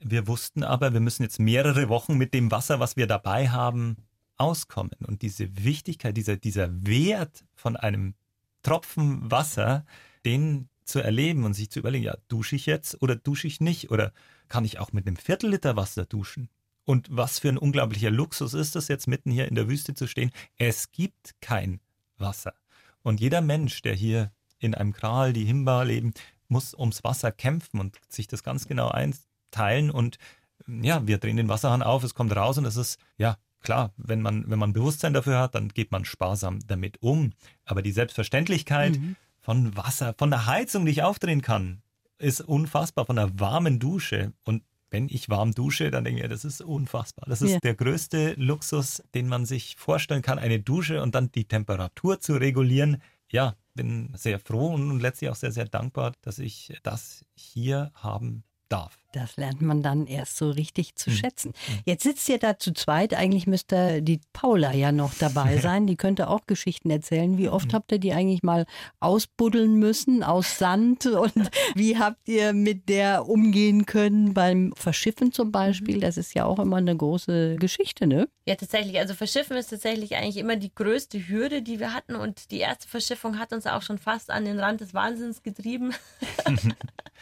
Wir 0.00 0.26
wussten 0.26 0.62
aber, 0.64 0.92
wir 0.92 1.00
müssen 1.00 1.22
jetzt 1.22 1.38
mehrere 1.38 1.88
Wochen 1.88 2.16
mit 2.16 2.34
dem 2.34 2.50
Wasser, 2.50 2.80
was 2.80 2.96
wir 2.96 3.06
dabei 3.06 3.48
haben, 3.48 3.96
auskommen. 4.36 4.96
Und 5.06 5.22
diese 5.22 5.64
Wichtigkeit, 5.64 6.16
dieser, 6.16 6.36
dieser 6.36 6.68
Wert 6.86 7.44
von 7.54 7.76
einem 7.76 8.14
Tropfen 8.62 9.30
Wasser, 9.30 9.84
den 10.24 10.68
zu 10.84 11.00
erleben 11.00 11.44
und 11.44 11.54
sich 11.54 11.70
zu 11.70 11.80
überlegen, 11.80 12.04
ja, 12.04 12.16
dusche 12.28 12.56
ich 12.56 12.66
jetzt 12.66 13.02
oder 13.02 13.14
dusche 13.14 13.46
ich 13.46 13.60
nicht? 13.60 13.90
Oder 13.90 14.12
kann 14.48 14.64
ich 14.64 14.78
auch 14.78 14.92
mit 14.92 15.06
einem 15.06 15.16
Viertel 15.16 15.50
Liter 15.50 15.76
Wasser 15.76 16.04
duschen? 16.04 16.48
Und 16.84 17.06
was 17.10 17.38
für 17.38 17.50
ein 17.50 17.58
unglaublicher 17.58 18.10
Luxus 18.10 18.54
ist 18.54 18.74
es 18.74 18.88
jetzt 18.88 19.08
mitten 19.08 19.30
hier 19.30 19.46
in 19.46 19.54
der 19.54 19.68
Wüste 19.68 19.94
zu 19.94 20.06
stehen? 20.06 20.30
Es 20.56 20.90
gibt 20.90 21.34
kein 21.40 21.80
Wasser. 22.16 22.54
Und 23.02 23.20
jeder 23.20 23.42
Mensch, 23.42 23.82
der 23.82 23.94
hier 23.94 24.32
in 24.58 24.74
einem 24.74 24.92
Kral, 24.92 25.32
die 25.32 25.44
Himba 25.44 25.82
leben, 25.82 26.14
muss 26.48 26.74
ums 26.74 27.04
Wasser 27.04 27.30
kämpfen 27.30 27.78
und 27.78 27.98
sich 28.08 28.26
das 28.26 28.42
ganz 28.42 28.66
genau 28.66 28.88
einteilen. 28.88 29.90
Und 29.90 30.18
ja, 30.66 31.06
wir 31.06 31.18
drehen 31.18 31.36
den 31.36 31.48
Wasserhahn 31.48 31.82
auf, 31.82 32.04
es 32.04 32.14
kommt 32.14 32.34
raus 32.34 32.58
und 32.58 32.64
es 32.64 32.76
ist, 32.76 32.98
ja, 33.18 33.36
klar, 33.60 33.92
wenn 33.96 34.22
man, 34.22 34.48
wenn 34.50 34.58
man 34.58 34.72
Bewusstsein 34.72 35.12
dafür 35.12 35.38
hat, 35.38 35.54
dann 35.54 35.68
geht 35.68 35.92
man 35.92 36.04
sparsam 36.04 36.60
damit 36.66 37.02
um. 37.02 37.32
Aber 37.64 37.82
die 37.82 37.92
Selbstverständlichkeit 37.92 38.98
mhm. 38.98 39.16
von 39.40 39.76
Wasser, 39.76 40.14
von 40.16 40.30
der 40.30 40.46
Heizung, 40.46 40.86
die 40.86 40.92
ich 40.92 41.02
aufdrehen 41.02 41.42
kann, 41.42 41.82
ist 42.18 42.40
unfassbar, 42.40 43.06
von 43.06 43.18
einer 43.18 43.38
warmen 43.38 43.78
Dusche. 43.78 44.32
Und 44.44 44.62
wenn 44.90 45.08
ich 45.08 45.28
warm 45.28 45.52
dusche, 45.52 45.90
dann 45.90 46.04
denke 46.04 46.22
ich, 46.22 46.28
das 46.28 46.44
ist 46.44 46.62
unfassbar. 46.62 47.26
Das 47.28 47.42
ist 47.42 47.52
ja. 47.52 47.58
der 47.58 47.74
größte 47.74 48.34
Luxus, 48.36 49.02
den 49.14 49.28
man 49.28 49.44
sich 49.44 49.76
vorstellen 49.76 50.22
kann, 50.22 50.38
eine 50.38 50.60
Dusche 50.60 51.02
und 51.02 51.14
dann 51.14 51.30
die 51.30 51.44
Temperatur 51.44 52.20
zu 52.20 52.34
regulieren. 52.34 53.02
Ja, 53.30 53.54
bin 53.74 54.12
sehr 54.14 54.38
froh 54.38 54.74
und 54.74 55.00
letztlich 55.00 55.30
auch 55.30 55.36
sehr, 55.36 55.52
sehr 55.52 55.66
dankbar, 55.66 56.12
dass 56.22 56.38
ich 56.38 56.78
das 56.82 57.24
hier 57.34 57.90
haben 57.94 58.44
darf. 58.68 58.98
Das 59.12 59.36
lernt 59.36 59.62
man 59.62 59.82
dann 59.82 60.06
erst 60.06 60.36
so 60.36 60.50
richtig 60.50 60.94
zu 60.94 61.10
hm. 61.10 61.16
schätzen. 61.16 61.52
Jetzt 61.86 62.02
sitzt 62.02 62.28
ihr 62.28 62.38
da 62.38 62.58
zu 62.58 62.72
zweit. 62.72 63.14
Eigentlich 63.14 63.46
müsste 63.46 64.02
die 64.02 64.20
Paula 64.34 64.74
ja 64.74 64.92
noch 64.92 65.14
dabei 65.14 65.56
sein. 65.58 65.86
Die 65.86 65.96
könnte 65.96 66.28
auch 66.28 66.46
Geschichten 66.46 66.90
erzählen. 66.90 67.38
Wie 67.38 67.48
oft 67.48 67.66
hm. 67.66 67.72
habt 67.72 67.92
ihr 67.92 67.98
die 67.98 68.12
eigentlich 68.12 68.42
mal 68.42 68.66
ausbuddeln 69.00 69.76
müssen 69.76 70.22
aus 70.22 70.58
Sand? 70.58 71.06
Und 71.06 71.32
wie 71.74 71.98
habt 71.98 72.28
ihr 72.28 72.52
mit 72.52 72.88
der 72.88 73.26
umgehen 73.26 73.86
können 73.86 74.34
beim 74.34 74.74
Verschiffen 74.76 75.32
zum 75.32 75.52
Beispiel? 75.52 75.96
Mhm. 75.96 76.00
Das 76.00 76.18
ist 76.18 76.34
ja 76.34 76.44
auch 76.44 76.58
immer 76.58 76.76
eine 76.76 76.94
große 76.94 77.56
Geschichte, 77.56 78.06
ne? 78.06 78.28
Ja, 78.46 78.56
tatsächlich. 78.56 78.98
Also 78.98 79.14
Verschiffen 79.14 79.56
ist 79.56 79.68
tatsächlich 79.68 80.16
eigentlich 80.16 80.36
immer 80.36 80.56
die 80.56 80.74
größte 80.74 81.28
Hürde, 81.28 81.62
die 81.62 81.80
wir 81.80 81.94
hatten. 81.94 82.14
Und 82.14 82.50
die 82.50 82.58
erste 82.58 82.88
Verschiffung 82.88 83.38
hat 83.38 83.52
uns 83.52 83.66
auch 83.66 83.82
schon 83.82 83.98
fast 83.98 84.30
an 84.30 84.44
den 84.44 84.58
Rand 84.58 84.80
des 84.80 84.94
Wahnsinns 84.94 85.42
getrieben. 85.42 85.94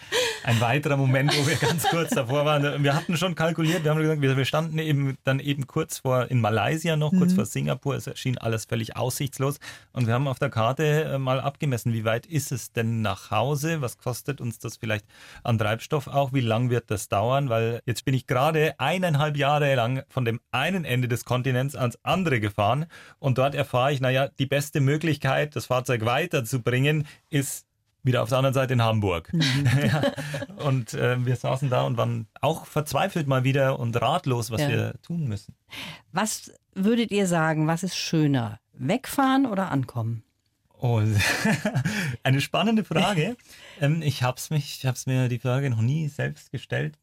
ein 0.44 0.60
weiterer 0.60 0.96
Moment, 0.96 1.36
wo 1.36 1.46
wir 1.46 1.56
ganz 1.56 1.75
kurz 1.84 2.10
davor 2.10 2.44
waren. 2.44 2.82
Wir 2.82 2.94
hatten 2.94 3.16
schon 3.16 3.34
kalkuliert, 3.34 3.84
wir 3.84 3.90
haben 3.90 4.00
gesagt, 4.00 4.20
wir, 4.20 4.44
standen 4.44 4.78
eben 4.78 5.16
dann 5.24 5.40
eben 5.40 5.66
kurz 5.66 5.98
vor 5.98 6.30
in 6.30 6.40
Malaysia 6.40 6.96
noch, 6.96 7.10
kurz 7.10 7.32
mhm. 7.32 7.36
vor 7.36 7.46
Singapur. 7.46 7.94
Es 7.94 8.06
erschien 8.06 8.38
alles 8.38 8.64
völlig 8.64 8.96
aussichtslos. 8.96 9.58
Und 9.92 10.06
wir 10.06 10.14
haben 10.14 10.28
auf 10.28 10.38
der 10.38 10.50
Karte 10.50 11.04
äh, 11.04 11.18
mal 11.18 11.40
abgemessen, 11.40 11.92
wie 11.92 12.04
weit 12.04 12.26
ist 12.26 12.52
es 12.52 12.72
denn 12.72 13.02
nach 13.02 13.30
Hause? 13.30 13.80
Was 13.80 13.98
kostet 13.98 14.40
uns 14.40 14.58
das 14.58 14.76
vielleicht 14.76 15.06
an 15.42 15.58
Treibstoff 15.58 16.08
auch? 16.08 16.32
Wie 16.32 16.40
lang 16.40 16.70
wird 16.70 16.90
das 16.90 17.08
dauern? 17.08 17.48
Weil 17.48 17.80
jetzt 17.86 18.04
bin 18.04 18.14
ich 18.14 18.26
gerade 18.26 18.74
eineinhalb 18.78 19.36
Jahre 19.36 19.74
lang 19.74 20.02
von 20.08 20.24
dem 20.24 20.40
einen 20.50 20.84
Ende 20.84 21.08
des 21.08 21.24
Kontinents 21.24 21.74
ans 21.74 21.98
andere 22.02 22.40
gefahren. 22.40 22.86
Und 23.18 23.38
dort 23.38 23.54
erfahre 23.54 23.92
ich, 23.92 24.00
naja, 24.00 24.28
die 24.38 24.46
beste 24.46 24.80
Möglichkeit, 24.80 25.56
das 25.56 25.66
Fahrzeug 25.66 26.04
weiterzubringen, 26.04 27.06
ist 27.30 27.66
wieder 28.06 28.22
auf 28.22 28.28
der 28.28 28.38
anderen 28.38 28.54
Seite 28.54 28.72
in 28.72 28.82
Hamburg. 28.82 29.32
Mhm. 29.32 29.68
ja. 29.84 30.02
Und 30.64 30.94
äh, 30.94 31.24
wir 31.24 31.36
saßen 31.36 31.68
da 31.68 31.82
und 31.82 31.96
waren 31.96 32.28
auch 32.40 32.64
verzweifelt 32.64 33.26
mal 33.26 33.44
wieder 33.44 33.78
und 33.78 34.00
ratlos, 34.00 34.50
was 34.50 34.62
ja. 34.62 34.68
wir 34.68 34.94
tun 35.02 35.26
müssen. 35.26 35.54
Was 36.12 36.52
würdet 36.74 37.10
ihr 37.10 37.26
sagen, 37.26 37.66
was 37.66 37.82
ist 37.82 37.96
schöner? 37.96 38.60
Wegfahren 38.72 39.46
oder 39.46 39.70
ankommen? 39.70 40.22
Oh, 40.78 41.02
eine 42.22 42.40
spannende 42.40 42.84
Frage. 42.84 43.36
ähm, 43.80 44.02
ich 44.02 44.22
habe 44.22 44.36
es 44.38 45.06
mir 45.06 45.28
die 45.28 45.38
Frage 45.38 45.70
noch 45.70 45.80
nie 45.80 46.08
selbst 46.08 46.52
gestellt. 46.52 46.98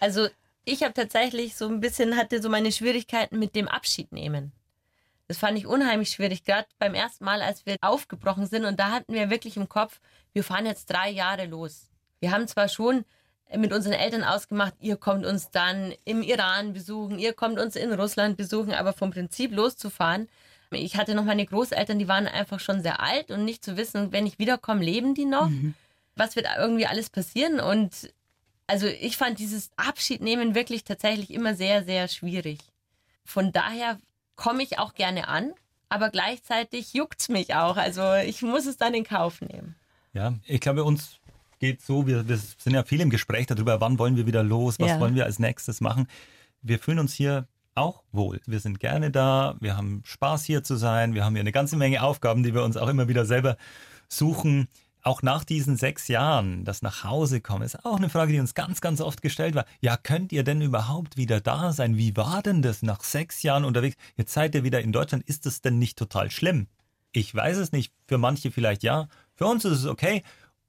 Also 0.00 0.28
ich 0.64 0.82
habe 0.82 0.94
tatsächlich 0.94 1.54
so 1.54 1.68
ein 1.68 1.80
bisschen 1.80 2.16
hatte 2.16 2.42
so 2.42 2.48
meine 2.48 2.72
Schwierigkeiten 2.72 3.38
mit 3.38 3.54
dem 3.54 3.68
Abschied 3.68 4.12
nehmen. 4.12 4.52
Das 5.28 5.38
fand 5.38 5.58
ich 5.58 5.66
unheimlich 5.66 6.08
schwierig, 6.08 6.44
gerade 6.44 6.66
beim 6.78 6.94
ersten 6.94 7.24
Mal, 7.24 7.42
als 7.42 7.66
wir 7.66 7.76
aufgebrochen 7.82 8.46
sind. 8.46 8.64
Und 8.64 8.80
da 8.80 8.90
hatten 8.90 9.12
wir 9.12 9.30
wirklich 9.30 9.56
im 9.56 9.68
Kopf, 9.68 10.00
wir 10.32 10.42
fahren 10.42 10.66
jetzt 10.66 10.86
drei 10.86 11.10
Jahre 11.10 11.44
los. 11.46 11.90
Wir 12.20 12.32
haben 12.32 12.48
zwar 12.48 12.68
schon 12.68 13.04
mit 13.56 13.72
unseren 13.72 13.92
Eltern 13.94 14.24
ausgemacht, 14.24 14.74
ihr 14.80 14.96
kommt 14.96 15.24
uns 15.24 15.50
dann 15.50 15.94
im 16.04 16.22
Iran 16.22 16.72
besuchen, 16.72 17.18
ihr 17.18 17.32
kommt 17.32 17.58
uns 17.58 17.76
in 17.76 17.92
Russland 17.92 18.36
besuchen, 18.36 18.72
aber 18.72 18.92
vom 18.92 19.10
Prinzip 19.10 19.54
loszufahren. 19.54 20.28
Ich 20.70 20.96
hatte 20.96 21.14
noch 21.14 21.24
meine 21.24 21.46
Großeltern, 21.46 21.98
die 21.98 22.08
waren 22.08 22.26
einfach 22.26 22.60
schon 22.60 22.82
sehr 22.82 23.00
alt 23.00 23.30
und 23.30 23.44
nicht 23.44 23.64
zu 23.64 23.76
wissen, 23.76 24.12
wenn 24.12 24.26
ich 24.26 24.38
wiederkomme, 24.38 24.84
leben 24.84 25.14
die 25.14 25.24
noch? 25.24 25.48
Mhm. 25.48 25.74
Was 26.14 26.36
wird 26.36 26.46
irgendwie 26.58 26.86
alles 26.86 27.08
passieren? 27.08 27.60
Und 27.60 28.12
also 28.66 28.86
ich 28.86 29.16
fand 29.16 29.38
dieses 29.38 29.70
Abschiednehmen 29.76 30.54
wirklich 30.54 30.84
tatsächlich 30.84 31.30
immer 31.30 31.54
sehr, 31.54 31.84
sehr 31.84 32.06
schwierig. 32.08 32.58
Von 33.24 33.52
daher 33.52 33.98
komme 34.38 34.62
ich 34.62 34.78
auch 34.78 34.94
gerne 34.94 35.28
an, 35.28 35.52
aber 35.90 36.08
gleichzeitig 36.08 36.94
juckt 36.94 37.20
es 37.20 37.28
mich 37.28 37.54
auch. 37.54 37.76
Also 37.76 38.14
ich 38.14 38.40
muss 38.40 38.64
es 38.64 38.78
dann 38.78 38.94
in 38.94 39.04
Kauf 39.04 39.42
nehmen. 39.42 39.74
Ja, 40.14 40.32
ich 40.46 40.60
glaube, 40.60 40.84
uns 40.84 41.18
geht 41.58 41.82
so, 41.82 42.06
wir, 42.06 42.26
wir 42.26 42.38
sind 42.38 42.72
ja 42.72 42.84
viel 42.84 43.00
im 43.02 43.10
Gespräch 43.10 43.46
darüber, 43.46 43.80
wann 43.82 43.98
wollen 43.98 44.16
wir 44.16 44.26
wieder 44.26 44.42
los, 44.42 44.78
was 44.78 44.88
ja. 44.88 45.00
wollen 45.00 45.16
wir 45.16 45.24
als 45.24 45.38
nächstes 45.38 45.80
machen. 45.80 46.06
Wir 46.62 46.78
fühlen 46.78 47.00
uns 47.00 47.12
hier 47.12 47.46
auch 47.74 48.02
wohl. 48.12 48.40
Wir 48.46 48.60
sind 48.60 48.80
gerne 48.80 49.10
da, 49.10 49.56
wir 49.60 49.76
haben 49.76 50.02
Spaß 50.04 50.44
hier 50.44 50.62
zu 50.62 50.76
sein, 50.76 51.14
wir 51.14 51.24
haben 51.24 51.34
hier 51.34 51.40
eine 51.40 51.52
ganze 51.52 51.76
Menge 51.76 52.02
Aufgaben, 52.02 52.42
die 52.42 52.54
wir 52.54 52.62
uns 52.62 52.76
auch 52.76 52.88
immer 52.88 53.08
wieder 53.08 53.24
selber 53.24 53.56
suchen. 54.08 54.68
Auch 55.02 55.22
nach 55.22 55.44
diesen 55.44 55.76
sechs 55.76 56.08
Jahren, 56.08 56.64
das 56.64 56.82
nach 56.82 57.04
Hause 57.04 57.40
kommen, 57.40 57.62
ist 57.62 57.84
auch 57.84 57.96
eine 57.96 58.08
Frage, 58.08 58.32
die 58.32 58.40
uns 58.40 58.54
ganz, 58.54 58.80
ganz 58.80 59.00
oft 59.00 59.22
gestellt 59.22 59.54
war. 59.54 59.64
Ja, 59.80 59.96
könnt 59.96 60.32
ihr 60.32 60.42
denn 60.42 60.60
überhaupt 60.60 61.16
wieder 61.16 61.40
da 61.40 61.72
sein? 61.72 61.96
Wie 61.96 62.16
war 62.16 62.42
denn 62.42 62.62
das 62.62 62.82
nach 62.82 63.02
sechs 63.02 63.42
Jahren 63.42 63.64
unterwegs? 63.64 63.96
Jetzt 64.16 64.32
seid 64.32 64.54
ihr 64.54 64.64
wieder 64.64 64.80
in 64.80 64.92
Deutschland. 64.92 65.24
Ist 65.28 65.46
das 65.46 65.60
denn 65.60 65.78
nicht 65.78 65.96
total 65.96 66.30
schlimm? 66.30 66.66
Ich 67.12 67.34
weiß 67.34 67.56
es 67.58 67.72
nicht. 67.72 67.92
Für 68.06 68.18
manche 68.18 68.50
vielleicht 68.50 68.82
ja. 68.82 69.08
Für 69.34 69.46
uns 69.46 69.64
ist 69.64 69.78
es 69.78 69.86
okay, 69.86 70.22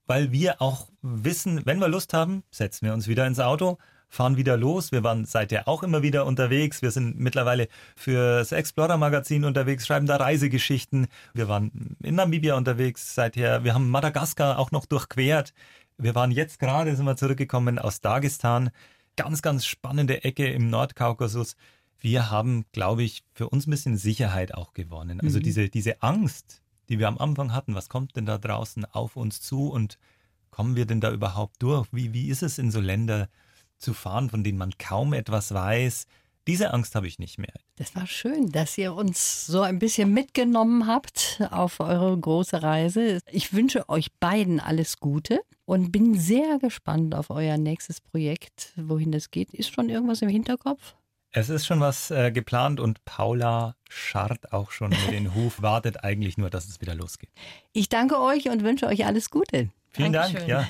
weil 0.05 0.31
wir 0.31 0.61
auch 0.61 0.89
wissen, 1.01 1.65
wenn 1.65 1.79
wir 1.79 1.87
Lust 1.87 2.13
haben, 2.13 2.43
setzen 2.51 2.85
wir 2.85 2.93
uns 2.93 3.07
wieder 3.07 3.27
ins 3.27 3.39
Auto, 3.39 3.77
fahren 4.09 4.37
wieder 4.37 4.57
los. 4.57 4.91
Wir 4.91 5.03
waren 5.03 5.25
seither 5.25 5.67
auch 5.67 5.83
immer 5.83 6.01
wieder 6.01 6.25
unterwegs. 6.25 6.81
Wir 6.81 6.91
sind 6.91 7.19
mittlerweile 7.19 7.67
für 7.95 8.39
das 8.39 8.51
Explorer 8.51 8.97
Magazin 8.97 9.45
unterwegs, 9.45 9.85
schreiben 9.85 10.07
da 10.07 10.17
Reisegeschichten. 10.17 11.07
Wir 11.33 11.47
waren 11.47 11.95
in 12.01 12.15
Namibia 12.15 12.55
unterwegs 12.55 13.13
seither. 13.13 13.63
Wir 13.63 13.73
haben 13.73 13.89
Madagaskar 13.89 14.57
auch 14.57 14.71
noch 14.71 14.85
durchquert. 14.85 15.53
Wir 15.97 16.15
waren 16.15 16.31
jetzt 16.31 16.59
gerade, 16.59 16.95
sind 16.95 17.05
wir 17.05 17.17
zurückgekommen 17.17 17.77
aus 17.77 18.01
Dagestan. 18.01 18.71
Ganz, 19.15 19.41
ganz 19.41 19.65
spannende 19.65 20.23
Ecke 20.23 20.47
im 20.47 20.69
Nordkaukasus. 20.69 21.55
Wir 21.99 22.31
haben, 22.31 22.65
glaube 22.71 23.03
ich, 23.03 23.23
für 23.33 23.49
uns 23.49 23.67
ein 23.67 23.71
bisschen 23.71 23.97
Sicherheit 23.97 24.53
auch 24.53 24.73
gewonnen. 24.73 25.19
Also 25.21 25.39
mhm. 25.39 25.43
diese, 25.43 25.69
diese 25.69 26.01
Angst, 26.01 26.61
die 26.87 26.97
wir 26.97 27.07
am 27.07 27.17
Anfang 27.17 27.53
hatten, 27.53 27.75
was 27.75 27.89
kommt 27.89 28.15
denn 28.15 28.25
da 28.25 28.37
draußen 28.37 28.85
auf 28.85 29.15
uns 29.15 29.41
zu 29.41 29.69
und 29.69 29.99
kommen 30.49 30.75
wir 30.75 30.85
denn 30.85 31.01
da 31.01 31.11
überhaupt 31.11 31.61
durch? 31.61 31.87
Wie, 31.91 32.13
wie 32.13 32.29
ist 32.29 32.41
es 32.41 32.57
in 32.57 32.71
so 32.71 32.79
Länder 32.79 33.27
zu 33.79 33.93
fahren, 33.93 34.29
von 34.29 34.43
denen 34.43 34.57
man 34.57 34.77
kaum 34.77 35.13
etwas 35.13 35.53
weiß. 35.53 36.05
Diese 36.47 36.73
Angst 36.73 36.95
habe 36.95 37.07
ich 37.07 37.19
nicht 37.19 37.37
mehr. 37.37 37.53
Das 37.75 37.95
war 37.95 38.07
schön, 38.07 38.51
dass 38.51 38.77
ihr 38.77 38.93
uns 38.93 39.45
so 39.45 39.61
ein 39.61 39.77
bisschen 39.77 40.13
mitgenommen 40.13 40.87
habt 40.87 41.41
auf 41.51 41.79
eure 41.79 42.17
große 42.17 42.63
Reise. 42.63 43.19
Ich 43.31 43.53
wünsche 43.53 43.87
euch 43.87 44.11
beiden 44.19 44.59
alles 44.59 44.99
Gute 44.99 45.41
und 45.65 45.91
bin 45.91 46.19
sehr 46.19 46.57
gespannt 46.59 47.13
auf 47.13 47.29
euer 47.29 47.57
nächstes 47.57 48.01
Projekt, 48.01 48.73
wohin 48.75 49.11
das 49.11 49.29
geht. 49.29 49.53
Ist 49.53 49.71
schon 49.71 49.89
irgendwas 49.89 50.21
im 50.21 50.29
Hinterkopf? 50.29 50.95
Es 51.31 51.49
ist 51.49 51.67
schon 51.67 51.79
was 51.79 52.09
äh, 52.09 52.31
geplant 52.31 52.79
und 52.79 53.05
Paula 53.05 53.75
scharrt 53.87 54.51
auch 54.51 54.71
schon 54.71 54.89
mit 54.89 55.11
den 55.11 55.35
Huf, 55.35 55.61
wartet 55.61 56.03
eigentlich 56.03 56.39
nur, 56.39 56.49
dass 56.49 56.67
es 56.67 56.81
wieder 56.81 56.95
losgeht. 56.95 57.29
Ich 57.71 57.87
danke 57.87 58.19
euch 58.19 58.49
und 58.49 58.63
wünsche 58.63 58.87
euch 58.87 59.05
alles 59.05 59.29
Gute. 59.29 59.69
Vielen 59.91 60.13
Dankeschön. 60.13 60.47
Dank. 60.47 60.49
Ja. 60.49 60.69